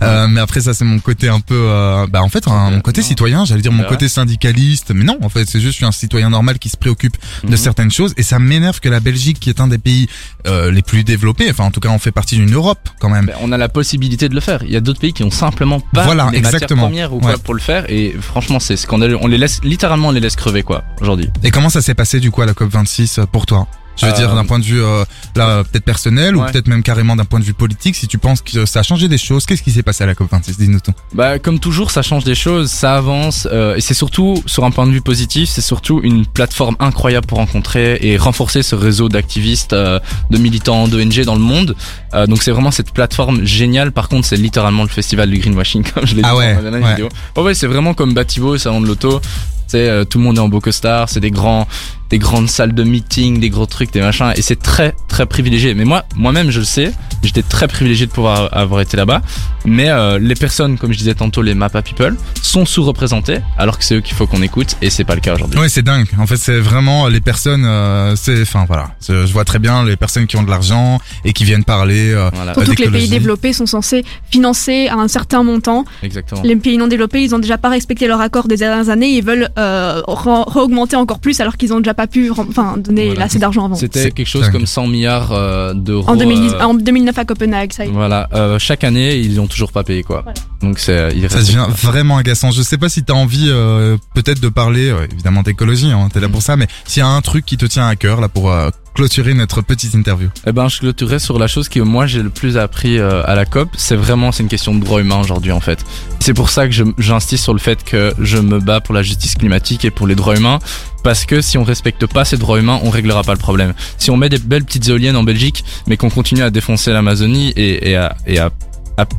Euh, 0.00 0.26
mais 0.26 0.40
après, 0.40 0.62
ça, 0.62 0.72
c'est 0.72 0.86
mon 0.86 1.00
côté 1.00 1.28
un 1.28 1.40
peu, 1.40 1.54
euh, 1.54 2.06
bah, 2.06 2.22
en 2.22 2.30
fait, 2.30 2.48
un- 2.48 2.70
mon 2.70 2.80
côté 2.80 3.02
non. 3.02 3.06
citoyen, 3.06 3.44
j'allais 3.44 3.60
dire 3.60 3.72
mon 3.72 3.82
Ouais. 3.82 3.88
côté 3.90 4.08
syndicaliste, 4.08 4.90
mais 4.94 5.04
non, 5.04 5.18
en 5.22 5.28
fait, 5.28 5.44
c'est 5.46 5.60
juste, 5.60 5.72
je 5.72 5.76
suis 5.76 5.84
un 5.84 5.92
citoyen 5.92 6.30
normal 6.30 6.58
qui 6.58 6.70
se 6.70 6.78
préoccupe 6.78 7.14
de 7.44 7.50
Mhm. 7.50 7.56
certaines 7.58 7.90
choses, 7.90 8.14
et 8.16 8.22
ça 8.22 8.38
m'énerve 8.38 8.80
que 8.80 8.88
la 8.88 9.00
Belgique, 9.00 9.38
qui 9.38 9.50
est 9.50 9.60
un 9.60 9.68
des 9.68 9.76
pays 9.76 10.08
euh, 10.46 10.70
les 10.70 10.80
plus 10.80 11.04
développés, 11.04 11.50
enfin, 11.50 11.64
en 11.64 11.70
tout 11.70 11.80
cas, 11.80 11.90
on 11.90 11.98
fait 11.98 12.12
partie 12.12 12.36
d'une 12.36 12.54
Europe, 12.54 12.88
quand 13.00 13.10
même. 13.10 13.26
Ben, 13.26 13.34
on 13.42 13.52
a 13.52 13.58
la 13.58 13.68
possibilité 13.68 14.30
de 14.30 14.34
le 14.34 14.40
faire. 14.40 14.62
Il 14.62 14.70
y 14.70 14.76
a 14.76 14.80
d'autres 14.80 15.00
pays 15.00 15.12
qui 15.12 15.24
ont 15.24 15.30
simplement 15.30 15.80
pas 15.80 16.04
Voilà, 16.04 16.30
les 16.32 16.40
matières 16.40 16.54
exactement. 16.54 16.84
premières 16.84 17.12
ou 17.12 17.18
quoi 17.18 17.32
Ouais. 17.32 17.36
pour 17.44 17.52
le 17.52 17.60
faire. 17.60 17.84
Et 17.90 18.14
franchement, 18.18 18.60
c'est 18.60 18.76
scandaleux. 18.78 19.18
On 19.20 19.26
les 19.26 19.36
laisse 19.36 19.60
littéralement, 19.62 20.08
on 20.08 20.12
les 20.12 20.20
laisse 20.20 20.36
crever 20.36 20.62
quoi 20.62 20.84
aujourd'hui. 21.02 21.28
Et 21.42 21.50
comment 21.50 21.68
ça 21.68 21.82
s'est 21.82 21.94
passé, 21.94 22.18
du 22.20 22.30
coup, 22.30 22.40
à 22.42 22.46
la 22.46 22.52
COP26 22.54 23.18
euh, 23.18 23.25
pour 23.26 23.46
toi? 23.46 23.66
Je 23.98 24.04
veux 24.04 24.12
Euh, 24.12 24.14
dire 24.14 24.34
d'un 24.34 24.44
point 24.44 24.58
de 24.58 24.64
vue 24.64 24.82
euh, 24.82 25.06
là 25.36 25.64
peut-être 25.64 25.86
personnel 25.86 26.36
ou 26.36 26.42
peut-être 26.42 26.68
même 26.68 26.82
carrément 26.82 27.16
d'un 27.16 27.24
point 27.24 27.40
de 27.40 27.44
vue 27.46 27.54
politique 27.54 27.96
si 27.96 28.06
tu 28.06 28.18
penses 28.18 28.42
que 28.42 28.66
ça 28.66 28.80
a 28.80 28.82
changé 28.82 29.08
des 29.08 29.16
choses 29.16 29.46
qu'est-ce 29.46 29.62
qui 29.62 29.70
s'est 29.70 29.82
passé 29.82 30.04
à 30.04 30.06
la 30.06 30.12
COP26 30.12 30.58
dis-nous 30.58 30.80
tout 30.80 30.92
Bah 31.14 31.38
comme 31.38 31.58
toujours, 31.60 31.90
ça 31.90 32.02
change 32.02 32.22
des 32.22 32.34
choses, 32.34 32.70
ça 32.70 32.98
avance 32.98 33.48
euh, 33.50 33.74
et 33.76 33.80
c'est 33.80 33.94
surtout 33.94 34.42
sur 34.44 34.66
un 34.66 34.70
point 34.70 34.86
de 34.86 34.90
vue 34.92 35.00
positif, 35.00 35.48
c'est 35.48 35.62
surtout 35.62 36.02
une 36.04 36.26
plateforme 36.26 36.76
incroyable 36.78 37.26
pour 37.26 37.38
rencontrer 37.38 37.96
et 38.02 38.18
renforcer 38.18 38.62
ce 38.62 38.74
réseau 38.74 39.08
d'activistes, 39.08 39.72
euh, 39.72 39.98
de 40.30 40.36
militants, 40.36 40.88
d'ONG 40.88 41.22
dans 41.24 41.34
le 41.34 41.40
monde. 41.40 41.74
Euh, 42.12 42.26
donc 42.26 42.42
c'est 42.42 42.50
vraiment 42.50 42.70
cette 42.70 42.90
plateforme 42.92 43.46
géniale. 43.46 43.92
Par 43.92 44.10
contre, 44.10 44.26
c'est 44.26 44.36
littéralement 44.36 44.82
le 44.82 44.90
festival 44.90 45.30
du 45.30 45.38
greenwashing 45.38 45.84
comme 45.94 46.06
je 46.06 46.16
l'ai 46.16 46.22
Ah 46.22 46.32
dit 46.32 46.36
ouais, 46.36 46.50
dans 46.54 46.62
ma 46.62 46.70
dernière 46.70 46.82
ouais. 46.88 46.94
vidéo. 46.96 47.08
Ouais 47.38 47.42
ouais, 47.44 47.54
c'est 47.54 47.66
vraiment 47.66 47.94
comme 47.94 48.12
Bativo, 48.12 48.58
salon 48.58 48.82
de 48.82 48.88
l'auto. 48.88 49.22
C'est 49.66 49.88
euh, 49.88 50.04
tout 50.04 50.18
le 50.18 50.24
monde 50.24 50.36
est 50.36 50.40
en 50.40 50.48
beau 50.48 50.60
costard, 50.60 51.08
c'est 51.08 51.20
des 51.20 51.30
grands 51.30 51.66
des 52.08 52.18
grandes 52.18 52.48
salles 52.48 52.72
de 52.72 52.84
meeting, 52.84 53.40
des 53.40 53.50
gros 53.50 53.66
trucs, 53.66 53.92
des 53.92 54.00
machins 54.00 54.32
et 54.36 54.42
c'est 54.42 54.54
très 54.62 54.94
très 55.08 55.26
privilégié. 55.26 55.74
Mais 55.74 55.84
moi 55.84 56.04
moi-même 56.14 56.50
je 56.52 56.60
le 56.60 56.64
sais, 56.64 56.92
j'étais 57.24 57.42
très 57.42 57.66
privilégié 57.66 58.06
de 58.06 58.12
pouvoir 58.12 58.48
avoir 58.56 58.80
été 58.80 58.96
là-bas, 58.96 59.22
mais 59.64 59.88
euh, 59.90 60.16
les 60.20 60.36
personnes 60.36 60.78
comme 60.78 60.92
je 60.92 60.98
disais 60.98 61.14
tantôt 61.14 61.42
les 61.42 61.54
Mappa 61.54 61.82
People 61.82 62.14
sont 62.42 62.64
sous-représentées 62.64 63.40
alors 63.58 63.76
que 63.76 63.84
c'est 63.84 63.96
eux 63.96 64.00
qu'il 64.02 64.14
faut 64.14 64.28
qu'on 64.28 64.40
écoute 64.42 64.76
et 64.82 64.90
c'est 64.90 65.02
pas 65.02 65.16
le 65.16 65.20
cas 65.20 65.34
aujourd'hui. 65.34 65.58
Ouais, 65.58 65.68
c'est 65.68 65.82
dingue. 65.82 66.06
En 66.18 66.26
fait, 66.28 66.36
c'est 66.36 66.58
vraiment 66.60 67.08
les 67.08 67.20
personnes. 67.20 67.64
euh, 67.64 68.14
c'est, 68.14 68.40
enfin 68.42 68.64
voilà, 68.68 68.90
je 69.08 69.32
vois 69.32 69.44
très 69.44 69.58
bien 69.58 69.84
les 69.84 69.96
personnes 69.96 70.28
qui 70.28 70.36
ont 70.36 70.44
de 70.44 70.50
l'argent 70.50 71.00
et 71.24 71.32
qui 71.32 71.42
viennent 71.44 71.64
parler. 71.64 72.12
euh, 72.12 72.30
Voilà, 72.34 72.54
Surtout 72.54 72.74
que 72.74 72.82
les 72.82 72.90
pays 72.90 73.08
développés 73.08 73.52
sont 73.52 73.66
censés 73.66 74.04
financer 74.30 74.86
à 74.88 74.94
un 74.94 75.08
certain 75.08 75.42
montant. 75.42 75.84
exactement. 76.04 76.42
Les 76.44 76.54
pays 76.54 76.78
non 76.78 76.86
développés, 76.86 77.22
ils 77.22 77.34
ont 77.34 77.38
déjà 77.40 77.58
pas 77.58 77.68
respecté 77.68 78.06
leur 78.06 78.20
accord 78.20 78.46
des 78.46 78.56
dernières 78.56 78.90
années. 78.90 79.08
Ils 79.08 79.24
veulent 79.24 79.48
euh, 79.58 80.02
re- 80.06 80.44
re-augmenter 80.50 80.96
encore 80.96 81.18
plus 81.18 81.40
alors 81.40 81.56
qu'ils 81.56 81.72
ont 81.72 81.78
déjà 81.78 81.94
pas 81.94 82.06
pu 82.06 82.30
enfin, 82.30 82.76
donner 82.78 83.06
Voilà. 83.08 83.24
assez 83.24 83.38
d'argent 83.38 83.64
avant. 83.66 83.74
C'était 83.74 84.10
quelque 84.10 84.26
chose 84.28 84.42
dingue. 84.42 84.52
comme 84.52 84.66
100 84.66 84.86
milliards 84.88 85.32
euh, 85.32 85.74
d'euros. 85.74 86.08
En, 86.08 86.16
2010 86.16 86.52
euh, 86.54 86.60
en 86.62 86.74
2009 86.74 87.18
à 87.18 87.24
Copenhague, 87.24 87.72
ça 87.72 87.84
y 87.84 87.88
est. 87.88 87.92
Voilà, 87.92 88.28
euh, 88.34 88.58
chaque 88.58 88.84
année 88.84 89.16
ils 89.16 89.40
ont 89.40 89.46
toujours 89.46 89.72
pas 89.72 89.84
payé 89.84 90.02
quoi. 90.02 90.22
Voilà. 90.22 90.38
Donc 90.62 90.78
c'est 90.78 91.12
il 91.16 91.28
Ça 91.30 91.38
devient 91.38 91.66
vraiment 91.70 92.16
agaçant. 92.16 92.50
Je 92.50 92.62
sais 92.62 92.78
pas 92.78 92.88
si 92.88 93.02
t'as 93.02 93.12
envie, 93.14 93.46
euh, 93.48 93.96
peut-être 94.14 94.40
de 94.40 94.48
parler, 94.48 94.88
euh, 94.90 95.06
évidemment 95.12 95.42
d'écologie, 95.42 95.90
hein, 95.90 96.08
t'es 96.12 96.20
là 96.20 96.28
pour 96.28 96.42
ça, 96.42 96.56
mais 96.56 96.66
s'il 96.86 97.00
y 97.00 97.04
a 97.04 97.08
un 97.08 97.20
truc 97.20 97.44
qui 97.44 97.56
te 97.56 97.66
tient 97.66 97.86
à 97.86 97.96
cœur 97.96 98.20
là 98.20 98.28
pour 98.28 98.50
euh, 98.50 98.70
clôturer 98.96 99.34
notre 99.34 99.60
petite 99.60 99.92
interview. 99.92 100.30
Eh 100.46 100.52
ben, 100.52 100.68
je 100.68 100.78
clôturerai 100.78 101.18
sur 101.18 101.38
la 101.38 101.46
chose 101.48 101.68
que 101.68 101.80
moi 101.80 102.06
j'ai 102.06 102.22
le 102.22 102.30
plus 102.30 102.56
appris 102.56 102.98
euh, 102.98 103.22
à 103.26 103.34
la 103.34 103.44
COP. 103.44 103.68
C'est 103.76 103.94
vraiment, 103.94 104.32
c'est 104.32 104.42
une 104.42 104.48
question 104.48 104.74
de 104.74 104.82
droit 104.82 105.02
humain 105.02 105.20
aujourd'hui 105.20 105.52
en 105.52 105.60
fait. 105.60 105.84
C'est 106.18 106.32
pour 106.32 106.48
ça 106.48 106.66
que 106.66 106.74
j'insiste 106.96 107.44
sur 107.44 107.52
le 107.52 107.58
fait 107.58 107.84
que 107.84 108.14
je 108.18 108.38
me 108.38 108.58
bats 108.58 108.80
pour 108.80 108.94
la 108.94 109.02
justice 109.02 109.34
climatique 109.34 109.84
et 109.84 109.90
pour 109.90 110.06
les 110.06 110.14
droits 110.14 110.34
humains. 110.34 110.60
Parce 111.04 111.26
que 111.26 111.42
si 111.42 111.58
on 111.58 111.62
respecte 111.62 112.06
pas 112.06 112.24
ces 112.24 112.38
droits 112.38 112.58
humains, 112.58 112.80
on 112.82 112.88
réglera 112.88 113.22
pas 113.22 113.34
le 113.34 113.38
problème. 113.38 113.74
Si 113.98 114.10
on 114.10 114.16
met 114.16 114.30
des 114.30 114.38
belles 114.38 114.64
petites 114.64 114.88
éoliennes 114.88 115.16
en 115.16 115.24
Belgique, 115.24 115.62
mais 115.86 115.98
qu'on 115.98 116.10
continue 116.10 116.42
à 116.42 116.48
défoncer 116.48 116.90
l'Amazonie 116.90 117.52
et, 117.54 117.96
à 117.96 118.10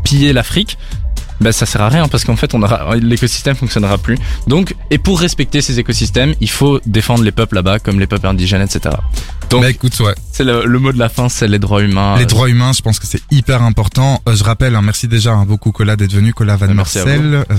piller 0.03 0.33
l'Afrique, 0.33 0.79
ben 1.41 1.51
ça 1.51 1.65
sert 1.65 1.81
à 1.81 1.89
rien 1.89 2.07
parce 2.07 2.23
qu'en 2.25 2.35
fait 2.35 2.53
on 2.53 2.61
aura 2.63 2.95
l'écosystème 2.95 3.55
fonctionnera 3.55 3.97
plus. 3.97 4.17
Donc 4.47 4.75
et 4.91 4.97
pour 4.97 5.19
respecter 5.19 5.61
ces 5.61 5.79
écosystèmes, 5.79 6.33
il 6.41 6.49
faut 6.49 6.79
défendre 6.85 7.23
les 7.23 7.31
peuples 7.31 7.55
là-bas 7.55 7.79
comme 7.79 7.99
les 7.99 8.07
peuples 8.07 8.27
indigènes, 8.27 8.61
etc. 8.61 8.95
Donc 9.49 9.61
bah 9.61 9.69
écoute, 9.69 9.97
ouais. 10.01 10.13
c'est 10.31 10.43
le, 10.43 10.65
le 10.65 10.79
mot 10.79 10.91
de 10.91 10.99
la 10.99 11.09
fin, 11.09 11.29
c'est 11.29 11.47
les 11.47 11.59
droits 11.59 11.81
humains. 11.81 12.17
Les 12.17 12.25
droits 12.25 12.49
humains, 12.49 12.73
je 12.73 12.81
pense 12.81 12.99
que 12.99 13.07
c'est 13.07 13.21
hyper 13.31 13.61
important. 13.63 14.21
Euh, 14.27 14.35
je 14.35 14.43
rappelle, 14.43 14.75
hein, 14.75 14.81
merci 14.81 15.07
déjà 15.07 15.31
hein, 15.31 15.45
beaucoup 15.45 15.71
Cola 15.71 15.95
d'être 15.95 16.13
venu, 16.13 16.33
Cola 16.33 16.57
Van 16.57 16.67
merci 16.73 16.97
Marcel. 16.97 17.33
Euh, 17.35 17.43
Je, 17.49 17.55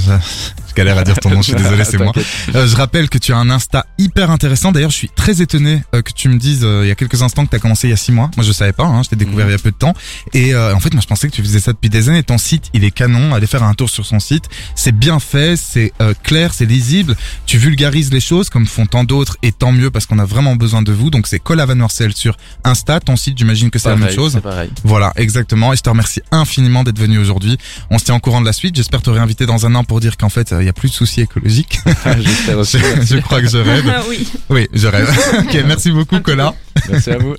je 0.69 0.75
galère 0.75 0.99
à 0.99 1.05
dire 1.05 1.17
ton 1.19 1.31
nom, 1.31 1.38
je 1.41 1.53
suis 1.53 1.55
désolé, 1.62 1.85
c'est 1.85 1.97
moi. 1.99 2.12
Euh, 2.55 2.67
je 2.67 2.77
rappelle 2.77 3.09
que 3.09 3.17
tu 3.19 3.33
as 3.33 3.38
un 3.38 3.49
Insta 3.49 3.87
hyper 3.97 4.31
intéressant. 4.31 4.71
D'ailleurs, 4.73 4.91
je 4.91 4.97
suis 4.97 5.09
très 5.09 5.41
étonné 5.41 5.83
euh, 5.95 6.03
que 6.03 6.12
tu 6.12 6.29
me 6.29 6.37
dises 6.38 6.61
euh, 6.62 6.83
il 6.85 6.88
y 6.88 6.91
a 6.91 6.95
quelques 6.95 7.23
instants 7.23 7.45
que 7.47 7.51
tu 7.51 7.57
as 7.57 7.59
commencé 7.59 7.87
il 7.88 7.91
y 7.91 7.95
a 7.95 7.97
six 7.97 8.12
mois. 8.12 8.31
Moi, 8.37 8.45
je 8.45 8.53
savais 8.53 8.73
pas. 8.73 8.85
Hein, 8.85 9.03
je 9.03 9.09
t'ai 9.09 9.17
découvert 9.17 9.47
Mhm. 9.47 9.51
il 9.51 9.53
y 9.53 9.61
a 9.61 9.62
peu 9.62 9.71
de 9.71 9.77
temps. 9.77 9.95
Et 10.35 10.55
euh, 10.55 10.75
en 10.75 10.81
fait, 10.81 10.93
moi, 10.93 11.01
je 11.03 11.07
pensais 11.09 11.27
que 11.29 11.35
tu 11.35 11.43
faisais 11.43 11.61
ça 11.61 11.73
depuis 11.73 11.88
des 11.88 12.09
années. 12.11 12.23
Ton 12.23 12.37
site, 12.38 12.64
il 12.75 12.85
est 12.85 12.91
canon. 12.91 13.35
Allez 13.35 13.47
faire 13.47 13.62
un 13.62 13.67
tour 13.74 13.90
sur 13.90 14.07
son 14.07 14.20
site. 14.20 14.44
C'est 14.74 14.96
bien 14.96 15.20
fait, 15.20 15.57
c'est 15.57 15.92
euh, 16.00 16.14
clair, 16.22 16.54
c'est 16.54 16.66
lisible. 16.66 17.16
Tu 17.46 17.59
vulgarises 17.59 18.12
les 18.12 18.20
choses 18.20 18.50
comme 18.50 18.66
font 18.66 18.87
tant 18.87 19.04
d'autres 19.04 19.37
et 19.42 19.52
tant 19.52 19.72
mieux 19.72 19.90
parce 19.90 20.07
qu'on 20.07 20.18
a 20.18 20.24
vraiment 20.24 20.57
besoin 20.57 20.83
de 20.83 20.92
vous. 20.92 21.11
Donc, 21.11 21.26
c'est 21.26 21.38
Cola 21.38 21.66
Van 21.66 21.76
Marcel 21.76 22.14
sur 22.14 22.37
Insta. 22.64 23.00
Ton 23.00 23.16
site, 23.16 23.38
j'imagine 23.38 23.70
que 23.70 23.78
c'est 23.78 23.88
la 23.88 23.96
même 23.96 24.11
chose. 24.11 24.33
C'est 24.33 24.40
pareil. 24.40 24.70
Voilà, 24.85 25.12
exactement. 25.16 25.72
Et 25.72 25.76
je 25.76 25.83
te 25.83 25.90
remercie 25.90 26.22
infiniment 26.31 26.85
d'être 26.85 26.98
venu 26.98 27.18
aujourd'hui. 27.18 27.59
On 27.90 27.98
se 27.98 28.04
tient 28.04 28.14
au 28.14 28.20
courant 28.20 28.40
de 28.40 28.46
la 28.46 28.52
suite. 28.52 28.76
J'espère 28.76 29.02
te 29.02 29.11
réinviter 29.11 29.46
dans 29.46 29.66
un 29.66 29.74
an 29.74 29.85
pour 29.85 30.00
dire 30.00 30.16
qu'en 30.16 30.28
fait, 30.28 30.52
euh, 30.52 30.62
il 30.62 30.66
y 30.66 30.68
a 30.68 30.72
plus 30.72 30.88
de 30.90 30.94
soucis 30.94 31.22
écologiques. 31.22 31.81
Aussi. 32.57 32.78
je, 32.78 33.07
je 33.16 33.20
crois 33.20 33.40
que 33.40 33.48
je 33.48 33.59
rêve. 33.59 33.85
Ah 33.88 34.02
oui. 34.09 34.26
Oui, 34.48 34.68
je 34.72 34.87
rêve. 34.87 35.09
ok, 35.40 35.64
merci 35.66 35.90
beaucoup, 35.90 36.20
Cola. 36.20 36.54
Merci 36.88 37.11
à 37.11 37.18
vous. 37.18 37.35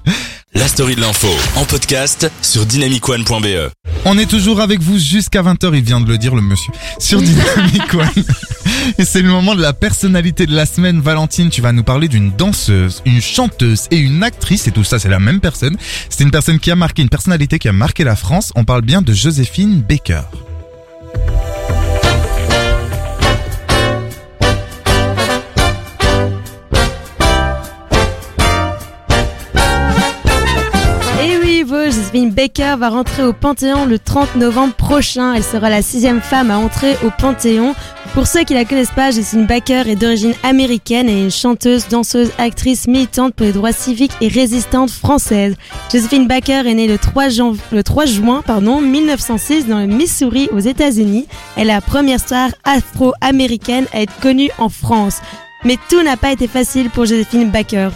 La 0.55 0.67
story 0.67 0.95
de 0.95 1.01
l'info 1.01 1.27
en 1.55 1.63
podcast 1.63 2.31
sur 2.41 2.65
dynamicone.be. 2.65 3.71
On 4.05 4.17
est 4.17 4.25
toujours 4.25 4.61
avec 4.61 4.81
vous 4.81 4.97
jusqu'à 4.97 5.43
20h, 5.43 5.75
il 5.75 5.83
vient 5.83 6.01
de 6.01 6.07
le 6.07 6.17
dire, 6.17 6.33
le 6.33 6.41
monsieur, 6.41 6.73
sur 6.97 7.21
Dynamic 7.21 7.93
One. 7.93 8.23
Et 8.97 9.05
c'est 9.05 9.21
le 9.21 9.29
moment 9.29 9.53
de 9.53 9.61
la 9.61 9.73
personnalité 9.73 10.47
de 10.47 10.55
la 10.55 10.65
semaine. 10.65 11.01
Valentine, 11.01 11.49
tu 11.49 11.61
vas 11.61 11.71
nous 11.71 11.83
parler 11.83 12.07
d'une 12.07 12.31
danseuse, 12.31 13.03
une 13.05 13.21
chanteuse 13.21 13.87
et 13.91 13.97
une 13.97 14.23
actrice, 14.23 14.67
et 14.67 14.71
tout 14.71 14.83
ça, 14.83 14.97
c'est 14.97 15.09
la 15.09 15.19
même 15.19 15.39
personne. 15.39 15.77
C'est 16.09 16.23
une 16.23 16.31
personne 16.31 16.59
qui 16.59 16.71
a 16.71 16.75
marqué, 16.75 17.03
une 17.03 17.09
personnalité 17.09 17.59
qui 17.59 17.67
a 17.67 17.73
marqué 17.73 18.03
la 18.03 18.15
France. 18.15 18.51
On 18.55 18.65
parle 18.65 18.81
bien 18.81 19.03
de 19.03 19.13
Joséphine 19.13 19.81
Baker. 19.81 20.21
Baker 32.39 32.75
va 32.79 32.87
rentrer 32.87 33.23
au 33.25 33.33
Panthéon 33.33 33.85
le 33.85 33.99
30 33.99 34.37
novembre 34.37 34.73
prochain. 34.73 35.33
Elle 35.33 35.43
sera 35.43 35.69
la 35.69 35.81
sixième 35.81 36.21
femme 36.21 36.51
à 36.51 36.57
entrer 36.57 36.95
au 37.05 37.09
Panthéon. 37.09 37.75
Pour 38.13 38.27
ceux 38.27 38.45
qui 38.45 38.53
la 38.53 38.63
connaissent 38.63 38.93
pas, 38.95 39.11
Josephine 39.11 39.45
Baker 39.45 39.83
est 39.87 39.97
d'origine 39.97 40.31
américaine 40.43 41.09
et 41.09 41.21
une 41.21 41.31
chanteuse, 41.31 41.89
danseuse, 41.89 42.31
actrice 42.37 42.87
militante 42.87 43.33
pour 43.33 43.45
les 43.45 43.51
droits 43.51 43.73
civiques 43.73 44.13
et 44.21 44.29
résistante 44.29 44.89
française. 44.89 45.55
Josephine 45.91 46.27
Baker 46.27 46.61
est 46.65 46.73
née 46.75 46.87
le 46.87 46.97
3, 46.97 47.27
jan- 47.27 47.57
le 47.73 47.83
3 47.83 48.05
juin 48.05 48.41
pardon, 48.47 48.79
1906 48.79 49.67
dans 49.67 49.79
le 49.79 49.87
Missouri 49.87 50.47
aux 50.53 50.59
États-Unis. 50.59 51.27
Elle 51.57 51.63
est 51.63 51.73
la 51.73 51.81
première 51.81 52.21
star 52.21 52.51
afro-américaine 52.63 53.85
à 53.91 53.99
être 54.01 54.17
connue 54.21 54.49
en 54.59 54.69
France. 54.69 55.17
Mais 55.65 55.77
tout 55.89 56.01
n'a 56.03 56.15
pas 56.15 56.31
été 56.31 56.47
facile 56.47 56.89
pour 56.89 57.03
Josephine 57.05 57.49
Baker. 57.49 57.89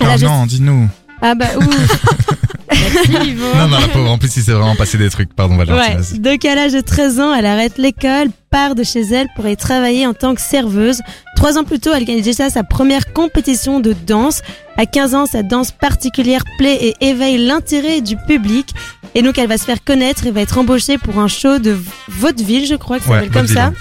Non, 0.00 0.46
dis-nous. 0.46 0.86
Ah 1.20 1.34
bah 1.34 1.46
ouf 1.58 2.04
Merci. 2.70 3.34
Non, 3.56 3.68
non, 3.68 3.78
la 3.78 3.88
pauvre, 3.88 4.10
en 4.10 4.18
plus, 4.18 4.36
il 4.36 4.42
s'est 4.42 4.52
vraiment 4.52 4.76
passé 4.76 4.98
des 4.98 5.08
trucs. 5.10 5.34
Pardon, 5.34 5.56
Valentin, 5.56 5.76
Ouais. 5.98 6.18
Donc 6.18 6.44
à 6.44 6.54
l'âge 6.54 6.72
de 6.72 6.80
13 6.80 7.20
ans, 7.20 7.34
elle 7.34 7.46
arrête 7.46 7.78
l'école, 7.78 8.28
part 8.50 8.74
de 8.74 8.82
chez 8.82 9.00
elle 9.02 9.26
pour 9.36 9.46
y 9.48 9.56
travailler 9.56 10.06
en 10.06 10.14
tant 10.14 10.34
que 10.34 10.40
serveuse. 10.40 11.00
Trois 11.36 11.56
ans 11.58 11.64
plus 11.64 11.78
tôt, 11.80 11.90
elle 11.94 12.04
gagne 12.04 12.20
déjà 12.22 12.50
sa 12.50 12.62
première 12.64 13.12
compétition 13.12 13.80
de 13.80 13.94
danse. 14.06 14.42
À 14.76 14.86
15 14.86 15.14
ans, 15.14 15.26
sa 15.26 15.42
danse 15.42 15.70
particulière 15.72 16.42
plaît 16.58 16.78
et 16.80 16.94
éveille 17.00 17.38
l'intérêt 17.38 18.00
du 18.00 18.16
public. 18.16 18.68
Et 19.14 19.22
donc 19.22 19.38
elle 19.38 19.48
va 19.48 19.58
se 19.58 19.64
faire 19.64 19.82
connaître 19.84 20.26
et 20.26 20.30
va 20.30 20.40
être 20.42 20.58
embauchée 20.58 20.98
pour 20.98 21.18
un 21.18 21.28
show 21.28 21.58
de 21.58 21.76
vaudeville, 22.08 22.66
je 22.66 22.74
crois 22.74 22.98
que 22.98 23.04
ça 23.04 23.10
Ouais, 23.10 23.16
s'appelle 23.24 23.32
comme 23.32 23.46
ça. 23.46 23.72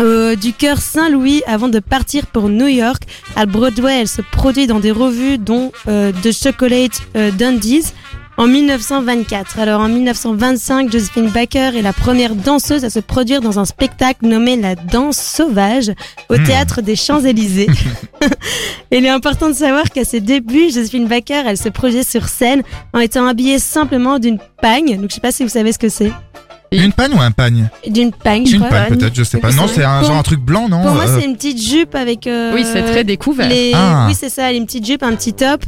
euh, 0.00 0.34
du 0.36 0.52
cœur 0.52 0.78
Saint-Louis 0.78 1.42
avant 1.46 1.68
de 1.68 1.78
partir 1.78 2.26
pour 2.26 2.48
New 2.48 2.66
York. 2.66 3.02
À 3.36 3.46
Broadway, 3.46 4.00
elle 4.00 4.08
se 4.08 4.22
produit 4.22 4.66
dans 4.66 4.80
des 4.80 4.90
revues 4.90 5.38
dont 5.38 5.70
euh, 5.88 6.12
The 6.22 6.32
Chocolate 6.32 7.00
euh, 7.16 7.30
Dundies 7.30 7.84
en 8.42 8.48
1924. 8.48 9.60
Alors 9.60 9.80
en 9.82 9.88
1925, 9.88 10.90
Josephine 10.90 11.28
Baker 11.28 11.70
est 11.76 11.82
la 11.82 11.92
première 11.92 12.34
danseuse 12.34 12.84
à 12.84 12.90
se 12.90 12.98
produire 12.98 13.40
dans 13.40 13.60
un 13.60 13.64
spectacle 13.64 14.26
nommé 14.26 14.56
La 14.56 14.74
Danse 14.74 15.16
Sauvage 15.16 15.92
au 16.28 16.36
Hmm. 16.36 16.42
théâtre 16.44 16.82
des 16.82 16.96
Champs-Élysées. 16.96 17.68
Il 18.90 19.04
est 19.06 19.08
important 19.08 19.48
de 19.48 19.54
savoir 19.54 19.84
qu'à 19.90 20.04
ses 20.04 20.20
débuts, 20.20 20.70
Josephine 20.74 21.06
Baker, 21.06 21.42
elle 21.46 21.56
se 21.56 21.68
produisait 21.68 22.02
sur 22.02 22.26
scène 22.28 22.62
en 22.92 22.98
étant 22.98 23.26
habillée 23.28 23.60
simplement 23.60 24.18
d'une 24.18 24.38
pagne. 24.60 24.96
Donc 25.00 25.10
je 25.10 25.14
sais 25.14 25.20
pas 25.20 25.32
si 25.32 25.44
vous 25.44 25.48
savez 25.48 25.72
ce 25.72 25.78
que 25.78 25.88
c'est. 25.88 26.12
Une 26.72 26.92
panne 26.94 27.12
ou 27.12 27.20
un 27.20 27.30
pagne 27.32 27.68
D'une 27.86 28.10
pagne, 28.12 28.46
je 28.46 28.56
Une 28.56 28.62
crois. 28.64 28.86
peut-être, 28.88 29.14
je 29.14 29.22
sais 29.24 29.38
pas. 29.38 29.52
Non, 29.52 29.68
c'est 29.68 29.84
un 29.84 30.02
genre 30.02 30.16
un 30.16 30.22
truc 30.22 30.40
blanc, 30.40 30.68
non 30.70 30.82
Pour 30.82 30.94
moi, 30.94 31.04
Euh, 31.06 31.18
c'est 31.20 31.26
une 31.26 31.36
petite 31.36 31.62
jupe 31.62 31.94
avec. 31.94 32.26
euh, 32.26 32.52
Oui, 32.54 32.64
c'est 32.64 32.82
très 32.82 33.04
découvert. 33.04 33.46
les- 33.48 33.72
Ah. 33.74 34.06
Oui, 34.08 34.16
c'est 34.18 34.30
ça, 34.30 34.50
une 34.52 34.64
petite 34.64 34.86
jupe, 34.86 35.02
un 35.02 35.14
petit 35.14 35.34
top. 35.34 35.62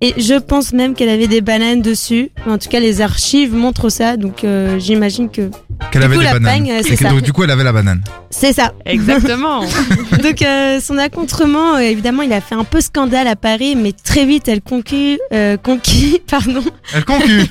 Et 0.00 0.14
je 0.16 0.34
pense 0.34 0.72
même 0.72 0.94
qu'elle 0.94 1.08
avait 1.08 1.26
des 1.26 1.40
bananes 1.40 1.82
dessus. 1.82 2.30
En 2.46 2.56
tout 2.58 2.68
cas, 2.68 2.78
les 2.78 3.00
archives 3.00 3.52
montrent 3.52 3.88
ça, 3.88 4.16
donc 4.16 4.44
euh, 4.44 4.78
j'imagine 4.78 5.28
que 5.28 5.50
Qu'elle 5.90 6.02
du 6.02 6.06
avait 6.06 6.14
coup, 6.14 6.20
des 6.20 6.26
la 6.26 6.32
bananes. 6.34 6.52
pagne, 6.64 6.70
euh, 6.70 6.80
c'est 6.84 6.92
Et 6.92 6.96
que- 6.96 7.02
ça. 7.04 7.10
donc, 7.10 7.22
du 7.22 7.32
coup, 7.32 7.42
elle 7.42 7.50
avait 7.50 7.64
la 7.64 7.72
banane. 7.72 8.02
c'est 8.30 8.52
ça. 8.52 8.72
Exactement. 8.86 9.62
donc 10.22 10.42
euh, 10.42 10.80
son 10.80 10.98
accontrement, 10.98 11.74
euh, 11.74 11.78
évidemment, 11.80 12.22
il 12.22 12.32
a 12.32 12.40
fait 12.40 12.54
un 12.54 12.62
peu 12.64 12.80
scandale 12.80 13.26
à 13.26 13.34
Paris, 13.34 13.74
mais 13.74 13.92
très 13.92 14.24
vite, 14.24 14.46
elle 14.46 14.60
conquit, 14.62 15.18
euh, 15.32 15.56
conquis, 15.56 16.20
pardon, 16.30 16.62
Elle 16.94 17.04
conclut. 17.04 17.46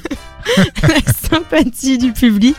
la 0.83 1.13
sympathie 1.29 1.97
du 1.97 2.13
public. 2.13 2.55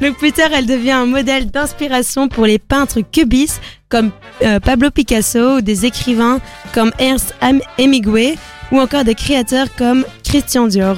Donc 0.00 0.16
plus 0.16 0.32
tard, 0.32 0.48
elle 0.52 0.66
devient 0.66 0.90
un 0.92 1.06
modèle 1.06 1.50
d'inspiration 1.50 2.26
pour 2.28 2.46
les 2.46 2.58
peintres 2.58 3.00
cubistes 3.02 3.60
comme 3.90 4.10
euh, 4.42 4.58
Pablo 4.60 4.90
Picasso 4.90 5.56
ou 5.56 5.60
des 5.60 5.84
écrivains 5.84 6.40
comme 6.72 6.92
Ernst 6.98 7.34
Hemingway 7.78 8.36
ou 8.72 8.80
encore 8.80 9.04
des 9.04 9.14
créateurs 9.14 9.66
comme 9.76 10.04
Christian 10.24 10.66
Dior. 10.68 10.96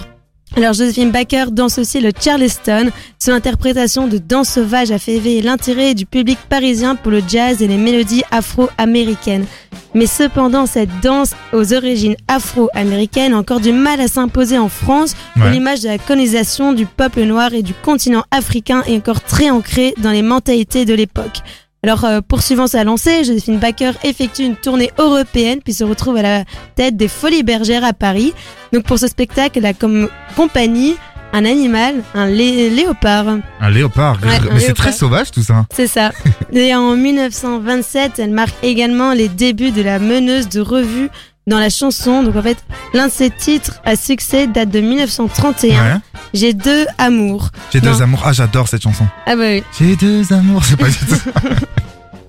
Alors 0.55 0.75
Josephine 0.75 1.11
Baker 1.11 1.47
danse 1.51 1.79
aussi 1.79 1.99
le 2.01 2.11
Charleston. 2.19 2.91
Son 3.19 3.33
interprétation 3.33 4.07
de 4.07 4.19
danse 4.19 4.51
sauvage 4.51 4.91
a 4.91 4.99
fait 4.99 5.15
éveiller 5.15 5.41
l'intérêt 5.41 5.95
du 5.95 6.05
public 6.05 6.39
parisien 6.51 6.95
pour 6.95 7.11
le 7.11 7.23
jazz 7.27 7.63
et 7.63 7.67
les 7.67 7.79
mélodies 7.79 8.23
afro-américaines. 8.31 9.47
Mais 9.95 10.07
cependant, 10.07 10.67
cette 10.67 10.91
danse 11.03 11.33
aux 11.55 11.73
origines 11.73 12.17
afro-américaines 12.29 13.33
a 13.33 13.39
encore 13.39 13.61
du 13.61 13.73
mal 13.73 14.01
à 14.01 14.09
s'imposer 14.09 14.59
en 14.59 14.69
France, 14.69 15.15
où 15.37 15.41
Ouais. 15.41 15.53
l'image 15.53 15.81
de 15.81 15.89
la 15.89 15.99
colonisation 15.99 16.73
du 16.75 16.85
peuple 16.87 17.23
noir 17.23 17.55
et 17.55 17.63
du 17.63 17.73
continent 17.75 18.25
africain 18.31 18.83
est 18.87 18.97
encore 18.97 19.23
très 19.23 19.51
ancrée 19.51 19.95
dans 19.99 20.11
les 20.11 20.23
mentalités 20.23 20.85
de 20.85 20.95
l'époque. 20.95 21.39
Alors, 21.85 22.05
euh, 22.05 22.21
poursuivant 22.21 22.69
sa 22.69 22.85
lancée, 22.85 23.25
Josephine 23.25 23.59
Baker 23.59 23.91
effectue 24.05 24.45
une 24.45 24.55
tournée 24.55 24.93
européenne 24.99 25.59
puis 25.65 25.73
se 25.73 25.83
retrouve 25.83 26.17
à 26.17 26.23
la 26.23 26.45
tête 26.77 26.97
des 26.97 27.09
Folies 27.09 27.43
Bergères 27.43 27.85
à 27.85 27.93
Paris. 27.93 28.33
Donc, 28.73 28.85
pour 28.85 29.01
ce 29.01 29.09
spectacle, 29.09 29.59
elle 29.59 29.67
a 29.67 29.73
comme 29.75 30.09
compagnie 30.37 30.95
un 31.33 31.45
animal, 31.45 31.97
un 32.15 32.27
lé- 32.27 32.71
léopard. 32.71 33.27
Un 33.61 33.71
léopard. 33.71 34.19
Ouais, 34.23 34.39
Mais 34.53 34.61
c'est 34.61 34.75
très 34.75 34.93
sauvage 34.93 35.33
tout 35.33 35.43
ça. 35.43 35.67
C'est 35.75 35.89
ça. 35.89 36.13
Et 36.53 36.73
en 36.73 36.95
1927, 36.95 38.21
elle 38.21 38.31
marque 38.31 38.55
également 38.63 39.13
les 39.13 39.29
débuts 39.29 39.73
de 39.73 39.83
la 39.83 39.99
meneuse 39.99 40.49
de 40.49 40.61
revue 40.61 41.09
dans 41.47 41.59
la 41.59 41.71
chanson. 41.71 42.23
Donc 42.23 42.37
en 42.37 42.43
fait, 42.43 42.59
l'un 42.95 43.09
de 43.09 43.13
ses 43.13 43.31
titres 43.31 43.81
à 43.85 43.97
succès 43.97 44.47
date 44.47 44.71
de 44.71 44.81
1931. 44.81 45.71
Ouais. 45.95 46.01
J'ai 46.35 46.55
deux 46.55 46.87
amours. 46.99 47.49
J'ai 47.73 47.81
deux 47.81 47.91
Non. 47.91 48.01
amours. 48.03 48.23
Ah, 48.25 48.33
j'adore 48.33 48.69
cette 48.69 48.83
chanson. 48.83 49.05
Ah 49.27 49.37
bah 49.37 49.45
oui. 49.49 49.63
J'ai 49.79 49.97
deux 49.97 50.33
amours. 50.33 50.65
C'est 50.65 50.77
pas 50.77 50.89
du 50.89 50.97
tout. 50.97 51.17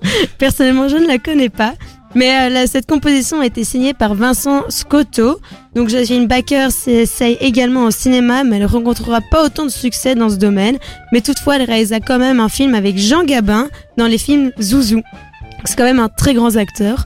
Personnellement, 0.38 0.88
je 0.88 0.96
ne 0.96 1.06
la 1.06 1.18
connais 1.18 1.48
pas. 1.48 1.74
Mais 2.16 2.46
euh, 2.46 2.48
là, 2.48 2.66
cette 2.68 2.86
composition 2.86 3.40
a 3.40 3.46
été 3.46 3.64
signée 3.64 3.92
par 3.92 4.14
Vincent 4.14 4.62
Scotto. 4.68 5.40
Donc 5.74 5.88
Josephine 5.88 6.28
Baker 6.28 6.68
s'essaye 6.70 7.36
également 7.40 7.84
au 7.86 7.90
cinéma, 7.90 8.44
mais 8.44 8.56
elle 8.56 8.62
ne 8.62 8.68
rencontrera 8.68 9.20
pas 9.20 9.44
autant 9.44 9.64
de 9.64 9.70
succès 9.70 10.14
dans 10.14 10.28
ce 10.28 10.36
domaine. 10.36 10.78
Mais 11.12 11.20
toutefois, 11.22 11.56
elle 11.56 11.64
réalisa 11.64 11.98
quand 11.98 12.18
même 12.20 12.38
un 12.38 12.48
film 12.48 12.74
avec 12.76 12.98
Jean 12.98 13.24
Gabin 13.24 13.68
dans 13.96 14.06
les 14.06 14.18
films 14.18 14.52
Zouzou. 14.60 15.02
C'est 15.64 15.76
quand 15.76 15.84
même 15.84 15.98
un 15.98 16.08
très 16.10 16.34
grand 16.34 16.54
acteur. 16.56 17.04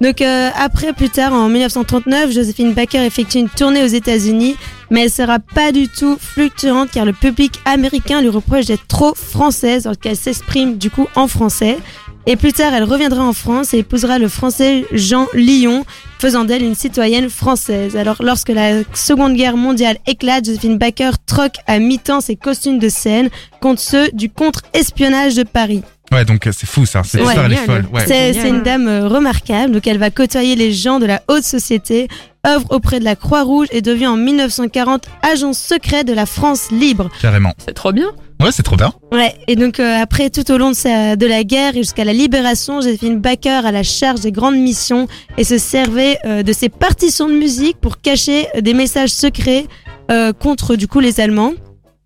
Donc 0.00 0.22
euh, 0.22 0.50
après, 0.56 0.92
plus 0.92 1.10
tard, 1.10 1.32
en 1.32 1.48
1939, 1.48 2.30
Josephine 2.30 2.72
Baker 2.72 3.04
effectue 3.04 3.38
une 3.38 3.48
tournée 3.48 3.82
aux 3.82 3.88
États-Unis, 3.88 4.56
mais 4.90 5.04
elle 5.04 5.10
sera 5.10 5.38
pas 5.38 5.72
du 5.72 5.88
tout 5.88 6.16
fluctuante 6.20 6.90
car 6.92 7.04
le 7.04 7.12
public 7.12 7.60
américain 7.64 8.20
lui 8.20 8.28
reproche 8.28 8.66
d'être 8.66 8.86
trop 8.86 9.14
française 9.14 9.84
lorsqu'elle 9.86 10.16
s'exprime 10.16 10.76
du 10.76 10.90
coup 10.90 11.08
en 11.16 11.26
français. 11.26 11.78
Et 12.26 12.36
plus 12.36 12.52
tard, 12.52 12.74
elle 12.74 12.84
reviendra 12.84 13.24
en 13.24 13.32
France 13.32 13.72
et 13.72 13.78
épousera 13.78 14.18
le 14.18 14.28
français 14.28 14.84
Jean 14.92 15.26
Lyon, 15.32 15.86
faisant 16.18 16.44
d'elle 16.44 16.62
une 16.62 16.74
citoyenne 16.74 17.30
française. 17.30 17.96
Alors, 17.96 18.16
lorsque 18.20 18.50
la 18.50 18.82
Seconde 18.92 19.32
Guerre 19.32 19.56
mondiale 19.56 19.96
éclate, 20.06 20.44
Josephine 20.44 20.76
Baker 20.76 21.12
troque 21.24 21.56
à 21.66 21.78
mi-temps 21.78 22.20
ses 22.20 22.36
costumes 22.36 22.78
de 22.78 22.90
scène 22.90 23.30
contre 23.62 23.80
ceux 23.80 24.10
du 24.12 24.28
contre-espionnage 24.28 25.36
de 25.36 25.42
Paris. 25.42 25.82
Ouais, 26.12 26.24
donc 26.24 26.46
euh, 26.46 26.52
c'est 26.56 26.66
fou 26.66 26.86
ça. 26.86 27.02
Cette 27.04 27.20
Ouais, 27.20 27.26
histoire, 27.28 27.46
elle 27.46 27.52
est 27.52 27.56
génial. 27.56 27.82
folle. 27.84 27.86
Ouais. 27.92 28.04
C'est 28.06 28.48
une 28.48 28.62
dame 28.62 28.88
euh, 28.88 29.08
remarquable, 29.08 29.72
donc 29.74 29.86
elle 29.86 29.98
va 29.98 30.10
côtoyer 30.10 30.56
les 30.56 30.72
gens 30.72 30.98
de 30.98 31.06
la 31.06 31.22
haute 31.28 31.44
société, 31.44 32.08
œuvre 32.46 32.66
auprès 32.70 32.98
de 33.00 33.04
la 33.04 33.14
Croix-Rouge 33.16 33.66
et 33.72 33.82
devient 33.82 34.06
en 34.06 34.16
1940 34.16 35.06
agent 35.22 35.52
secret 35.52 36.04
de 36.04 36.12
la 36.12 36.24
France 36.26 36.70
libre. 36.70 37.08
Carrément. 37.20 37.52
C'est 37.64 37.74
trop 37.74 37.92
bien. 37.92 38.10
Ouais, 38.40 38.52
c'est 38.52 38.62
trop 38.62 38.76
bien. 38.76 38.92
Ouais, 39.12 39.34
et 39.48 39.56
donc 39.56 39.80
euh, 39.80 40.00
après, 40.00 40.30
tout 40.30 40.48
au 40.52 40.58
long 40.58 40.70
de, 40.70 40.76
sa, 40.76 41.16
de 41.16 41.26
la 41.26 41.42
guerre 41.44 41.74
et 41.76 41.78
jusqu'à 41.80 42.04
la 42.04 42.12
libération, 42.12 42.80
Josephine 42.80 43.18
Baker 43.18 43.62
a 43.66 43.72
la 43.72 43.82
charge 43.82 44.20
des 44.20 44.30
grandes 44.32 44.56
missions 44.56 45.08
et 45.36 45.44
se 45.44 45.58
servait 45.58 46.18
euh, 46.24 46.42
de 46.44 46.52
ses 46.52 46.68
partitions 46.68 47.28
de 47.28 47.34
musique 47.34 47.78
pour 47.80 48.00
cacher 48.00 48.46
euh, 48.56 48.60
des 48.60 48.74
messages 48.74 49.10
secrets 49.10 49.66
euh, 50.12 50.32
contre 50.32 50.76
du 50.76 50.86
coup 50.86 51.00
les 51.00 51.20
Allemands. 51.20 51.52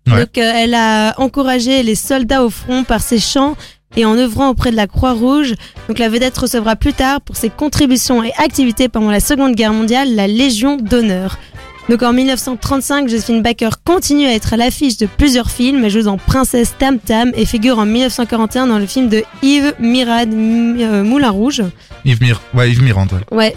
Ouais. 0.07 0.21
Donc 0.21 0.37
euh, 0.37 0.51
elle 0.55 0.73
a 0.73 1.13
encouragé 1.21 1.83
les 1.83 1.95
soldats 1.95 2.43
au 2.43 2.49
front 2.49 2.83
par 2.83 3.01
ses 3.01 3.19
chants 3.19 3.55
et 3.97 4.05
en 4.05 4.17
œuvrant 4.17 4.49
auprès 4.49 4.71
de 4.71 4.75
la 4.75 4.87
Croix-Rouge. 4.87 5.53
Donc 5.87 5.99
la 5.99 6.09
vedette 6.09 6.37
recevra 6.37 6.75
plus 6.75 6.93
tard 6.93 7.21
pour 7.21 7.35
ses 7.35 7.49
contributions 7.49 8.23
et 8.23 8.31
activités 8.37 8.89
pendant 8.89 9.11
la 9.11 9.19
Seconde 9.19 9.55
Guerre 9.55 9.73
mondiale 9.73 10.15
la 10.15 10.27
Légion 10.27 10.77
d'honneur. 10.77 11.37
Donc 11.89 12.01
en 12.01 12.13
1935, 12.13 13.09
Josephine 13.09 13.41
Baker 13.41 13.71
continue 13.83 14.25
à 14.25 14.33
être 14.33 14.53
à 14.53 14.57
l'affiche 14.57 14.95
de 14.97 15.05
plusieurs 15.05 15.51
films. 15.51 15.83
Elle 15.83 15.91
joue 15.91 16.03
dans 16.03 16.17
Princesse 16.17 16.75
Tam 16.79 16.97
Tam 16.97 17.31
et 17.35 17.45
figure 17.45 17.77
en 17.77 17.85
1941 17.85 18.67
dans 18.67 18.79
le 18.79 18.85
film 18.85 19.09
de 19.09 19.23
Yves 19.41 19.73
Mirad 19.79 20.29
euh, 20.33 21.03
Moulin 21.03 21.29
Rouge. 21.29 21.61
Yves 22.05 22.21
Mir. 22.21 22.41
Ouais, 22.53 22.71
Yves 22.71 22.81
Mirand. 22.83 23.07
ouais. 23.31 23.37
Ouais. 23.37 23.55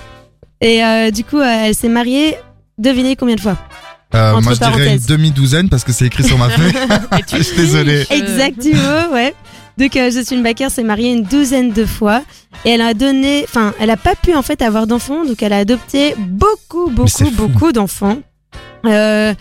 Et 0.60 0.82
euh, 0.84 1.10
du 1.10 1.22
coup, 1.22 1.38
euh, 1.38 1.66
elle 1.66 1.74
s'est 1.74 1.88
mariée. 1.88 2.34
Devinez 2.78 3.14
combien 3.14 3.36
de 3.36 3.40
fois? 3.40 3.56
Euh, 4.14 4.32
Entre 4.32 4.42
moi, 4.44 4.54
je 4.54 4.58
dirais 4.58 4.94
une 4.94 5.04
demi-douzaine 5.06 5.68
parce 5.68 5.84
que 5.84 5.92
c'est 5.92 6.06
écrit 6.06 6.24
sur 6.24 6.38
ma 6.38 6.48
feuille. 6.48 6.72
Je 7.32 7.42
suis 7.42 7.56
désolé. 7.56 8.06
Exactement, 8.10 9.12
ouais. 9.12 9.34
Donc 9.76 9.96
euh, 9.96 10.10
Josephine 10.10 10.42
Baker 10.42 10.70
s'est 10.70 10.82
mariée 10.82 11.12
une 11.12 11.22
douzaine 11.22 11.70
de 11.70 11.84
fois 11.84 12.22
et 12.64 12.70
elle 12.70 12.80
a 12.80 12.94
donné, 12.94 13.44
enfin, 13.44 13.74
elle 13.78 13.90
a 13.90 13.96
pas 13.96 14.14
pu 14.14 14.34
en 14.34 14.42
fait 14.42 14.62
avoir 14.62 14.86
d'enfants, 14.86 15.24
donc 15.24 15.42
elle 15.42 15.52
a 15.52 15.58
adopté 15.58 16.14
beaucoup, 16.18 16.90
beaucoup, 16.90 17.30
beaucoup 17.32 17.72
d'enfants. 17.72 18.18
Euh, 18.86 19.34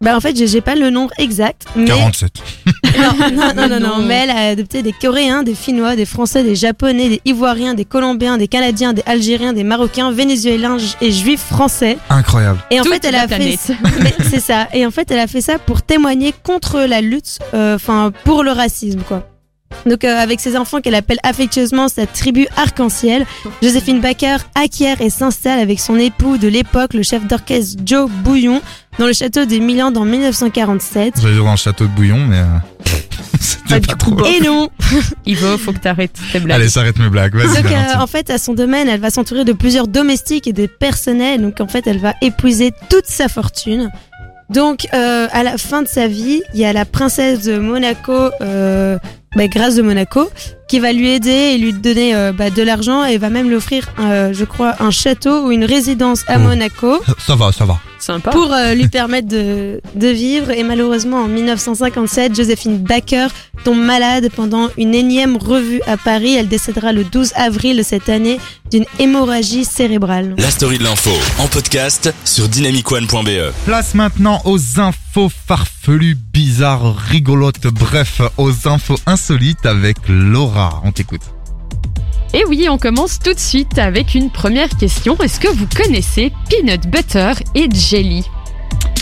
bah 0.00 0.16
en 0.16 0.20
fait, 0.20 0.36
j'ai- 0.36 0.46
j'ai 0.46 0.60
pas 0.60 0.74
le 0.76 0.90
nombre 0.90 1.10
exact, 1.18 1.66
mais 1.74 1.86
47. 1.86 2.32
non, 2.98 3.30
non, 3.32 3.54
non, 3.54 3.68
non, 3.68 3.80
non, 3.80 3.98
mais 4.04 4.14
elle 4.24 4.30
a 4.30 4.48
adopté 4.50 4.82
des 4.82 4.92
Coréens, 4.92 5.42
des 5.42 5.54
Finnois, 5.54 5.96
des 5.96 6.04
Français, 6.06 6.44
des 6.44 6.54
Japonais, 6.54 7.08
des 7.08 7.20
Ivoiriens, 7.24 7.74
des 7.74 7.84
Colombiens, 7.84 8.38
des 8.38 8.48
Canadiens, 8.48 8.92
des 8.92 9.02
Algériens, 9.06 9.52
des 9.52 9.64
Marocains, 9.64 10.10
Vénézuéliens 10.12 10.76
et 11.00 11.10
Juifs 11.12 11.40
français. 11.44 11.98
Incroyable. 12.10 12.58
Et 12.70 12.78
en 12.80 12.84
Toute 12.84 12.92
fait, 12.94 13.04
elle 13.06 13.16
a 13.16 13.26
fait, 13.28 13.36
planète. 13.36 14.16
c'est 14.30 14.40
ça. 14.40 14.68
Et 14.72 14.86
en 14.86 14.90
fait, 14.90 15.10
elle 15.10 15.18
a 15.20 15.26
fait 15.26 15.40
ça 15.40 15.58
pour 15.58 15.82
témoigner 15.82 16.32
contre 16.44 16.80
la 16.80 17.00
lutte, 17.00 17.38
euh, 17.54 17.74
enfin 17.74 18.12
pour 18.24 18.44
le 18.44 18.52
racisme, 18.52 19.00
quoi. 19.00 19.26
Donc, 19.86 20.04
euh, 20.04 20.16
avec 20.16 20.40
ses 20.40 20.56
enfants 20.56 20.80
qu'elle 20.80 20.94
appelle 20.94 21.18
affectueusement 21.22 21.88
sa 21.88 22.06
tribu 22.06 22.46
arc-en-ciel, 22.56 23.26
Joséphine 23.62 24.00
Baker 24.00 24.36
acquiert 24.54 25.00
et 25.00 25.10
s'installe 25.10 25.60
avec 25.60 25.80
son 25.80 25.96
époux 25.96 26.38
de 26.38 26.48
l'époque, 26.48 26.94
le 26.94 27.02
chef 27.02 27.26
d'orchestre 27.26 27.80
Joe 27.84 28.10
Bouillon, 28.10 28.60
dans 28.98 29.06
le 29.06 29.12
château 29.12 29.44
des 29.44 29.60
Milan 29.60 29.90
dans 29.90 30.04
1947. 30.04 31.14
J'allais 31.20 31.34
dire 31.34 31.44
dans 31.44 31.52
le 31.52 31.56
château 31.56 31.84
de 31.84 31.90
Bouillon, 31.90 32.18
mais 32.18 32.38
euh, 32.38 32.44
c'était 33.40 33.80
pas 33.80 33.94
trop. 33.94 34.24
Et 34.26 34.40
non 34.40 34.70
Ivo, 35.26 35.58
faut 35.58 35.72
que 35.72 35.78
t'arrêtes 35.78 36.18
tes 36.32 36.40
blagues. 36.40 36.60
Allez, 36.60 36.68
s'arrête 36.68 36.98
mes 36.98 37.08
blagues. 37.08 37.34
Vas-y, 37.34 37.62
Donc, 37.62 37.72
euh, 37.72 37.94
en 37.98 38.06
fait, 38.06 38.30
à 38.30 38.38
son 38.38 38.54
domaine, 38.54 38.88
elle 38.88 39.00
va 39.00 39.10
s'entourer 39.10 39.44
de 39.44 39.52
plusieurs 39.52 39.86
domestiques 39.86 40.46
et 40.46 40.52
des 40.52 40.68
personnels. 40.68 41.40
Donc, 41.40 41.60
en 41.60 41.68
fait, 41.68 41.86
elle 41.86 41.98
va 41.98 42.14
épuiser 42.22 42.72
toute 42.88 43.06
sa 43.06 43.28
fortune. 43.28 43.90
Donc, 44.50 44.88
euh, 44.94 45.28
à 45.30 45.42
la 45.42 45.58
fin 45.58 45.82
de 45.82 45.88
sa 45.88 46.08
vie, 46.08 46.40
il 46.54 46.60
y 46.60 46.64
a 46.64 46.72
la 46.72 46.86
princesse 46.86 47.42
de 47.44 47.58
Monaco, 47.58 48.30
euh, 48.40 48.98
bah, 49.36 49.48
Grâce 49.48 49.74
de 49.76 49.82
Monaco, 49.82 50.30
qui 50.68 50.78
va 50.80 50.92
lui 50.92 51.08
aider 51.10 51.30
et 51.54 51.58
lui 51.58 51.72
donner 51.72 52.14
euh, 52.14 52.32
bah, 52.32 52.50
de 52.50 52.62
l'argent 52.62 53.04
et 53.04 53.18
va 53.18 53.30
même 53.30 53.48
lui 53.48 53.56
offrir, 53.56 53.86
euh, 54.00 54.32
je 54.32 54.44
crois, 54.44 54.74
un 54.80 54.90
château 54.90 55.46
ou 55.46 55.50
une 55.52 55.64
résidence 55.64 56.24
à 56.28 56.36
Oh. 56.36 56.40
Monaco 56.40 57.00
Ça 57.18 57.34
va, 57.34 57.52
ça 57.52 57.64
va. 57.64 57.78
Sympa. 58.08 58.30
pour 58.30 58.50
euh, 58.54 58.72
lui 58.74 58.88
permettre 58.88 59.28
de, 59.28 59.82
de 59.94 60.08
vivre. 60.08 60.50
Et 60.50 60.62
malheureusement, 60.62 61.18
en 61.18 61.28
1957, 61.28 62.34
Joséphine 62.34 62.78
Baker 62.78 63.26
tombe 63.64 63.78
malade 63.78 64.30
pendant 64.34 64.68
une 64.78 64.94
énième 64.94 65.36
revue 65.36 65.82
à 65.86 65.98
Paris. 65.98 66.34
Elle 66.34 66.48
décédera 66.48 66.92
le 66.92 67.04
12 67.04 67.32
avril 67.36 67.76
de 67.76 67.82
cette 67.82 68.08
année 68.08 68.38
d'une 68.70 68.86
hémorragie 68.98 69.66
cérébrale. 69.66 70.34
La 70.38 70.50
story 70.50 70.78
de 70.78 70.84
l'info 70.84 71.10
en 71.38 71.48
podcast 71.48 72.12
sur 72.24 72.48
dynamicone.be. 72.48 73.52
Place 73.66 73.94
maintenant 73.94 74.40
aux 74.46 74.80
infos 74.80 75.30
farfelues, 75.46 76.16
bizarres, 76.32 76.96
rigolotes, 76.96 77.66
bref, 77.66 78.22
aux 78.38 78.68
infos 78.68 78.98
insolites 79.06 79.66
avec 79.66 79.98
Laura. 80.08 80.80
On 80.84 80.92
t'écoute. 80.92 81.20
Et 82.34 82.44
oui, 82.46 82.66
on 82.70 82.78
commence 82.78 83.18
tout 83.18 83.32
de 83.32 83.38
suite 83.38 83.78
avec 83.78 84.14
une 84.14 84.30
première 84.30 84.68
question. 84.68 85.16
Est-ce 85.22 85.40
que 85.40 85.48
vous 85.48 85.66
connaissez 85.74 86.32
Peanut 86.50 86.86
Butter 86.86 87.32
et 87.54 87.68
Jelly 87.72 88.24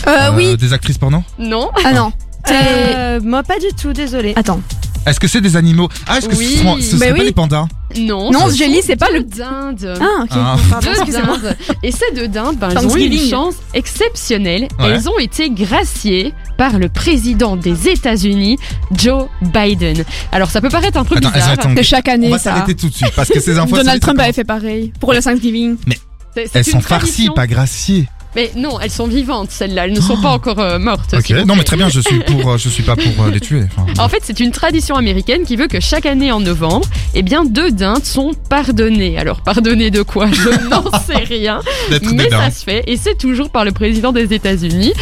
Euh, 0.07 0.31
oui. 0.35 0.55
Des 0.57 0.71
actrices 0.73 0.97
porno 0.97 1.23
Non 1.37 1.69
Ah 1.83 1.91
non. 1.93 2.11
C'est- 2.45 2.53
Euh, 2.95 3.19
moi, 3.21 3.43
pas 3.43 3.59
du 3.59 3.67
tout, 3.79 3.91
désolé. 3.91 4.33
Attends. 4.37 4.61
Est-ce 5.05 5.19
que 5.19 5.27
c'est 5.27 5.41
des 5.41 5.55
animaux 5.57 5.89
Ah, 6.07 6.17
est-ce 6.17 6.29
que 6.29 6.35
Oui. 6.35 6.55
ce, 6.57 6.63
sont- 6.63 6.77
ce 6.81 6.91
Bah 6.95 6.99
serait 6.99 7.11
oui. 7.13 7.17
pas 7.19 7.23
les 7.25 7.31
pandas 7.33 7.67
Non. 7.97 8.31
Non, 8.31 8.49
ce 8.49 8.55
Jelly, 8.57 8.75
sont 8.77 8.81
c'est 8.87 8.95
pas 8.97 9.09
le- 9.11 9.23
deux 9.23 9.37
dindes. 9.37 9.97
Ah, 10.01 10.23
ok. 10.23 10.29
Ah. 10.31 10.55
Pardon, 10.69 10.87
Deux 10.89 10.97
excusez-moi. 10.97 11.37
dindes. 11.37 11.57
Et 11.83 11.91
ces 11.91 12.11
deux 12.15 12.27
dindes, 12.27 12.57
ben, 12.57 12.69
elles 12.71 12.77
ont 12.77 12.81
eu 12.95 12.99
une 13.01 13.09
Thanksgiving. 13.09 13.29
chance 13.29 13.55
exceptionnelle. 13.73 14.67
Ouais. 14.79 14.89
Elles 14.89 15.09
ont 15.09 15.17
été 15.19 15.49
graciées 15.49 16.33
par 16.57 16.79
le 16.79 16.89
président 16.89 17.55
des 17.55 17.89
États-Unis, 17.89 18.57
Joe 18.91 19.27
Biden. 19.53 20.03
Alors 20.31 20.49
ça 20.49 20.61
peut 20.61 20.69
paraître 20.69 20.97
un 20.97 21.03
peu 21.05 21.15
Attends, 21.17 21.29
bizarre. 21.31 21.49
attends, 21.51 21.75
Que 21.75 21.83
chaque 21.83 22.07
on 22.09 22.13
année, 22.13 22.29
va 22.29 22.37
ça. 22.39 22.53
s'arrêter 22.53 22.75
tout 22.75 22.89
de 22.89 22.93
suite 22.95 23.11
parce 23.15 23.29
que 23.29 23.39
ces 23.39 23.57
infos. 23.59 23.75
Donald 23.75 24.01
Trump 24.01 24.19
avait 24.19 24.33
fait 24.33 24.43
pareil 24.43 24.91
pour 24.99 25.13
le 25.13 25.21
Thanksgiving. 25.21 25.77
C'est 26.35 26.49
Elles 26.55 26.65
sont 26.65 26.81
farcies, 26.81 27.29
pas 27.35 27.47
graciées. 27.47 28.07
Mais 28.35 28.51
non, 28.55 28.79
elles 28.79 28.91
sont 28.91 29.07
vivantes, 29.07 29.49
celles-là. 29.49 29.85
Elles 29.85 29.93
ne 29.93 30.01
sont 30.01 30.17
pas 30.17 30.29
encore 30.29 30.59
euh, 30.59 30.77
mortes. 30.77 31.15
Ok. 31.15 31.25
s'il 31.25 31.37
vous 31.37 31.45
Non, 31.45 31.55
mais 31.55 31.63
très 31.63 31.75
bien. 31.77 31.89
Je 31.89 32.01
suis 32.01 32.19
pour. 32.19 32.51
euh, 32.51 32.57
Je 32.57 32.69
suis 32.69 32.83
pas 32.83 32.95
pour 32.95 33.23
euh, 33.25 33.31
les 33.31 33.39
tuer. 33.39 33.63
Enfin, 33.75 34.03
En 34.03 34.09
fait, 34.09 34.19
c'est 34.21 34.39
une 34.39 34.51
tradition 34.51 34.95
américaine 34.95 35.43
qui 35.43 35.55
veut 35.55 35.65
que 35.67 35.79
chaque 35.79 36.05
année 36.05 36.31
en 36.31 36.39
novembre, 36.39 36.85
eh 37.15 37.23
bien, 37.23 37.45
deux 37.45 37.71
dindes 37.71 38.05
sont 38.05 38.33
pardonnées. 38.49 39.17
Alors, 39.17 39.41
pardonnées 39.41 39.89
de 39.89 40.03
quoi? 40.03 40.27
Je 40.31 40.49
n'en 40.69 40.83
sais 40.99 41.17
rien. 41.23 41.61
mais 41.89 42.29
ça 42.29 42.51
se 42.51 42.63
fait 42.63 42.83
et 42.85 42.97
c'est 42.97 43.17
toujours 43.17 43.49
par 43.49 43.65
le 43.65 43.71
président 43.71 44.11
des 44.11 44.31
États-Unis. 44.31 44.93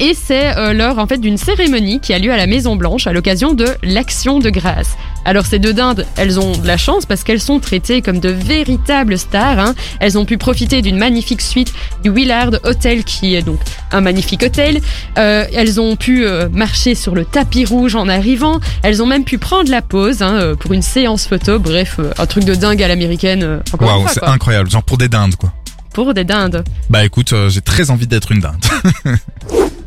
Et 0.00 0.14
c'est 0.14 0.56
euh, 0.56 0.72
lors 0.72 0.98
en 0.98 1.06
fait 1.06 1.18
d'une 1.18 1.36
cérémonie 1.36 1.98
qui 2.00 2.14
a 2.14 2.18
lieu 2.18 2.32
à 2.32 2.36
la 2.36 2.46
Maison 2.46 2.76
Blanche 2.76 3.06
à 3.08 3.12
l'occasion 3.12 3.52
de 3.52 3.66
l'Action 3.82 4.38
de 4.38 4.48
grâce. 4.48 4.96
Alors 5.24 5.44
ces 5.44 5.58
deux 5.58 5.72
dindes, 5.72 6.06
elles 6.16 6.38
ont 6.38 6.56
de 6.56 6.66
la 6.66 6.76
chance 6.76 7.04
parce 7.04 7.24
qu'elles 7.24 7.40
sont 7.40 7.58
traitées 7.58 8.00
comme 8.00 8.20
de 8.20 8.28
véritables 8.28 9.18
stars. 9.18 9.58
hein. 9.58 9.74
Elles 10.00 10.16
ont 10.16 10.24
pu 10.24 10.38
profiter 10.38 10.82
d'une 10.82 10.96
magnifique 10.96 11.42
suite 11.42 11.72
du 12.04 12.10
Willard 12.10 12.52
Hotel 12.62 13.02
qui 13.02 13.34
est 13.34 13.42
donc 13.42 13.58
un 13.90 14.00
magnifique 14.00 14.42
hôtel. 14.44 14.80
Euh, 15.18 15.44
elles 15.52 15.80
ont 15.80 15.96
pu 15.96 16.24
euh, 16.24 16.48
marcher 16.48 16.94
sur 16.94 17.14
le 17.16 17.24
tapis 17.24 17.64
rouge 17.64 17.96
en 17.96 18.08
arrivant. 18.08 18.60
Elles 18.84 19.02
ont 19.02 19.06
même 19.06 19.24
pu 19.24 19.38
prendre 19.38 19.68
la 19.70 19.82
pause 19.82 20.22
hein, 20.22 20.34
euh, 20.34 20.54
pour 20.54 20.72
une 20.72 20.82
séance 20.82 21.26
photo. 21.26 21.58
Bref, 21.58 21.98
un 22.18 22.26
truc 22.26 22.44
de 22.44 22.54
dingue 22.54 22.82
à 22.82 22.88
l'américaine. 22.88 23.60
Waouh, 23.80 24.06
c'est 24.08 24.22
incroyable. 24.24 24.70
Genre 24.70 24.84
pour 24.84 24.96
des 24.96 25.08
dindes, 25.08 25.34
quoi. 25.34 25.52
Pour 25.92 26.14
des 26.14 26.24
dindes. 26.24 26.62
Bah 26.88 27.04
écoute, 27.04 27.34
j'ai 27.48 27.60
très 27.60 27.90
envie 27.90 28.06
d'être 28.06 28.30
une 28.30 28.40
dinde. 28.40 28.64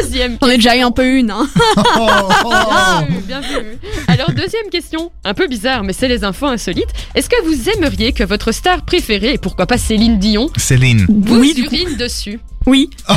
Deuxième 0.00 0.38
J'en 0.40 0.48
ai 0.48 0.56
déjà 0.56 0.76
eu 0.76 0.80
un 0.80 0.90
peu 0.90 1.04
une. 1.06 1.30
Hein. 1.30 1.48
Bien 1.86 3.06
vu, 3.08 3.20
bien 3.26 3.40
vu. 3.40 3.78
Alors, 4.08 4.30
deuxième 4.32 4.68
question, 4.70 5.10
un 5.24 5.34
peu 5.34 5.46
bizarre, 5.46 5.82
mais 5.84 5.92
c'est 5.92 6.08
les 6.08 6.24
infos 6.24 6.46
insolites. 6.46 6.88
Est-ce 7.14 7.28
que 7.28 7.42
vous 7.44 7.68
aimeriez 7.70 8.12
que 8.12 8.24
votre 8.24 8.52
star 8.52 8.82
préférée, 8.82 9.34
et 9.34 9.38
pourquoi 9.38 9.66
pas 9.66 9.78
Céline 9.78 10.18
Dion, 10.18 10.50
Céline. 10.56 11.06
vous 11.08 11.38
Oui, 11.38 11.54
du 11.54 11.64
coup. 11.64 11.74
urine 11.74 11.96
dessus? 11.96 12.40
Oui. 12.70 12.88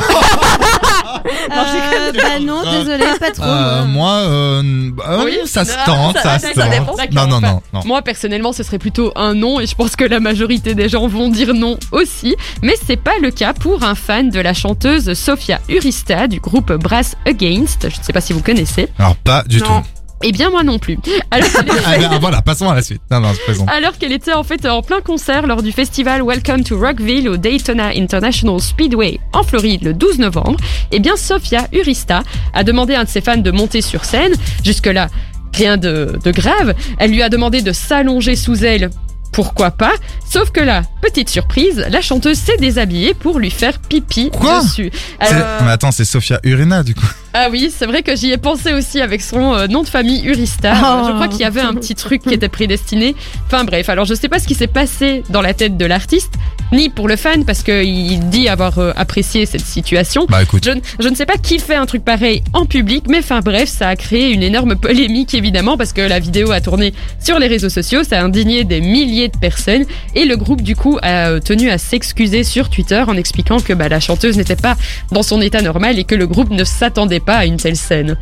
Euh, 1.26 2.12
bah 2.12 2.40
non, 2.42 2.62
désolé, 2.70 3.06
pas 3.20 3.32
trop. 3.32 3.44
Euh, 3.46 3.86
moi. 3.86 4.12
euh, 4.12 4.90
bah, 4.92 5.20
Oui. 5.24 5.38
ça 5.46 5.64
se 5.64 5.74
tente, 5.86 6.18
ça, 6.18 6.38
ça- 6.40 6.50
se 6.50 6.54
ça 6.60 6.68
dépend. 6.68 6.96
Non, 7.12 7.28
non, 7.28 7.40
non, 7.40 7.62
non. 7.72 7.82
Moi, 7.86 8.02
personnellement, 8.02 8.52
ce 8.52 8.64
serait 8.64 8.80
plutôt 8.80 9.12
un 9.16 9.34
non, 9.34 9.60
et 9.60 9.66
je 9.68 9.76
pense 9.76 9.96
que 9.96 10.04
la 10.04 10.20
majorité 10.20 10.74
des 10.76 10.90
gens 10.90 11.08
vont 11.08 11.30
dire 11.30 11.54
non 11.54 11.78
aussi. 11.92 12.36
Mais 12.62 12.74
c'est 12.86 12.98
pas 12.98 13.14
le 13.22 13.32
cas 13.32 13.54
pour 13.54 13.84
un 13.84 13.96
fan 13.96 14.30
de 14.32 14.40
la 14.40 14.54
chanteuse 14.54 15.14
Sofia 15.14 15.60
Urista 15.70 16.28
du 16.28 16.40
groupe 16.40 16.74
Brass 16.74 17.16
Against. 17.26 17.90
Je 17.90 18.00
ne 18.00 18.04
sais 18.04 18.14
pas 18.14 18.22
si 18.22 18.34
vous 18.34 18.42
connaissez. 18.42 18.90
Alors 19.00 19.16
pas 19.16 19.44
du 19.44 19.60
Non. 19.60 19.66
tout. 19.66 19.88
Eh 20.24 20.32
bien, 20.32 20.50
moi 20.50 20.64
non 20.64 20.80
plus. 20.80 20.98
Alors, 21.32 21.48
Ah, 21.86 21.98
ben, 21.98 22.18
voilà, 22.20 22.42
passons 22.42 22.70
à 22.70 22.76
la 22.76 22.82
suite. 22.82 23.02
Non, 23.12 23.20
non. 23.20 23.34
Alors 23.68 23.98
qu'elle 23.98 24.14
était 24.14 24.34
en 24.34 24.44
fait 24.44 24.66
en 24.66 24.82
plein 24.82 25.02
concert 25.02 25.46
lors 25.48 25.62
du 25.62 25.72
festival 25.72 26.22
Welcome 26.24 26.64
to 26.64 26.80
Rockville 26.80 27.28
au 27.30 27.38
Daytona 27.38 27.90
International 27.96 28.60
Speedway 28.60 29.20
en 29.34 29.44
Floride 29.44 29.84
le 29.84 29.94
12 29.94 30.20
novembre, 30.20 30.58
eh 30.92 31.00
bien 31.00 31.16
Sofia 31.18 31.68
Urista 31.74 32.24
a 32.54 32.64
demandé 32.64 32.96
à 32.96 33.02
un 33.02 33.04
de 33.04 33.10
ses 33.10 33.22
fans 33.22 33.38
de 33.38 33.52
monter 33.52 33.82
sur 33.82 34.06
scène. 34.06 34.34
Jusque-là, 34.64 35.10
rien 35.54 35.78
de, 35.78 36.18
de 36.24 36.32
grave. 36.32 36.74
Elle 37.00 37.12
lui 37.12 37.22
a 37.22 37.30
demandé 37.30 37.62
de 37.62 37.72
s'allonger 37.74 38.36
sous 38.36 38.64
elle. 38.64 38.90
Pourquoi 39.34 39.72
pas? 39.72 39.94
Sauf 40.30 40.52
que 40.52 40.62
là, 40.62 40.84
petite 41.02 41.28
surprise, 41.30 41.84
la 41.90 42.02
chanteuse 42.02 42.38
s'est 42.38 42.58
déshabillée 42.58 43.14
pour 43.16 43.40
lui 43.40 43.50
faire 43.50 43.80
pipi 43.80 44.30
Quoi? 44.30 44.62
dessus. 44.62 44.92
Alors- 45.20 45.48
Mais 45.66 45.72
attends, 45.72 45.92
c'est 45.92 46.06
Sofia 46.06 46.40
Urena 46.44 46.84
du 46.84 46.94
coup. 46.96 47.06
Ah 47.34 47.48
oui, 47.52 47.72
c'est 47.76 47.86
vrai 47.86 48.04
que 48.04 48.16
j'y 48.16 48.32
ai 48.32 48.38
pensé 48.38 48.74
aussi 48.74 49.02
avec 49.02 49.22
son 49.22 49.54
euh, 49.56 49.68
nom 49.68 49.82
de 49.82 49.88
famille 49.88 50.24
Urista. 50.26 50.74
Oh. 50.76 51.08
Je 51.08 51.14
crois 51.14 51.28
qu'il 51.28 51.40
y 51.42 51.46
avait 51.46 51.62
un 51.62 51.74
petit 51.74 51.96
truc 51.96 52.22
qui 52.22 52.34
était 52.34 52.48
prédestiné. 52.50 53.16
Enfin 53.48 53.64
bref, 53.64 53.90
alors 53.90 54.06
je 54.06 54.14
sais 54.14 54.30
pas 54.30 54.40
ce 54.40 54.48
qui 54.48 54.54
s'est 54.56 54.68
passé 54.68 55.24
dans 55.30 55.42
la 55.42 55.54
tête 55.54 55.76
de 55.78 55.86
l'artiste, 55.86 56.34
ni 56.72 56.90
pour 56.90 57.08
le 57.08 57.16
fan, 57.16 57.44
parce 57.46 57.64
qu'il 57.64 58.20
dit 58.30 58.48
avoir 58.50 58.78
euh, 58.80 58.92
apprécié 58.96 59.46
cette 59.46 59.66
situation. 59.66 60.26
Bah 60.30 60.44
écoute. 60.44 60.64
Je, 60.64 60.72
ne- 60.72 60.82
je 61.00 61.08
ne 61.08 61.16
sais 61.16 61.26
pas 61.26 61.38
qui 61.38 61.60
fait 61.60 61.76
un 61.76 61.86
truc 61.86 62.04
pareil 62.06 62.44
en 62.54 62.66
public, 62.66 63.06
mais 63.10 63.20
enfin 63.20 63.40
bref, 63.40 63.68
ça 63.70 63.88
a 63.90 63.96
créé 63.96 64.32
une 64.32 64.44
énorme 64.44 64.76
polémique 64.76 65.34
évidemment, 65.34 65.76
parce 65.78 65.94
que 65.94 66.02
la 66.02 66.20
vidéo 66.20 66.52
a 66.52 66.62
tourné 66.62 66.94
sur 67.20 67.40
les 67.40 67.48
réseaux 67.48 67.70
sociaux, 67.70 68.04
ça 68.04 68.20
a 68.20 68.24
indigné 68.24 68.64
des 68.64 68.82
milliers 68.82 69.30
de 69.30 69.38
personnes, 69.38 69.86
et 70.16 70.26
le 70.26 70.38
groupe 70.38 70.62
du 70.62 70.76
coup 70.76 70.98
a 71.02 71.30
euh, 71.30 71.40
tenu 71.40 71.70
à 71.70 71.78
s'excuser 71.78 72.44
sur 72.44 72.70
Twitter 72.70 73.04
en 73.08 73.18
expliquant 73.18 73.60
que 73.60 73.74
bah, 73.74 73.90
la 73.90 74.00
chanteuse 74.00 74.38
n'était 74.38 74.56
pas 74.56 74.76
dans 75.12 75.24
son 75.24 75.42
état 75.42 75.62
normal 75.62 75.98
et 76.00 76.04
que 76.04 76.16
le 76.16 76.28
groupe 76.28 76.50
ne 76.52 76.64
s'attendait 76.64 77.20
pas 77.24 77.38
à 77.38 77.46
une 77.46 77.58
telle 77.58 77.76
scène. 77.78 78.18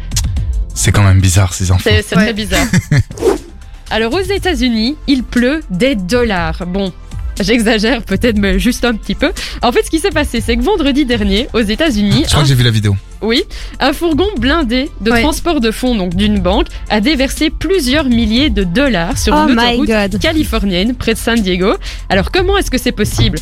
C'est 0.74 0.91
quand 0.91 1.04
même 1.04 1.20
bizarre 1.20 1.54
ces 1.54 1.72
enfants. 1.72 1.89
C'est 1.91 2.16
très 2.16 2.34
bizarre. 2.34 2.66
Alors 3.89 4.14
aux 4.14 4.22
États-Unis, 4.22 4.95
il 5.08 5.24
pleut 5.24 5.62
des 5.70 5.95
dollars. 5.95 6.66
Bon. 6.66 6.93
J'exagère 7.39 8.04
peut-être, 8.04 8.38
mais 8.38 8.60
juste 8.60 8.86
un 8.86 8.93
petit 8.93 9.16
peu. 9.16 9.32
En 9.64 9.72
fait, 9.72 9.84
ce 9.84 9.89
qui 9.89 9.99
s'est 9.99 10.12
passé, 10.12 10.41
c'est 10.41 10.56
que 10.58 10.62
vendredi 10.62 11.06
dernier, 11.06 11.47
aux 11.54 11.62
États-Unis, 11.62 12.24
Je 12.24 12.28
crois 12.28 12.39
un 12.39 12.41
que 12.43 12.47
j'ai 12.49 12.56
vu 12.56 12.64
la 12.64 12.70
vidéo. 12.72 12.95
oui, 13.22 13.43
un 13.80 13.93
fourgon 13.93 14.28
blindé 14.38 14.91
de 14.99 15.12
Ouais. 15.12 15.22
transport 15.22 15.60
de 15.60 15.72
fonds 15.72 15.95
donc 15.95 16.14
d'une 16.16 16.39
banque 16.39 16.68
a 16.89 16.99
déversé 17.02 17.49
plusieurs 17.49 18.06
milliers 18.06 18.49
de 18.49 18.64
dollars 18.64 19.18
sur 19.18 19.34
Oh 19.34 19.47
une 19.49 19.56
my 19.56 19.80
autoroute 19.80 20.20
californienne 20.20 20.93
près 20.93 21.14
de 21.14 21.20
San 21.20 21.39
Diego. 21.39 21.74
Alors 22.10 22.32
comment 22.32 22.58
est-ce 22.58 22.70
que 22.70 22.78
c'est 22.78 22.91
possible? 22.91 23.39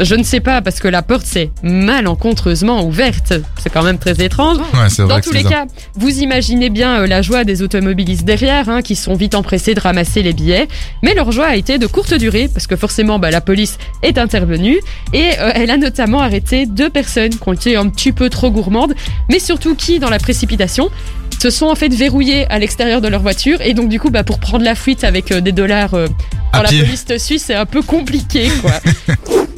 Je 0.00 0.14
ne 0.14 0.22
sais 0.22 0.40
pas 0.40 0.60
parce 0.60 0.78
que 0.78 0.88
la 0.88 1.02
porte 1.02 1.24
s'est 1.24 1.50
malencontreusement 1.62 2.84
ouverte. 2.84 3.32
C'est 3.58 3.70
quand 3.70 3.82
même 3.82 3.98
très 3.98 4.22
étrange. 4.22 4.58
Ouais, 4.58 4.88
c'est 4.88 5.02
vrai 5.02 5.14
Dans 5.14 5.20
tous 5.20 5.32
les 5.32 5.44
cas, 5.44 5.64
vous 5.94 6.18
imaginez 6.18 6.68
bien 6.68 7.00
euh, 7.00 7.06
la 7.06 7.22
joie 7.22 7.44
des 7.44 7.62
automobilistes 7.62 8.24
derrière, 8.24 8.68
hein, 8.68 8.82
qui 8.82 8.94
sont 8.94 9.14
vite 9.14 9.34
empressés 9.34 9.74
de 9.74 9.80
ramasser 9.80 10.22
les 10.22 10.32
billets. 10.32 10.68
Mais 11.02 11.14
leur 11.14 11.32
joie 11.32 11.46
a 11.46 11.56
été 11.56 11.78
de 11.78 11.86
courte 11.86 12.12
durée, 12.14 12.48
parce 12.52 12.66
que 12.66 12.76
forcément, 12.76 13.18
bah, 13.18 13.30
la 13.30 13.40
police 13.40 13.78
est 14.02 14.18
intervenue, 14.18 14.78
et 15.14 15.30
euh, 15.40 15.50
elle 15.54 15.70
a 15.70 15.78
notamment 15.78 16.20
arrêté 16.20 16.66
deux 16.66 16.90
personnes 16.90 17.30
qui 17.30 17.48
ont 17.48 17.54
été 17.54 17.76
un 17.76 17.88
petit 17.88 18.12
peu 18.12 18.28
trop 18.28 18.50
gourmandes, 18.50 18.94
mais 19.30 19.38
surtout 19.38 19.74
qui, 19.74 19.98
dans 19.98 20.10
la 20.10 20.18
précipitation, 20.18 20.90
se 21.40 21.50
sont 21.50 21.66
en 21.66 21.74
fait 21.74 21.92
verrouillés 21.92 22.46
à 22.50 22.58
l'extérieur 22.58 23.00
de 23.00 23.08
leur 23.08 23.22
voiture, 23.22 23.60
et 23.62 23.72
donc 23.72 23.88
du 23.88 23.98
coup, 23.98 24.10
bah, 24.10 24.24
pour 24.24 24.40
prendre 24.40 24.64
la 24.64 24.74
fuite 24.74 25.04
avec 25.04 25.32
euh, 25.32 25.40
des 25.40 25.52
dollars 25.52 25.92
dans 25.92 26.62
la 26.62 26.68
police 26.68 27.06
suisse, 27.18 27.44
c'est 27.46 27.54
un 27.54 27.66
peu 27.66 27.80
compliqué, 27.80 28.50
quoi. 28.60 28.72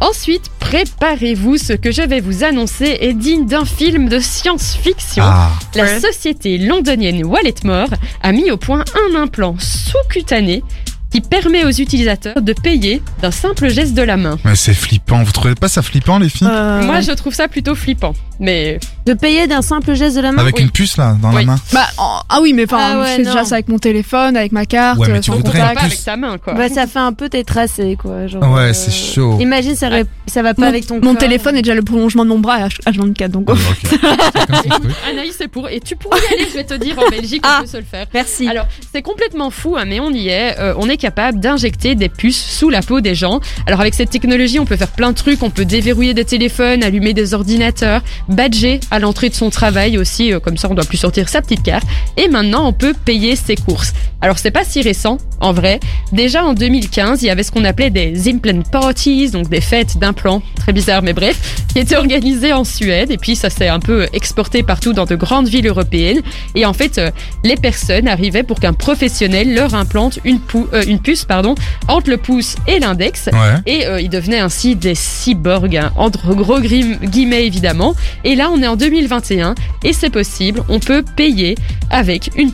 Ensuite, 0.00 0.50
préparez-vous, 0.60 1.58
ce 1.58 1.74
que 1.74 1.90
je 1.92 2.00
vais 2.02 2.20
vous 2.20 2.42
annoncer 2.42 2.96
est 3.00 3.12
digne 3.12 3.46
d'un 3.46 3.64
film 3.66 4.08
de 4.08 4.18
science-fiction. 4.18 5.22
Ah, 5.26 5.50
La 5.74 6.00
société 6.00 6.56
londonienne 6.58 7.24
Walletmore 7.24 7.90
a 8.22 8.32
mis 8.32 8.50
au 8.50 8.56
point 8.56 8.84
un 9.12 9.20
implant 9.20 9.56
sous-cutané 9.58 10.62
qui 11.10 11.20
permet 11.20 11.64
aux 11.64 11.70
utilisateurs 11.70 12.40
de 12.40 12.52
payer 12.52 13.02
d'un 13.20 13.32
simple 13.32 13.68
geste 13.68 13.94
de 13.94 14.02
la 14.02 14.16
main. 14.16 14.38
mais 14.44 14.54
c'est 14.54 14.72
flippant. 14.74 15.22
Vous 15.24 15.32
trouvez 15.32 15.56
pas 15.56 15.68
ça 15.68 15.82
flippant 15.82 16.18
les 16.20 16.28
filles? 16.28 16.46
Euh, 16.50 16.82
Moi, 16.82 17.00
je 17.00 17.10
trouve 17.12 17.34
ça 17.34 17.48
plutôt 17.48 17.74
flippant. 17.74 18.14
Mais 18.38 18.78
De 19.06 19.14
payer 19.14 19.46
d'un 19.46 19.62
simple 19.62 19.94
geste 19.94 20.16
de 20.16 20.20
la 20.20 20.30
main 20.30 20.42
Avec 20.42 20.56
oui. 20.56 20.62
une 20.64 20.70
puce 20.70 20.96
là 20.98 21.16
dans 21.20 21.30
Oui. 21.30 21.36
la 21.36 21.52
main. 21.52 21.56
Bah, 21.72 21.86
en- 21.96 22.20
ah 22.28 22.38
oui, 22.42 22.52
mais 22.52 22.64
enfin, 22.64 22.78
Ah 22.80 23.00
ouais, 23.00 23.06
je 23.08 23.12
fais 23.16 23.22
non. 23.22 23.30
déjà 23.32 23.44
ça 23.44 23.54
avec 23.56 23.68
mon 23.68 23.78
téléphone, 23.78 24.36
avec 24.36 24.52
ma 24.52 24.66
carte, 24.66 24.98
Ouais, 24.98 25.08
mais 25.08 25.14
euh, 25.18 25.20
tu 25.20 25.30
sans 25.30 25.36
voudrais 25.36 25.58
Pas 25.58 25.68
contact. 25.70 25.78
plus. 25.80 25.86
avec 25.86 26.04
ta 26.04 26.16
main, 26.16 26.36
quoi. 26.38 26.52
Bah, 26.52 26.68
ça 26.68 26.86
fait 26.86 26.98
un 26.98 27.12
peu 27.14 27.28
tes 27.30 27.42
tracés, 27.42 27.96
quoi. 28.00 28.26
Genre, 28.26 28.42
Ouais, 28.42 28.60
euh, 28.70 28.72
c'est 28.74 28.90
chaud. 28.92 29.38
Imagine, 29.40 29.74
ça, 29.74 29.88
ça 30.26 30.42
va 30.42 30.52
pas 30.54 30.62
Mon- 30.62 30.68
avec 30.68 30.86
ton 30.86 30.96
Mon 30.96 31.00
corps. 31.12 31.18
téléphone 31.18 31.56
est 31.56 31.62
déjà 31.62 31.74
le 31.74 31.82
prolongement 31.82 32.24
de 32.24 32.28
mon 32.30 32.38
bras 32.38 32.56
à 32.56 32.68
H24, 32.68 33.28
donc. 33.30 33.48
Ah, 33.48 33.52
ok. 33.70 33.90
Chacun 33.90 34.54
son 34.62 34.68
truc. 34.80 34.92
Anaïs, 35.10 35.34
c'est 35.36 35.48
pour. 35.48 35.68
Et 35.70 35.80
tu 35.80 35.96
pourrais 35.96 36.20
y 36.30 36.34
aller, 36.34 36.46
je 36.50 36.56
vais 36.56 36.64
te 36.64 36.74
dire, 36.74 36.98
en 36.98 37.08
Belgique, 37.08 37.42
Ah. 37.44 37.58
on 37.58 37.62
peut 37.62 37.68
se 37.68 37.76
le 37.78 37.84
faire. 37.84 38.06
Merci. 38.12 38.48
Alors, 38.48 38.66
c'est 38.92 39.02
complètement 39.02 39.50
fou, 39.50 39.76
hein, 39.78 39.84
mais 39.86 39.98
on 39.98 40.10
y 40.12 40.28
est. 40.28 40.56
Euh, 40.58 40.74
on 40.76 40.88
est 40.90 40.98
capable 40.98 41.40
d'injecter 41.40 41.94
des 41.94 42.10
puces 42.10 42.44
sous 42.58 42.68
la 42.68 42.82
peau 42.82 43.00
des 43.00 43.14
gens. 43.14 43.40
Alors, 43.66 43.80
avec 43.80 43.94
cette 43.94 44.10
technologie, 44.10 44.58
on 44.60 44.66
peut 44.66 44.76
faire 44.76 44.88
plein 44.92 45.10
de 45.10 45.16
trucs. 45.16 45.42
On 45.42 45.50
peut 45.50 45.64
déverrouiller 45.64 46.12
des 46.14 46.24
téléphones, 46.26 46.84
allumer 46.84 47.14
des 47.14 47.32
ordinateurs, 47.34 48.02
badger 48.28 48.78
à 48.90 48.98
l'entrée 48.98 49.28
de 49.28 49.34
son 49.34 49.50
travail 49.50 49.98
aussi. 49.98 50.32
euh, 50.32 50.40
comme 50.40 50.56
ça, 50.56 50.68
on 50.70 50.74
doit 50.74 50.84
plus 50.84 50.98
sortir 50.98 51.28
sa 51.28 51.42
petite 51.42 51.62
carte. 51.62 51.86
Et 52.16 52.28
maintenant, 52.28 52.66
on 52.66 52.72
peut 52.72 52.94
payer 53.04 53.36
ses 53.36 53.56
courses. 53.56 53.92
Alors, 54.22 54.38
c'est 54.38 54.50
pas 54.50 54.64
si 54.64 54.82
récent, 54.82 55.16
en 55.40 55.52
vrai. 55.52 55.80
Déjà 56.12 56.44
en 56.44 56.52
2015, 56.52 57.22
il 57.22 57.26
y 57.26 57.30
avait 57.30 57.42
ce 57.42 57.50
qu'on 57.50 57.64
appelait 57.64 57.88
des 57.90 58.28
implant 58.28 58.60
parties, 58.70 59.30
donc 59.30 59.48
des 59.48 59.60
fêtes 59.62 59.96
d'implants. 59.98 60.42
Très 60.56 60.72
bizarre, 60.72 61.02
mais 61.02 61.12
bref, 61.14 61.64
qui 61.72 61.78
étaient 61.78 61.96
organisées 61.96 62.52
en 62.52 62.64
Suède. 62.64 63.10
Et 63.10 63.16
puis, 63.16 63.34
ça 63.36 63.48
s'est 63.48 63.68
un 63.68 63.80
peu 63.80 64.06
exporté 64.12 64.62
partout 64.62 64.92
dans 64.92 65.06
de 65.06 65.14
grandes 65.16 65.48
villes 65.48 65.66
européennes. 65.66 66.20
Et 66.54 66.66
en 66.66 66.72
fait, 66.74 66.98
euh, 66.98 67.10
les 67.44 67.56
personnes 67.56 68.08
arrivaient 68.08 68.42
pour 68.42 68.60
qu'un 68.60 68.74
professionnel 68.74 69.54
leur 69.54 69.74
implante 69.74 70.18
une, 70.24 70.38
pou- 70.40 70.68
euh, 70.74 70.82
une 70.86 70.98
puce 71.00 71.24
pardon, 71.24 71.54
entre 71.88 72.10
le 72.10 72.16
pouce 72.18 72.56
et 72.66 72.78
l'index. 72.78 73.30
Ouais. 73.32 73.38
Et 73.66 73.86
euh, 73.86 74.00
ils 74.00 74.10
devenaient 74.10 74.40
ainsi 74.40 74.76
des 74.76 74.94
cyborgs, 74.94 75.76
hein, 75.76 75.92
entre 75.96 76.34
gros 76.34 76.60
guillemets 76.60 77.46
évidemment. 77.46 77.94
Et 78.24 78.34
là, 78.34 78.50
on 78.52 78.62
est 78.62 78.66
en 78.66 78.76
2021 78.80 79.54
et 79.84 79.92
c'est 79.92 80.10
possible, 80.10 80.62
on 80.68 80.80
peut 80.80 81.04
payer 81.16 81.54
avec 81.90 82.30
une, 82.36 82.52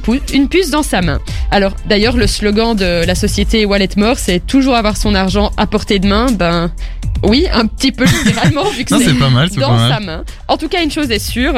puce 0.48 0.70
dans 0.70 0.82
sa 0.82 1.00
main. 1.00 1.18
Alors 1.50 1.72
d'ailleurs, 1.88 2.16
le 2.16 2.26
slogan 2.26 2.76
de 2.76 3.06
la 3.06 3.14
société 3.14 3.64
Walletmore, 3.64 4.18
c'est 4.18 4.44
toujours 4.46 4.74
avoir 4.74 4.96
son 4.96 5.14
argent 5.14 5.52
à 5.56 5.66
portée 5.66 5.98
de 5.98 6.06
main. 6.06 6.26
Ben 6.32 6.70
oui, 7.22 7.46
un 7.52 7.66
petit 7.66 7.92
peu 7.92 8.04
littéralement, 8.04 8.64
vu 8.70 8.84
que 8.84 8.98
c'est 8.98 9.04
pas 9.14 9.30
dans 9.30 9.68
pas 9.68 9.76
mal. 9.76 9.92
sa 9.94 10.00
main. 10.00 10.24
En 10.48 10.56
tout 10.56 10.68
cas, 10.68 10.82
une 10.82 10.90
chose 10.90 11.10
est 11.10 11.18
sûre. 11.18 11.54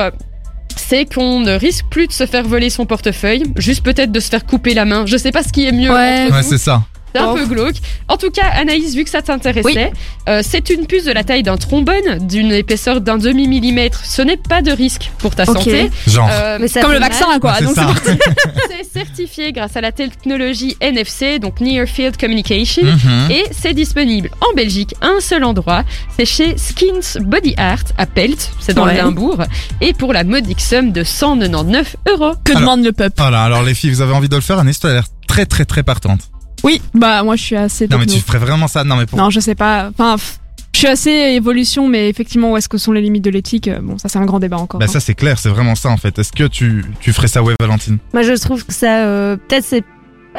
C'est 0.76 1.12
qu'on 1.12 1.40
ne 1.40 1.52
risque 1.52 1.86
plus 1.90 2.06
de 2.06 2.12
se 2.12 2.24
faire 2.26 2.46
voler 2.46 2.70
son 2.70 2.86
portefeuille, 2.86 3.42
juste 3.56 3.82
peut-être 3.82 4.12
de 4.12 4.20
se 4.20 4.28
faire 4.28 4.46
couper 4.46 4.74
la 4.74 4.84
main. 4.84 5.06
Je 5.06 5.16
sais 5.16 5.32
pas 5.32 5.42
ce 5.42 5.52
qui 5.52 5.66
est 5.66 5.72
mieux. 5.72 5.90
Ouais. 5.90 6.28
c'est 6.42 6.58
ça. 6.58 6.82
C'est 7.18 7.24
un 7.24 7.34
peu 7.34 7.46
glauque. 7.54 7.76
En 8.08 8.16
tout 8.16 8.30
cas, 8.30 8.46
Anaïs, 8.54 8.94
vu 8.94 9.04
que 9.04 9.10
ça 9.10 9.22
t'intéressait, 9.22 9.92
euh, 10.28 10.40
c'est 10.44 10.70
une 10.70 10.86
puce 10.86 11.04
de 11.04 11.12
la 11.12 11.24
taille 11.24 11.42
d'un 11.42 11.56
trombone, 11.56 12.26
d'une 12.26 12.52
épaisseur 12.52 13.00
d'un 13.00 13.18
demi-millimètre. 13.18 14.04
Ce 14.04 14.22
n'est 14.22 14.36
pas 14.36 14.62
de 14.62 14.70
risque 14.70 15.10
pour 15.18 15.34
ta 15.34 15.44
santé. 15.44 15.90
Genre. 16.06 16.28
Euh, 16.30 16.58
Mais 16.60 16.68
ça 16.68 16.80
Comme 16.80 16.92
le 16.92 17.00
mal. 17.00 17.10
vaccin, 17.10 17.38
quoi. 17.40 17.52
Ouais, 17.60 17.66
c'est 18.70 18.92
certifié 18.92 19.52
grâce 19.52 19.76
à 19.76 19.80
la 19.80 19.92
technologie 19.92 20.76
NFC, 20.80 21.38
donc 21.38 21.60
Near 21.60 21.86
Field 21.86 22.16
Communication. 22.16 22.84
Mhm. 22.84 23.30
Et 23.30 23.44
c'est 23.50 23.74
disponible 23.74 24.30
en 24.40 24.54
Belgique, 24.56 24.94
à 25.00 25.08
un 25.08 25.20
seul 25.20 25.44
endroit. 25.44 25.84
C'est 26.16 26.24
chez 26.26 26.56
Skins 26.56 27.20
Body 27.20 27.54
Art 27.56 27.82
à 27.96 28.06
Pelt, 28.06 28.50
c'est 28.60 28.74
dans 28.74 28.84
Ouais. 28.86 28.94
le 28.94 28.98
Limbourg. 29.02 29.38
Et 29.80 29.92
pour 29.92 30.12
la 30.12 30.24
modique 30.24 30.60
somme 30.60 30.92
de 30.92 31.04
199 31.04 31.96
euros. 32.08 32.34
que 32.44 32.52
Alors- 32.52 32.62
demande 32.62 32.84
le 32.84 32.92
peuple? 32.92 33.14
Voilà, 33.18 33.42
alors 33.42 33.62
les 33.62 33.74
filles, 33.74 33.90
vous 33.90 34.00
avez 34.00 34.12
envie 34.14 34.28
de 34.28 34.34
le 34.36 34.40
faire? 34.42 34.58
Anaïs, 34.58 34.78
toi, 34.80 34.90
elle 34.90 34.96
a 34.96 35.00
l'air 35.00 35.08
très 35.26 35.46
très 35.46 35.64
très 35.64 35.82
partante. 35.82 36.20
Oui, 36.64 36.80
bah 36.94 37.22
moi 37.22 37.36
je 37.36 37.42
suis 37.42 37.56
assez 37.56 37.86
Non 37.88 37.98
mais 37.98 38.06
tu 38.06 38.20
ferais 38.20 38.38
vraiment 38.38 38.68
ça 38.68 38.84
Non 38.84 38.96
mais 38.96 39.06
pour... 39.06 39.18
Non, 39.18 39.30
je 39.30 39.40
sais 39.40 39.54
pas. 39.54 39.90
Enfin, 39.90 40.16
pff, 40.16 40.38
je 40.78 40.78
suis 40.78 40.86
assez 40.86 41.10
évolution, 41.10 41.88
mais 41.88 42.08
effectivement, 42.08 42.52
où 42.52 42.56
est-ce 42.56 42.68
que 42.68 42.78
sont 42.78 42.92
les 42.92 43.00
limites 43.00 43.24
de 43.24 43.30
l'éthique 43.30 43.66
euh, 43.66 43.80
Bon, 43.80 43.98
ça 43.98 44.08
c'est 44.08 44.18
un 44.18 44.24
grand 44.26 44.38
débat 44.38 44.58
encore. 44.58 44.78
Bah 44.78 44.86
hein. 44.88 44.92
ça 44.92 45.00
c'est 45.00 45.14
clair, 45.14 45.38
c'est 45.38 45.48
vraiment 45.48 45.74
ça 45.74 45.88
en 45.88 45.96
fait. 45.96 46.18
Est-ce 46.18 46.30
que 46.30 46.44
tu, 46.44 46.84
tu 47.00 47.12
ferais 47.12 47.26
ça 47.26 47.42
ouais 47.42 47.54
Valentine? 47.60 47.98
Moi, 48.12 48.22
je 48.22 48.32
trouve 48.34 48.64
que 48.64 48.72
ça, 48.72 49.04
euh, 49.04 49.36
peut-être 49.36 49.64
c'est, 49.64 49.82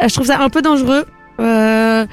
je 0.02 0.14
trouve 0.14 0.28
ça 0.28 0.40
un 0.40 0.50
peu 0.50 0.62
dangereux. 0.62 1.06
Euh, 1.42 2.06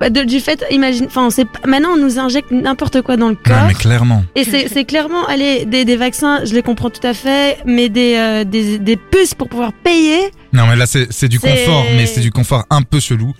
bah, 0.00 0.10
de- 0.10 0.24
du 0.24 0.40
fait, 0.40 0.64
imagine, 0.70 1.06
enfin, 1.06 1.28
c'est 1.30 1.46
maintenant 1.66 1.90
on 1.94 1.96
nous 1.96 2.18
injecte 2.18 2.50
n'importe 2.50 3.02
quoi 3.02 3.16
dans 3.16 3.28
le 3.28 3.34
corps. 3.36 3.56
Non 3.62 3.66
mais 3.68 3.74
clairement. 3.74 4.24
Et 4.34 4.44
c'est, 4.44 4.68
c'est 4.68 4.84
clairement, 4.84 5.26
allez, 5.26 5.64
des, 5.64 5.84
des 5.84 5.96
vaccins, 5.96 6.44
je 6.44 6.54
les 6.54 6.62
comprends 6.62 6.90
tout 6.90 7.06
à 7.06 7.14
fait, 7.14 7.58
mais 7.64 7.88
des, 7.88 8.14
euh, 8.16 8.44
des, 8.44 8.78
des 8.78 8.96
puces 8.96 9.34
pour 9.34 9.48
pouvoir 9.48 9.72
payer. 9.72 10.18
Non 10.52 10.66
mais 10.66 10.76
là 10.76 10.86
c'est 10.86 11.12
c'est 11.12 11.28
du 11.28 11.38
confort, 11.38 11.84
mais 11.96 12.06
c'est 12.06 12.20
du 12.20 12.30
confort 12.30 12.64
un 12.70 12.80
peu 12.82 13.00
chelou. 13.00 13.34